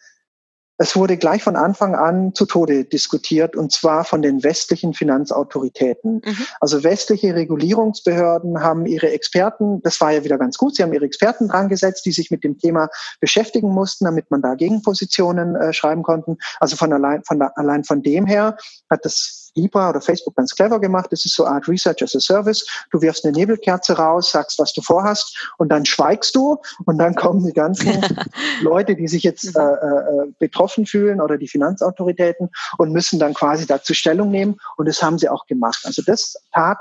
[0.81, 6.23] es wurde gleich von Anfang an zu Tode diskutiert und zwar von den westlichen Finanzautoritäten.
[6.25, 6.47] Mhm.
[6.59, 11.05] Also westliche Regulierungsbehörden haben ihre Experten, das war ja wieder ganz gut, sie haben ihre
[11.05, 12.89] Experten dran gesetzt, die sich mit dem Thema
[13.21, 16.39] beschäftigen mussten, damit man da Gegenpositionen äh, schreiben konnten.
[16.61, 18.57] Also von allein, von, allein von dem her
[18.89, 21.09] hat das Libra oder Facebook ganz clever gemacht.
[21.11, 22.67] Das ist so eine Art Research as a Service.
[22.91, 27.15] Du wirfst eine Nebelkerze raus, sagst, was du vorhast und dann schweigst du und dann
[27.15, 28.01] kommen die ganzen
[28.63, 33.67] Leute, die sich jetzt äh, äh, betroffen fühlen oder die Finanzautoritäten und müssen dann quasi
[33.67, 35.81] dazu Stellung nehmen und das haben sie auch gemacht.
[35.85, 36.79] Also das tat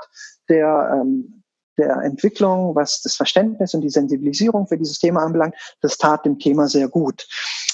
[0.48, 1.40] der ähm,
[1.80, 6.38] der Entwicklung, was das Verständnis und die Sensibilisierung für dieses Thema anbelangt, das tat dem
[6.38, 7.26] Thema sehr gut.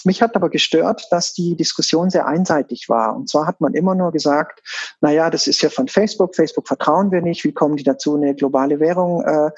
[0.05, 3.16] Mich hat aber gestört, dass die Diskussion sehr einseitig war.
[3.16, 4.62] Und zwar hat man immer nur gesagt,
[5.01, 8.16] na ja, das ist ja von Facebook, Facebook vertrauen wir nicht, wie kommen die dazu,
[8.16, 9.51] eine globale Währung äh,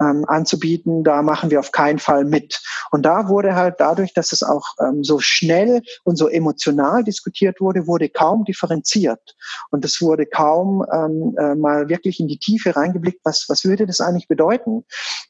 [0.00, 2.60] ähm, anzubieten, da machen wir auf keinen Fall mit.
[2.90, 7.60] Und da wurde halt dadurch, dass es auch ähm, so schnell und so emotional diskutiert
[7.60, 9.36] wurde, wurde kaum differenziert.
[9.70, 13.86] Und es wurde kaum ähm, äh, mal wirklich in die Tiefe reingeblickt, was, was würde
[13.86, 14.84] das eigentlich bedeuten,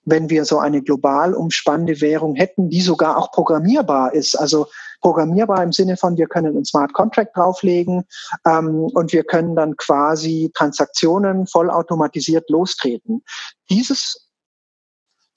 [0.05, 4.35] wenn wir so eine global umspannende Währung hätten, die sogar auch programmierbar ist.
[4.35, 4.66] Also
[5.01, 8.05] programmierbar im Sinne von, wir können einen Smart Contract drauflegen
[8.47, 13.23] ähm, und wir können dann quasi Transaktionen vollautomatisiert lostreten.
[13.71, 14.28] Dieses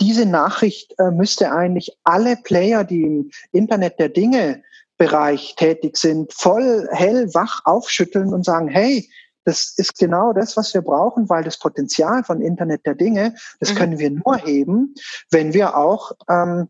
[0.02, 4.64] diese Nachricht äh, müsste eigentlich alle Player, die im Internet der Dinge
[4.98, 9.10] Bereich tätig sind, voll hellwach aufschütteln und sagen, hey,
[9.46, 13.72] das ist genau das, was wir brauchen, weil das Potenzial von Internet der Dinge, das
[13.72, 13.76] mhm.
[13.76, 14.94] können wir nur heben,
[15.32, 16.68] wenn wir auch ähm,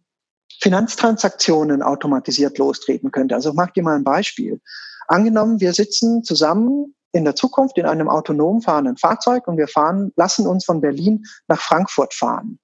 [0.61, 3.33] Finanztransaktionen automatisiert lostreten können.
[3.33, 4.61] Also mach dir mal ein Beispiel.
[5.07, 10.13] Angenommen, wir sitzen zusammen in der Zukunft in einem autonom fahrenden Fahrzeug und wir fahren,
[10.15, 12.59] lassen uns von Berlin nach Frankfurt fahren.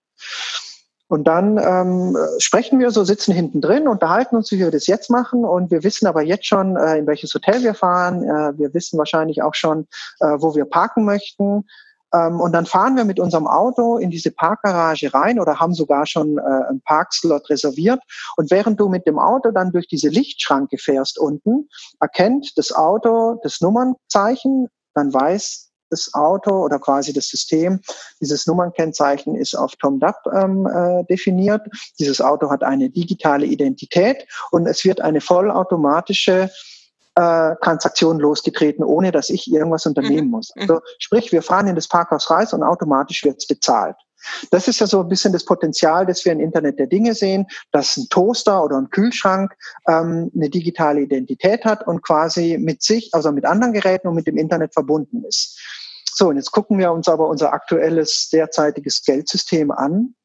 [1.10, 5.10] Und dann ähm, sprechen wir so, sitzen hinten drin, unterhalten uns, wie wir das jetzt
[5.10, 5.46] machen.
[5.46, 8.24] Und wir wissen aber jetzt schon, äh, in welches Hotel wir fahren.
[8.24, 9.88] Äh, wir wissen wahrscheinlich auch schon,
[10.20, 11.64] äh, wo wir parken möchten.
[12.14, 16.06] Ähm, und dann fahren wir mit unserem Auto in diese Parkgarage rein oder haben sogar
[16.06, 18.02] schon äh, einen Parkslot reserviert.
[18.36, 21.70] Und während du mit dem Auto dann durch diese Lichtschranke fährst unten,
[22.02, 27.82] erkennt das Auto das Nummernzeichen, dann weiß das Auto oder quasi das System.
[28.22, 31.62] Dieses Nummernkennzeichen ist auf Tom Dup ähm, äh, definiert.
[32.00, 36.50] Dieses Auto hat eine digitale Identität und es wird eine vollautomatische
[37.16, 40.32] äh, Transaktion losgetreten, ohne dass ich irgendwas unternehmen mhm.
[40.32, 40.52] muss.
[40.56, 40.80] Also, mhm.
[41.00, 43.96] sprich, wir fahren in das Parkhaus rein und automatisch wird es bezahlt.
[44.52, 47.46] Das ist ja so ein bisschen das Potenzial, das wir im Internet der Dinge sehen,
[47.72, 49.54] dass ein Toaster oder ein Kühlschrank
[49.88, 54.28] ähm, eine digitale Identität hat und quasi mit sich, also mit anderen Geräten und mit
[54.28, 55.60] dem Internet verbunden ist.
[56.14, 60.16] So, und jetzt gucken wir uns aber unser aktuelles derzeitiges Geldsystem an.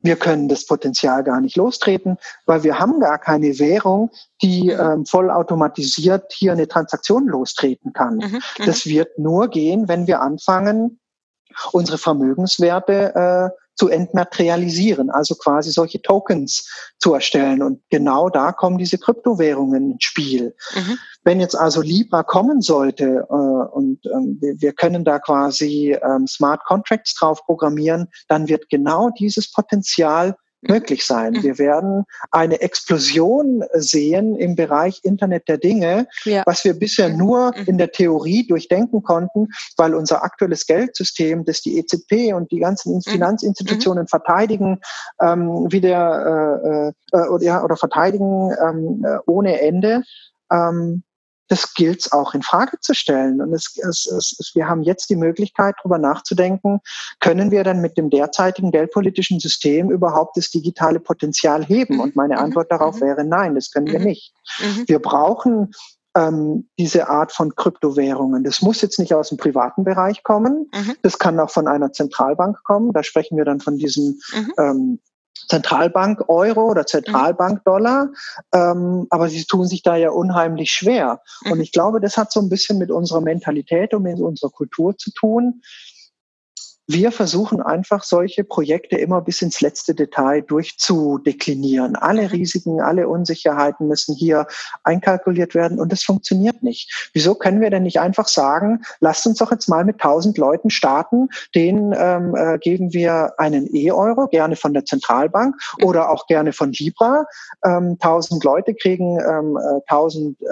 [0.00, 4.10] Wir können das Potenzial gar nicht lostreten, weil wir haben gar keine Währung,
[4.42, 4.80] die mhm.
[4.80, 8.16] ähm, vollautomatisiert hier eine Transaktion lostreten kann.
[8.16, 8.64] Mhm, mhm.
[8.64, 11.00] das wird nur gehen, wenn wir anfangen,
[11.72, 13.14] unsere Vermögenswerte
[13.54, 16.68] äh, zu entmaterialisieren, also quasi solche Tokens
[16.98, 17.62] zu erstellen.
[17.62, 20.56] Und genau da kommen diese Kryptowährungen ins Spiel.
[20.74, 20.98] Mhm.
[21.22, 26.64] Wenn jetzt also Libra kommen sollte äh, und ähm, wir, können da quasi ähm, Smart
[26.64, 31.34] Contracts drauf programmieren, dann wird genau dieses Potenzial möglich sein.
[31.34, 31.42] Mhm.
[31.42, 36.42] Wir werden eine Explosion sehen im Bereich Internet der Dinge, ja.
[36.46, 37.16] was wir bisher mhm.
[37.16, 37.64] nur mhm.
[37.66, 43.00] in der Theorie durchdenken konnten, weil unser aktuelles Geldsystem, das die EZB und die ganzen
[43.02, 44.08] Finanzinstitutionen mhm.
[44.08, 44.80] verteidigen,
[45.20, 50.02] ähm, wieder äh, äh, oder, ja, oder verteidigen ähm, äh, ohne Ende.
[50.50, 51.02] Ähm,
[51.48, 53.40] das gilt es auch in Frage zu stellen.
[53.40, 56.80] Und es, es, es, wir haben jetzt die Möglichkeit, darüber nachzudenken,
[57.20, 62.00] können wir dann mit dem derzeitigen geldpolitischen System überhaupt das digitale Potenzial heben?
[62.00, 62.42] Und meine mhm.
[62.42, 63.06] Antwort darauf mhm.
[63.06, 64.06] wäre nein, das können wir mhm.
[64.06, 64.32] nicht.
[64.86, 65.72] Wir brauchen
[66.14, 68.44] ähm, diese Art von Kryptowährungen.
[68.44, 70.70] Das muss jetzt nicht aus dem privaten Bereich kommen.
[71.02, 72.92] Das kann auch von einer Zentralbank kommen.
[72.92, 74.20] Da sprechen wir dann von diesen
[74.58, 75.00] ähm,
[75.48, 78.08] Zentralbank Euro oder Zentralbank Dollar,
[78.52, 81.22] ähm, aber sie tun sich da ja unheimlich schwer.
[81.44, 81.62] Und mhm.
[81.62, 85.10] ich glaube, das hat so ein bisschen mit unserer Mentalität und mit unserer Kultur zu
[85.12, 85.62] tun
[86.90, 91.96] wir versuchen einfach solche Projekte immer bis ins letzte Detail durchzudeklinieren.
[91.96, 92.28] Alle mhm.
[92.28, 94.46] Risiken, alle Unsicherheiten müssen hier
[94.84, 97.10] einkalkuliert werden und das funktioniert nicht.
[97.12, 100.70] Wieso können wir denn nicht einfach sagen, lasst uns doch jetzt mal mit 1000 Leuten
[100.70, 106.54] starten, denen ähm, äh, geben wir einen E-Euro, gerne von der Zentralbank oder auch gerne
[106.54, 107.26] von Libra.
[107.66, 109.58] Ähm, 1000 Leute kriegen ähm,
[109.88, 110.44] 1000 äh,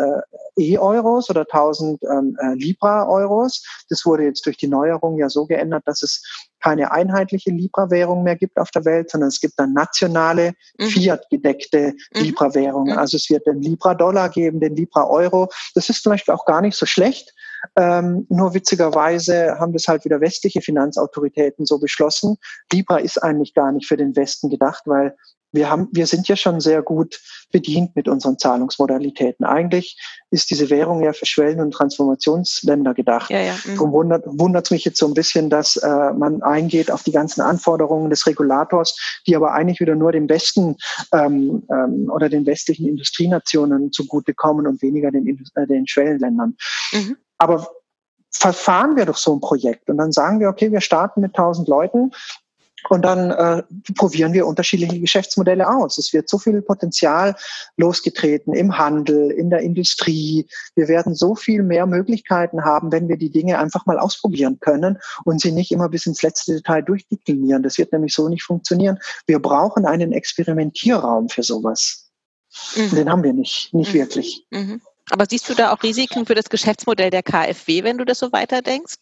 [0.58, 3.64] E-Euros oder 1000 ähm, äh, Libra-Euros.
[3.88, 6.25] Das wurde jetzt durch die Neuerung ja so geändert, dass es
[6.60, 10.86] keine einheitliche Libra-Währung mehr gibt auf der Welt, sondern es gibt dann nationale, mhm.
[10.86, 12.20] Fiat-gedeckte mhm.
[12.20, 12.94] Libra-Währungen.
[12.94, 12.98] Mhm.
[12.98, 15.48] Also es wird den Libra-Dollar geben, den Libra-Euro.
[15.74, 17.32] Das ist vielleicht auch gar nicht so schlecht.
[17.76, 22.36] Ähm, nur witzigerweise haben das halt wieder westliche Finanzautoritäten so beschlossen.
[22.72, 25.14] Libra ist eigentlich gar nicht für den Westen gedacht, weil
[25.56, 29.44] wir haben, wir sind ja schon sehr gut bedient mit unseren Zahlungsmodalitäten.
[29.44, 29.98] Eigentlich
[30.30, 33.30] ist diese Währung ja für Schwellen- und Transformationsländer gedacht.
[33.30, 33.54] Ja, ja.
[33.64, 33.76] Mhm.
[33.76, 37.40] Darum wundert es mich jetzt so ein bisschen, dass äh, man eingeht auf die ganzen
[37.40, 38.96] Anforderungen des Regulators,
[39.26, 40.76] die aber eigentlich wieder nur dem Westen
[41.12, 46.56] ähm, ähm, oder den westlichen Industrienationen zugutekommen und weniger den, äh, den Schwellenländern.
[46.92, 47.16] Mhm.
[47.38, 47.68] Aber
[48.30, 51.68] verfahren wir doch so ein Projekt und dann sagen wir, okay, wir starten mit 1000
[51.68, 52.10] Leuten
[52.88, 53.62] und dann äh,
[53.94, 55.98] probieren wir unterschiedliche Geschäftsmodelle aus.
[55.98, 57.34] Es wird so viel Potenzial
[57.76, 60.46] losgetreten im Handel, in der Industrie.
[60.74, 64.98] Wir werden so viel mehr Möglichkeiten haben, wenn wir die Dinge einfach mal ausprobieren können
[65.24, 67.62] und sie nicht immer bis ins letzte Detail durchdeklinieren.
[67.62, 68.98] Das wird nämlich so nicht funktionieren.
[69.26, 72.10] Wir brauchen einen Experimentierraum für sowas.
[72.76, 72.90] Mhm.
[72.94, 73.98] Den haben wir nicht, nicht mhm.
[73.98, 74.46] wirklich.
[74.50, 74.80] Mhm.
[75.10, 78.32] Aber siehst du da auch Risiken für das Geschäftsmodell der KfW, wenn du das so
[78.32, 78.96] weiterdenkst?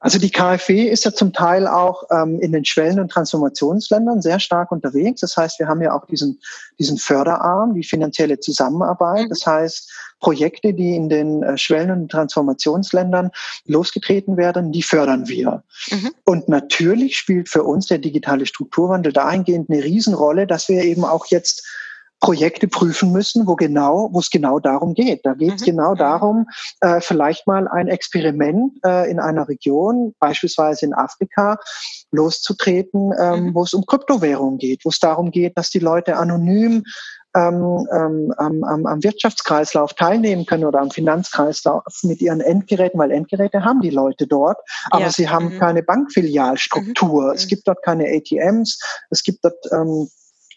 [0.00, 4.40] Also die KfW ist ja zum Teil auch ähm, in den Schwellen- und Transformationsländern sehr
[4.40, 5.20] stark unterwegs.
[5.20, 6.40] Das heißt, wir haben ja auch diesen,
[6.78, 9.24] diesen Förderarm, die finanzielle Zusammenarbeit.
[9.24, 9.28] Mhm.
[9.28, 13.30] Das heißt, Projekte, die in den äh, Schwellen- und Transformationsländern
[13.66, 15.64] losgetreten werden, die fördern wir.
[15.90, 16.10] Mhm.
[16.24, 21.26] Und natürlich spielt für uns der digitale Strukturwandel dahingehend eine Riesenrolle, dass wir eben auch
[21.26, 21.66] jetzt
[22.20, 25.24] Projekte prüfen müssen, wo genau, wo es genau darum geht.
[25.24, 25.66] Da geht es mhm.
[25.66, 25.98] genau mhm.
[25.98, 26.46] darum,
[26.80, 31.58] äh, vielleicht mal ein Experiment äh, in einer Region, beispielsweise in Afrika,
[32.12, 33.54] loszutreten, ähm, mhm.
[33.54, 36.84] wo es um Kryptowährungen geht, wo es darum geht, dass die Leute anonym
[37.36, 43.12] ähm, ähm, am, am, am Wirtschaftskreislauf teilnehmen können oder am Finanzkreislauf mit ihren Endgeräten, weil
[43.12, 44.58] Endgeräte haben die Leute dort,
[44.90, 45.10] aber ja.
[45.10, 45.58] sie haben mhm.
[45.60, 47.28] keine Bankfilialstruktur.
[47.28, 47.34] Mhm.
[47.34, 48.80] Es gibt dort keine ATMs,
[49.10, 50.08] es gibt dort ähm,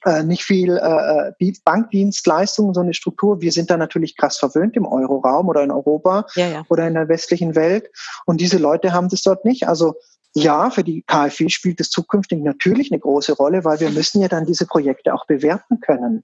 [0.06, 3.42] äh, nicht viel äh, äh Bankdienstleistungen, so eine Struktur.
[3.42, 6.64] Wir sind da natürlich krass verwöhnt im Euroraum oder in Europa ja, ja.
[6.70, 7.90] oder in der westlichen Welt.
[8.26, 9.68] Und diese Leute haben das dort nicht.
[9.68, 9.96] Also
[10.36, 14.28] ja, für die KfW spielt es zukünftig natürlich eine große Rolle, weil wir müssen ja
[14.28, 16.24] dann diese Projekte auch bewerten können.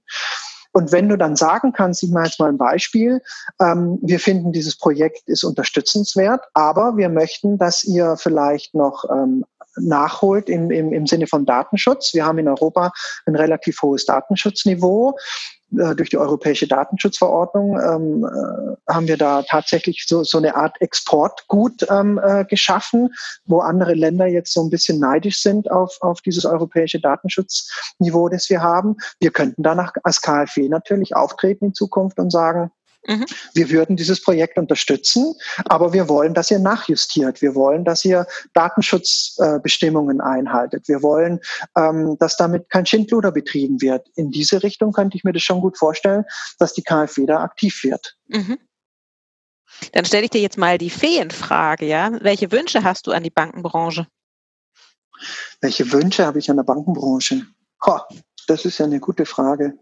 [0.72, 3.20] Und wenn du dann sagen kannst, ich mache jetzt mal ein Beispiel,
[3.60, 9.44] ähm, wir finden, dieses Projekt ist unterstützenswert, aber wir möchten, dass ihr vielleicht noch ähm,
[9.80, 12.14] nachholt im, im, im Sinne von Datenschutz.
[12.14, 12.92] Wir haben in Europa
[13.26, 15.16] ein relativ hohes Datenschutzniveau.
[15.78, 20.80] Äh, durch die europäische Datenschutzverordnung ähm, äh, haben wir da tatsächlich so, so eine Art
[20.80, 23.10] Exportgut ähm, äh, geschaffen,
[23.44, 28.50] wo andere Länder jetzt so ein bisschen neidisch sind auf, auf dieses europäische Datenschutzniveau, das
[28.50, 28.96] wir haben.
[29.20, 32.70] Wir könnten danach als KfW natürlich auftreten in Zukunft und sagen,
[33.06, 33.24] Mhm.
[33.54, 37.40] Wir würden dieses Projekt unterstützen, aber wir wollen, dass ihr nachjustiert.
[37.40, 40.86] Wir wollen, dass ihr Datenschutzbestimmungen einhaltet.
[40.86, 41.40] Wir wollen,
[41.76, 44.06] ähm, dass damit kein Schindluder betrieben wird.
[44.16, 46.24] In diese Richtung könnte ich mir das schon gut vorstellen,
[46.58, 48.16] dass die KfW da aktiv wird.
[48.28, 48.58] Mhm.
[49.92, 52.10] Dann stelle ich dir jetzt mal die Feenfrage, ja?
[52.20, 54.06] Welche Wünsche hast du an die Bankenbranche?
[55.60, 57.46] Welche Wünsche habe ich an der Bankenbranche?
[57.86, 58.00] Ho,
[58.46, 59.78] das ist ja eine gute Frage.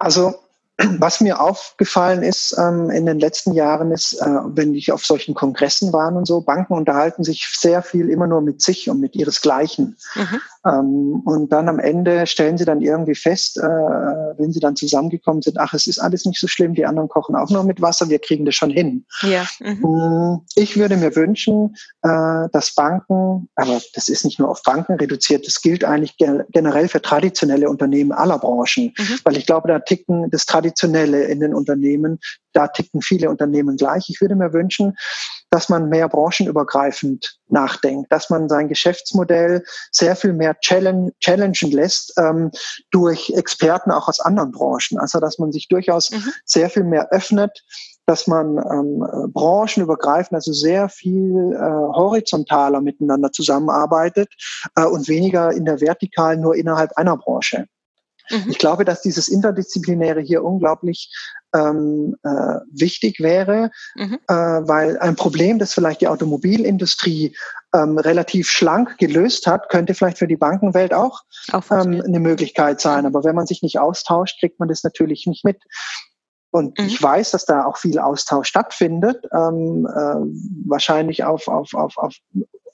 [0.00, 0.40] Also
[0.98, 5.34] was mir aufgefallen ist ähm, in den letzten Jahren ist, äh, wenn ich auf solchen
[5.34, 9.14] Kongressen war und so, Banken unterhalten sich sehr viel immer nur mit sich und mit
[9.14, 9.96] ihresgleichen.
[10.14, 10.40] Mhm.
[10.66, 15.42] Ähm, und dann am Ende stellen sie dann irgendwie fest, äh, wenn sie dann zusammengekommen
[15.42, 18.08] sind, ach, es ist alles nicht so schlimm, die anderen kochen auch nur mit Wasser,
[18.08, 19.04] wir kriegen das schon hin.
[19.22, 19.46] Ja.
[19.60, 19.80] Mhm.
[19.80, 24.94] Mm, ich würde mir wünschen, äh, dass Banken, aber das ist nicht nur auf Banken
[24.94, 29.18] reduziert, das gilt eigentlich generell für traditionelle Unternehmen aller Branchen, mhm.
[29.24, 32.18] weil ich glaube, da ticken das Traditionelle in den Unternehmen,
[32.52, 34.08] da ticken viele Unternehmen gleich.
[34.08, 34.96] Ich würde mir wünschen,
[35.50, 42.14] dass man mehr branchenübergreifend nachdenkt, dass man sein Geschäftsmodell sehr viel mehr challenge, challengen lässt
[42.18, 42.50] ähm,
[42.90, 44.98] durch Experten auch aus anderen Branchen.
[44.98, 46.32] Also dass man sich durchaus mhm.
[46.44, 47.62] sehr viel mehr öffnet,
[48.06, 54.28] dass man ähm, branchenübergreifend, also sehr viel äh, horizontaler miteinander zusammenarbeitet
[54.76, 57.66] äh, und weniger in der Vertikalen nur innerhalb einer Branche.
[58.30, 58.50] Mhm.
[58.50, 61.12] Ich glaube, dass dieses Interdisziplinäre hier unglaublich
[61.54, 64.18] ähm, äh, wichtig wäre, mhm.
[64.28, 67.36] äh, weil ein Problem, das vielleicht die Automobilindustrie
[67.74, 72.80] ähm, relativ schlank gelöst hat, könnte vielleicht für die Bankenwelt auch, auch ähm, eine Möglichkeit
[72.80, 73.06] sein.
[73.06, 75.58] Aber wenn man sich nicht austauscht, kriegt man das natürlich nicht mit.
[76.50, 76.86] Und mhm.
[76.86, 82.14] ich weiß, dass da auch viel Austausch stattfindet, ähm, äh, wahrscheinlich auf, auf, auf, auf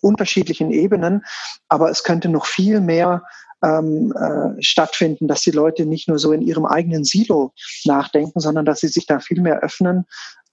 [0.01, 1.25] unterschiedlichen Ebenen.
[1.69, 3.23] Aber es könnte noch viel mehr
[3.65, 7.53] ähm, äh, stattfinden, dass die Leute nicht nur so in ihrem eigenen Silo
[7.85, 10.07] nachdenken, sondern dass sie sich da viel mehr öffnen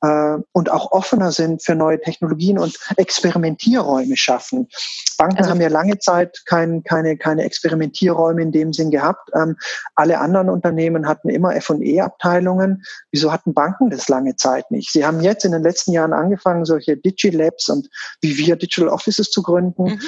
[0.03, 4.67] äh, und auch offener sind für neue Technologien und Experimentierräume schaffen.
[5.17, 9.29] Banken also, haben ja lange Zeit kein, keine, keine Experimentierräume in dem Sinn gehabt.
[9.33, 9.55] Ähm,
[9.95, 12.83] alle anderen Unternehmen hatten immer F&E-Abteilungen.
[13.11, 14.91] Wieso hatten Banken das lange Zeit nicht?
[14.91, 17.87] Sie haben jetzt in den letzten Jahren angefangen, solche Digilabs und
[18.21, 19.83] wie wir Digital Offices zu gründen.
[19.83, 20.01] Mhm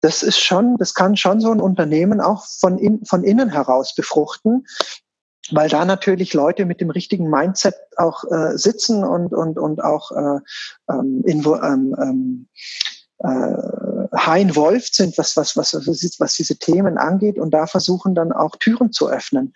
[0.00, 3.94] das ist schon, das kann schon so ein Unternehmen auch von, in, von innen heraus
[3.94, 4.66] befruchten,
[5.50, 10.10] weil da natürlich Leute mit dem richtigen Mindset auch äh, sitzen und, und, und auch
[10.12, 10.40] äh,
[10.90, 12.48] ähm, ähm, ähm,
[13.18, 18.32] äh, high involved sind, was, was, was, was diese Themen angeht und da versuchen dann
[18.32, 19.52] auch Türen zu öffnen.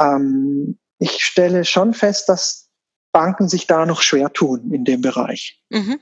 [0.00, 2.68] Ähm, ich stelle schon fest, dass
[3.12, 5.62] Banken sich da noch schwer tun in dem Bereich.
[5.70, 6.00] Mhm.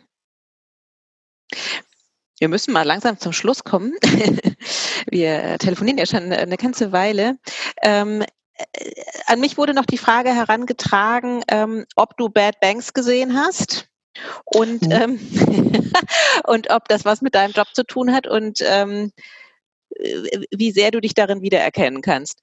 [2.39, 3.95] Wir müssen mal langsam zum Schluss kommen.
[5.11, 7.39] Wir telefonieren ja schon eine ganze Weile.
[7.83, 8.93] Ähm, äh,
[9.27, 13.89] an mich wurde noch die Frage herangetragen, ähm, ob du Bad Banks gesehen hast
[14.45, 14.93] und, mhm.
[14.93, 15.93] ähm,
[16.45, 19.13] und ob das was mit deinem Job zu tun hat und ähm,
[19.99, 22.43] äh, wie sehr du dich darin wiedererkennen kannst.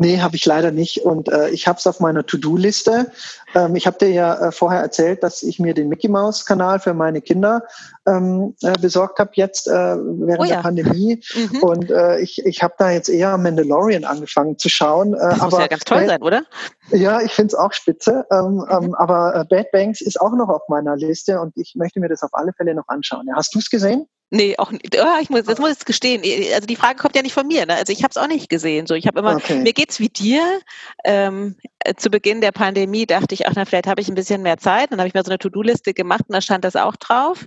[0.00, 1.04] Nee, habe ich leider nicht.
[1.04, 3.10] Und äh, ich habe es auf meiner To-Do-Liste.
[3.56, 6.94] Ähm, ich habe dir ja äh, vorher erzählt, dass ich mir den Mickey Mouse-Kanal für
[6.94, 7.64] meine Kinder
[8.06, 10.56] ähm, äh, besorgt habe jetzt äh, während oh ja.
[10.56, 11.20] der Pandemie.
[11.34, 11.62] Mhm.
[11.64, 15.14] Und äh, ich, ich habe da jetzt eher Mandalorian angefangen zu schauen.
[15.14, 16.44] Äh, das aber, muss ja ganz toll sein, oder?
[16.92, 18.24] Ja, ich finde es auch spitze.
[18.30, 18.66] Ähm, mhm.
[18.70, 22.08] ähm, aber äh, Bad Banks ist auch noch auf meiner Liste und ich möchte mir
[22.08, 23.26] das auf alle Fälle noch anschauen.
[23.26, 24.06] Ja, hast du es gesehen?
[24.30, 24.94] Nee, auch nicht.
[25.00, 26.22] Oh, ich muss, das muss ich gestehen.
[26.54, 27.64] Also die Frage kommt ja nicht von mir.
[27.64, 27.74] Ne?
[27.76, 28.86] Also ich habe es auch nicht gesehen.
[28.86, 29.58] So, ich habe immer, okay.
[29.60, 30.60] mir geht's wie dir.
[31.04, 34.42] Ähm, äh, zu Beginn der Pandemie dachte ich, ach na, vielleicht habe ich ein bisschen
[34.42, 34.92] mehr Zeit.
[34.92, 37.46] Dann habe ich mir so eine To-Do-Liste gemacht und da stand das auch drauf.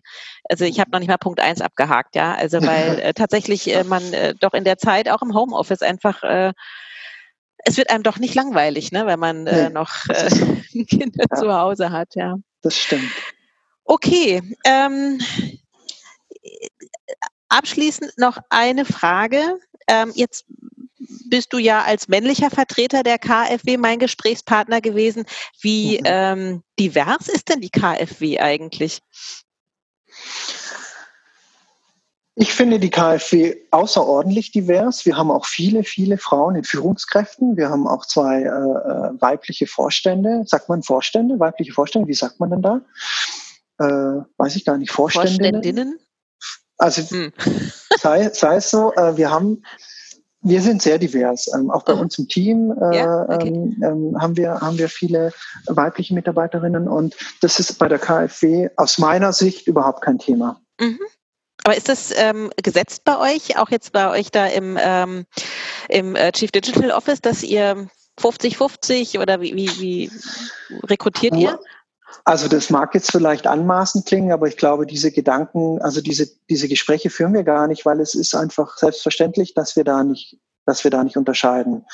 [0.50, 2.34] Also ich habe noch nicht mal Punkt eins abgehakt, ja.
[2.34, 6.24] Also weil äh, tatsächlich äh, man äh, doch in der Zeit auch im Homeoffice einfach
[6.24, 6.52] äh,
[7.64, 10.30] es wird einem doch nicht langweilig, ne, wenn man äh, noch äh,
[10.86, 11.38] Kinder ja.
[11.38, 12.38] zu Hause hat, ja.
[12.64, 13.12] Das stimmt.
[13.86, 14.42] Okay.
[14.66, 15.20] Ähm,
[17.52, 19.60] abschließend noch eine Frage.
[19.88, 20.46] Ähm, jetzt
[21.30, 25.26] bist du ja als männlicher Vertreter der KfW mein Gesprächspartner gewesen.
[25.62, 26.06] Wie mhm.
[26.06, 29.02] ähm, divers ist denn die KfW eigentlich?
[32.36, 35.06] Ich finde die KfW außerordentlich divers.
[35.06, 37.58] Wir haben auch viele, viele Frauen in Führungskräften.
[37.58, 40.44] Wir haben auch zwei äh, äh weibliche Vorstände.
[40.46, 41.40] Sagt man Vorstände?
[41.40, 42.08] Weibliche Vorstände?
[42.08, 42.82] Wie sagt man denn da?
[43.80, 44.92] Äh, weiß ich gar nicht.
[44.92, 45.56] Vorständinnen?
[45.56, 46.00] Vorständinnen?
[46.82, 47.32] Also hm.
[48.02, 49.64] sei, sei es so, äh, wir haben
[50.44, 51.48] wir sind sehr divers.
[51.54, 52.02] Ähm, auch bei mhm.
[52.02, 53.50] uns im Team äh, ja, okay.
[53.50, 55.32] ähm, ähm, haben, wir, haben wir viele
[55.68, 60.60] weibliche Mitarbeiterinnen und das ist bei der KfW aus meiner Sicht überhaupt kein Thema.
[60.80, 61.00] Mhm.
[61.64, 65.26] Aber ist das ähm, gesetzt bei euch, auch jetzt bei euch da im, ähm,
[65.90, 67.88] im äh, Chief Digital Office, dass ihr
[68.20, 70.12] 50-50 oder wie, wie, wie
[70.86, 71.60] rekrutiert ihr?
[72.26, 76.68] Also das mag jetzt vielleicht anmaßend klingen, aber ich glaube, diese Gedanken, also diese, diese
[76.68, 80.84] Gespräche führen wir gar nicht, weil es ist einfach selbstverständlich, dass wir da nicht, dass
[80.84, 81.86] wir da nicht unterscheiden.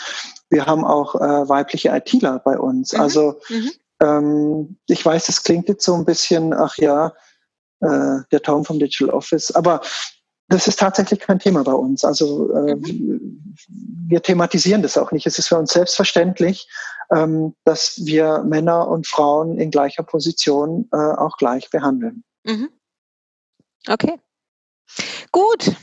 [0.49, 2.93] Wir haben auch äh, weibliche ITler bei uns.
[2.93, 2.99] Mhm.
[2.99, 3.71] Also mhm.
[4.01, 7.13] Ähm, ich weiß, das klingt jetzt so ein bisschen, ach ja,
[7.81, 9.81] äh, der Tom vom Digital Office, aber
[10.49, 12.03] das ist tatsächlich kein Thema bei uns.
[12.03, 13.55] Also äh, mhm.
[14.07, 15.27] wir thematisieren das auch nicht.
[15.27, 16.69] Es ist für uns selbstverständlich,
[17.13, 22.23] ähm, dass wir Männer und Frauen in gleicher Position äh, auch gleich behandeln.
[22.43, 22.69] Mhm.
[23.87, 24.19] Okay.
[25.31, 25.75] Gut.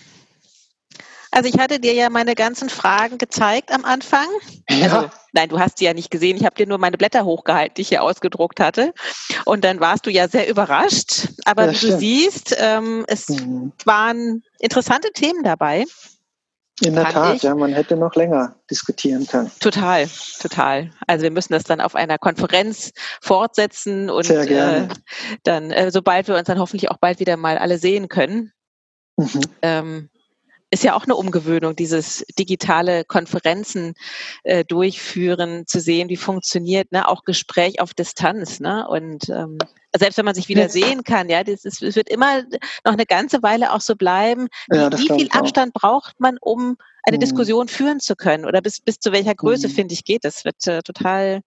[1.35, 4.29] Also ich hatte dir ja meine ganzen Fragen gezeigt am Anfang.
[4.71, 4.85] Ja.
[4.85, 6.37] Also, nein, du hast sie ja nicht gesehen.
[6.37, 8.95] Ich habe dir nur meine Blätter hochgehalten, die ich hier ausgedruckt hatte.
[9.45, 11.29] Und dann warst du ja sehr überrascht.
[11.45, 11.93] Aber ja, wie stimmt.
[11.95, 13.73] du siehst, ähm, es mhm.
[13.85, 15.87] waren interessante Themen dabei.
[16.83, 17.43] In der Tat, ich.
[17.43, 19.51] ja, man hätte noch länger diskutieren können.
[19.59, 20.09] Total,
[20.41, 20.93] total.
[21.09, 24.89] Also wir müssen das dann auf einer Konferenz fortsetzen und Sehr gerne.
[24.89, 24.89] Äh,
[25.43, 28.53] dann, äh, sobald wir uns dann hoffentlich auch bald wieder mal alle sehen können.
[29.17, 29.41] Mhm.
[29.63, 30.11] Ähm,
[30.75, 33.95] ist ja auch eine Umgewöhnung, dieses digitale Konferenzen
[34.43, 38.87] äh, durchführen, zu sehen, wie funktioniert, ne, auch Gespräch auf Distanz, ne?
[38.89, 39.57] Und ähm,
[39.97, 42.43] selbst wenn man sich wieder sehen kann, ja, das ist, es wird immer
[42.85, 44.49] noch eine ganze Weile auch so bleiben.
[44.71, 47.21] Ja, wie, wie viel Abstand braucht man, um eine mhm.
[47.21, 48.45] Diskussion führen zu können?
[48.45, 49.73] Oder bis, bis zu welcher Größe, mhm.
[49.73, 50.45] finde ich, geht das?
[50.45, 51.43] Wird äh, total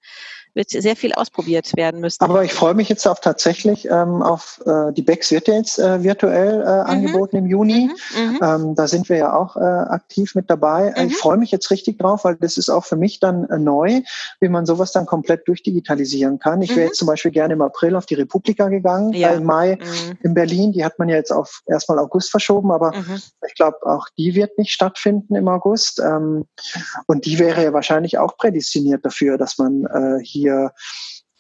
[0.58, 2.24] wird sehr viel ausprobiert werden müssen.
[2.24, 5.78] Aber ich freue mich jetzt auch tatsächlich ähm, auf äh, die BEX wird ja jetzt
[5.78, 6.90] äh, virtuell äh, mhm.
[6.90, 7.90] angeboten im Juni.
[8.16, 8.24] Mhm.
[8.24, 8.40] mhm.
[8.42, 10.94] Ähm, da sind wir ja auch äh, aktiv mit dabei.
[10.98, 11.08] Mhm.
[11.08, 14.02] Ich freue mich jetzt richtig drauf, weil das ist auch für mich dann äh, neu,
[14.40, 16.62] wie man sowas dann komplett durchdigitalisieren kann.
[16.62, 19.30] Ich wäre jetzt zum Beispiel gerne im April auf die Republika gegangen, ja.
[19.30, 19.78] im Mai
[20.24, 20.72] in Berlin.
[20.72, 22.94] Die hat man ja jetzt auf erstmal August verschoben, aber
[23.48, 26.00] ich glaube, auch die wird nicht stattfinden im August.
[26.00, 26.46] Ähm,
[27.06, 30.72] und die wäre ja wahrscheinlich auch prädestiniert dafür, dass man äh, hier hier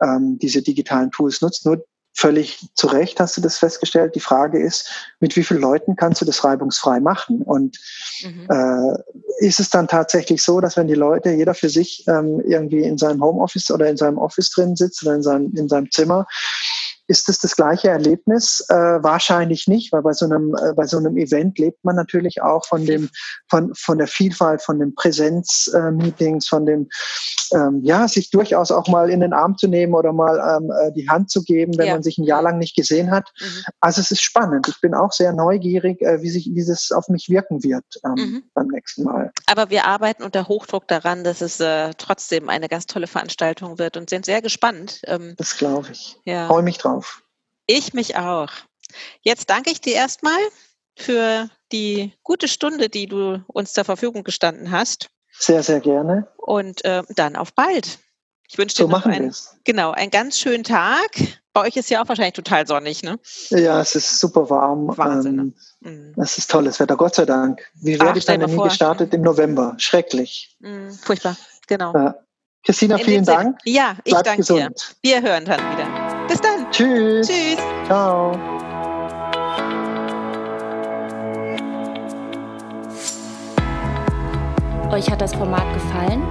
[0.01, 1.65] ähm, diese digitalen Tools nutzt.
[1.65, 4.15] Nur völlig zu Recht hast du das festgestellt.
[4.15, 4.89] Die Frage ist,
[5.19, 7.43] mit wie vielen Leuten kannst du das reibungsfrei machen?
[7.43, 7.77] Und
[8.23, 8.47] mhm.
[8.49, 12.83] äh, ist es dann tatsächlich so, dass wenn die Leute, jeder für sich ähm, irgendwie
[12.83, 16.25] in seinem Homeoffice oder in seinem Office drin sitzt oder in seinem, in seinem Zimmer,
[17.07, 18.65] ist es das gleiche Erlebnis?
[18.69, 22.41] Äh, wahrscheinlich nicht, weil bei so einem äh, bei so einem Event lebt man natürlich
[22.41, 23.09] auch von dem
[23.49, 26.89] von von der Vielfalt, von den Präsenzmeetings, von dem
[27.53, 30.91] ähm, ja sich durchaus auch mal in den Arm zu nehmen oder mal ähm, äh,
[30.91, 31.93] die Hand zu geben, wenn ja.
[31.93, 33.29] man sich ein Jahr lang nicht gesehen hat.
[33.39, 33.63] Mhm.
[33.79, 34.67] Also es ist spannend.
[34.67, 38.15] Ich bin auch sehr neugierig, äh, wie sich wie das auf mich wirken wird ähm,
[38.15, 38.43] mhm.
[38.53, 39.31] beim nächsten Mal.
[39.45, 43.95] Aber wir arbeiten unter Hochdruck daran, dass es äh, trotzdem eine ganz tolle Veranstaltung wird
[43.95, 45.01] und sind sehr gespannt.
[45.05, 46.17] Ähm, das glaube ich.
[46.25, 46.47] Ja.
[46.47, 47.23] Freue mich drauf drauf.
[47.67, 48.49] Ich mich auch.
[49.21, 50.39] Jetzt danke ich dir erstmal
[50.95, 55.09] für die gute Stunde, die du uns zur Verfügung gestanden hast.
[55.37, 56.27] Sehr, sehr gerne.
[56.37, 57.99] Und äh, dann auf bald.
[58.49, 61.11] Ich wünsche dir so noch einen, genau, einen ganz schönen Tag.
[61.51, 63.19] Bei euch ist ja auch wahrscheinlich total sonnig, ne?
[63.49, 64.97] Ja, es ist super warm.
[64.97, 65.53] Wahnsinn.
[65.83, 66.21] Ähm, mhm.
[66.21, 67.61] Es ist tolles Wetter, Gott sei Dank.
[67.75, 69.75] Wie werde ich dann nie gestartet im November?
[69.77, 70.55] Schrecklich.
[70.59, 71.35] Mhm, furchtbar,
[71.67, 71.93] genau.
[71.93, 72.15] Ja.
[72.63, 73.59] Christina, vielen Dank.
[73.65, 74.95] Ja, ich Bleib danke gesund.
[75.03, 75.21] dir.
[75.21, 76.06] Wir hören dann wieder.
[76.71, 77.27] Tschüss.
[77.27, 77.57] Tschüss.
[77.85, 78.37] Ciao.
[84.91, 86.23] Euch hat das Format gefallen?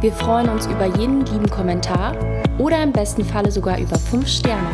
[0.00, 2.14] Wir freuen uns über jeden lieben Kommentar
[2.58, 4.68] oder im besten Falle sogar über 5 Sterne.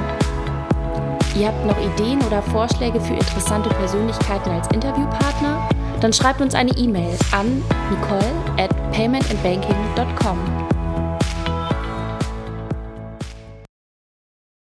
[1.37, 5.69] Ihr habt noch Ideen oder Vorschläge für interessante Persönlichkeiten als Interviewpartner?
[6.01, 10.39] Dann schreibt uns eine E-Mail an nicole at paymentandbanking.com.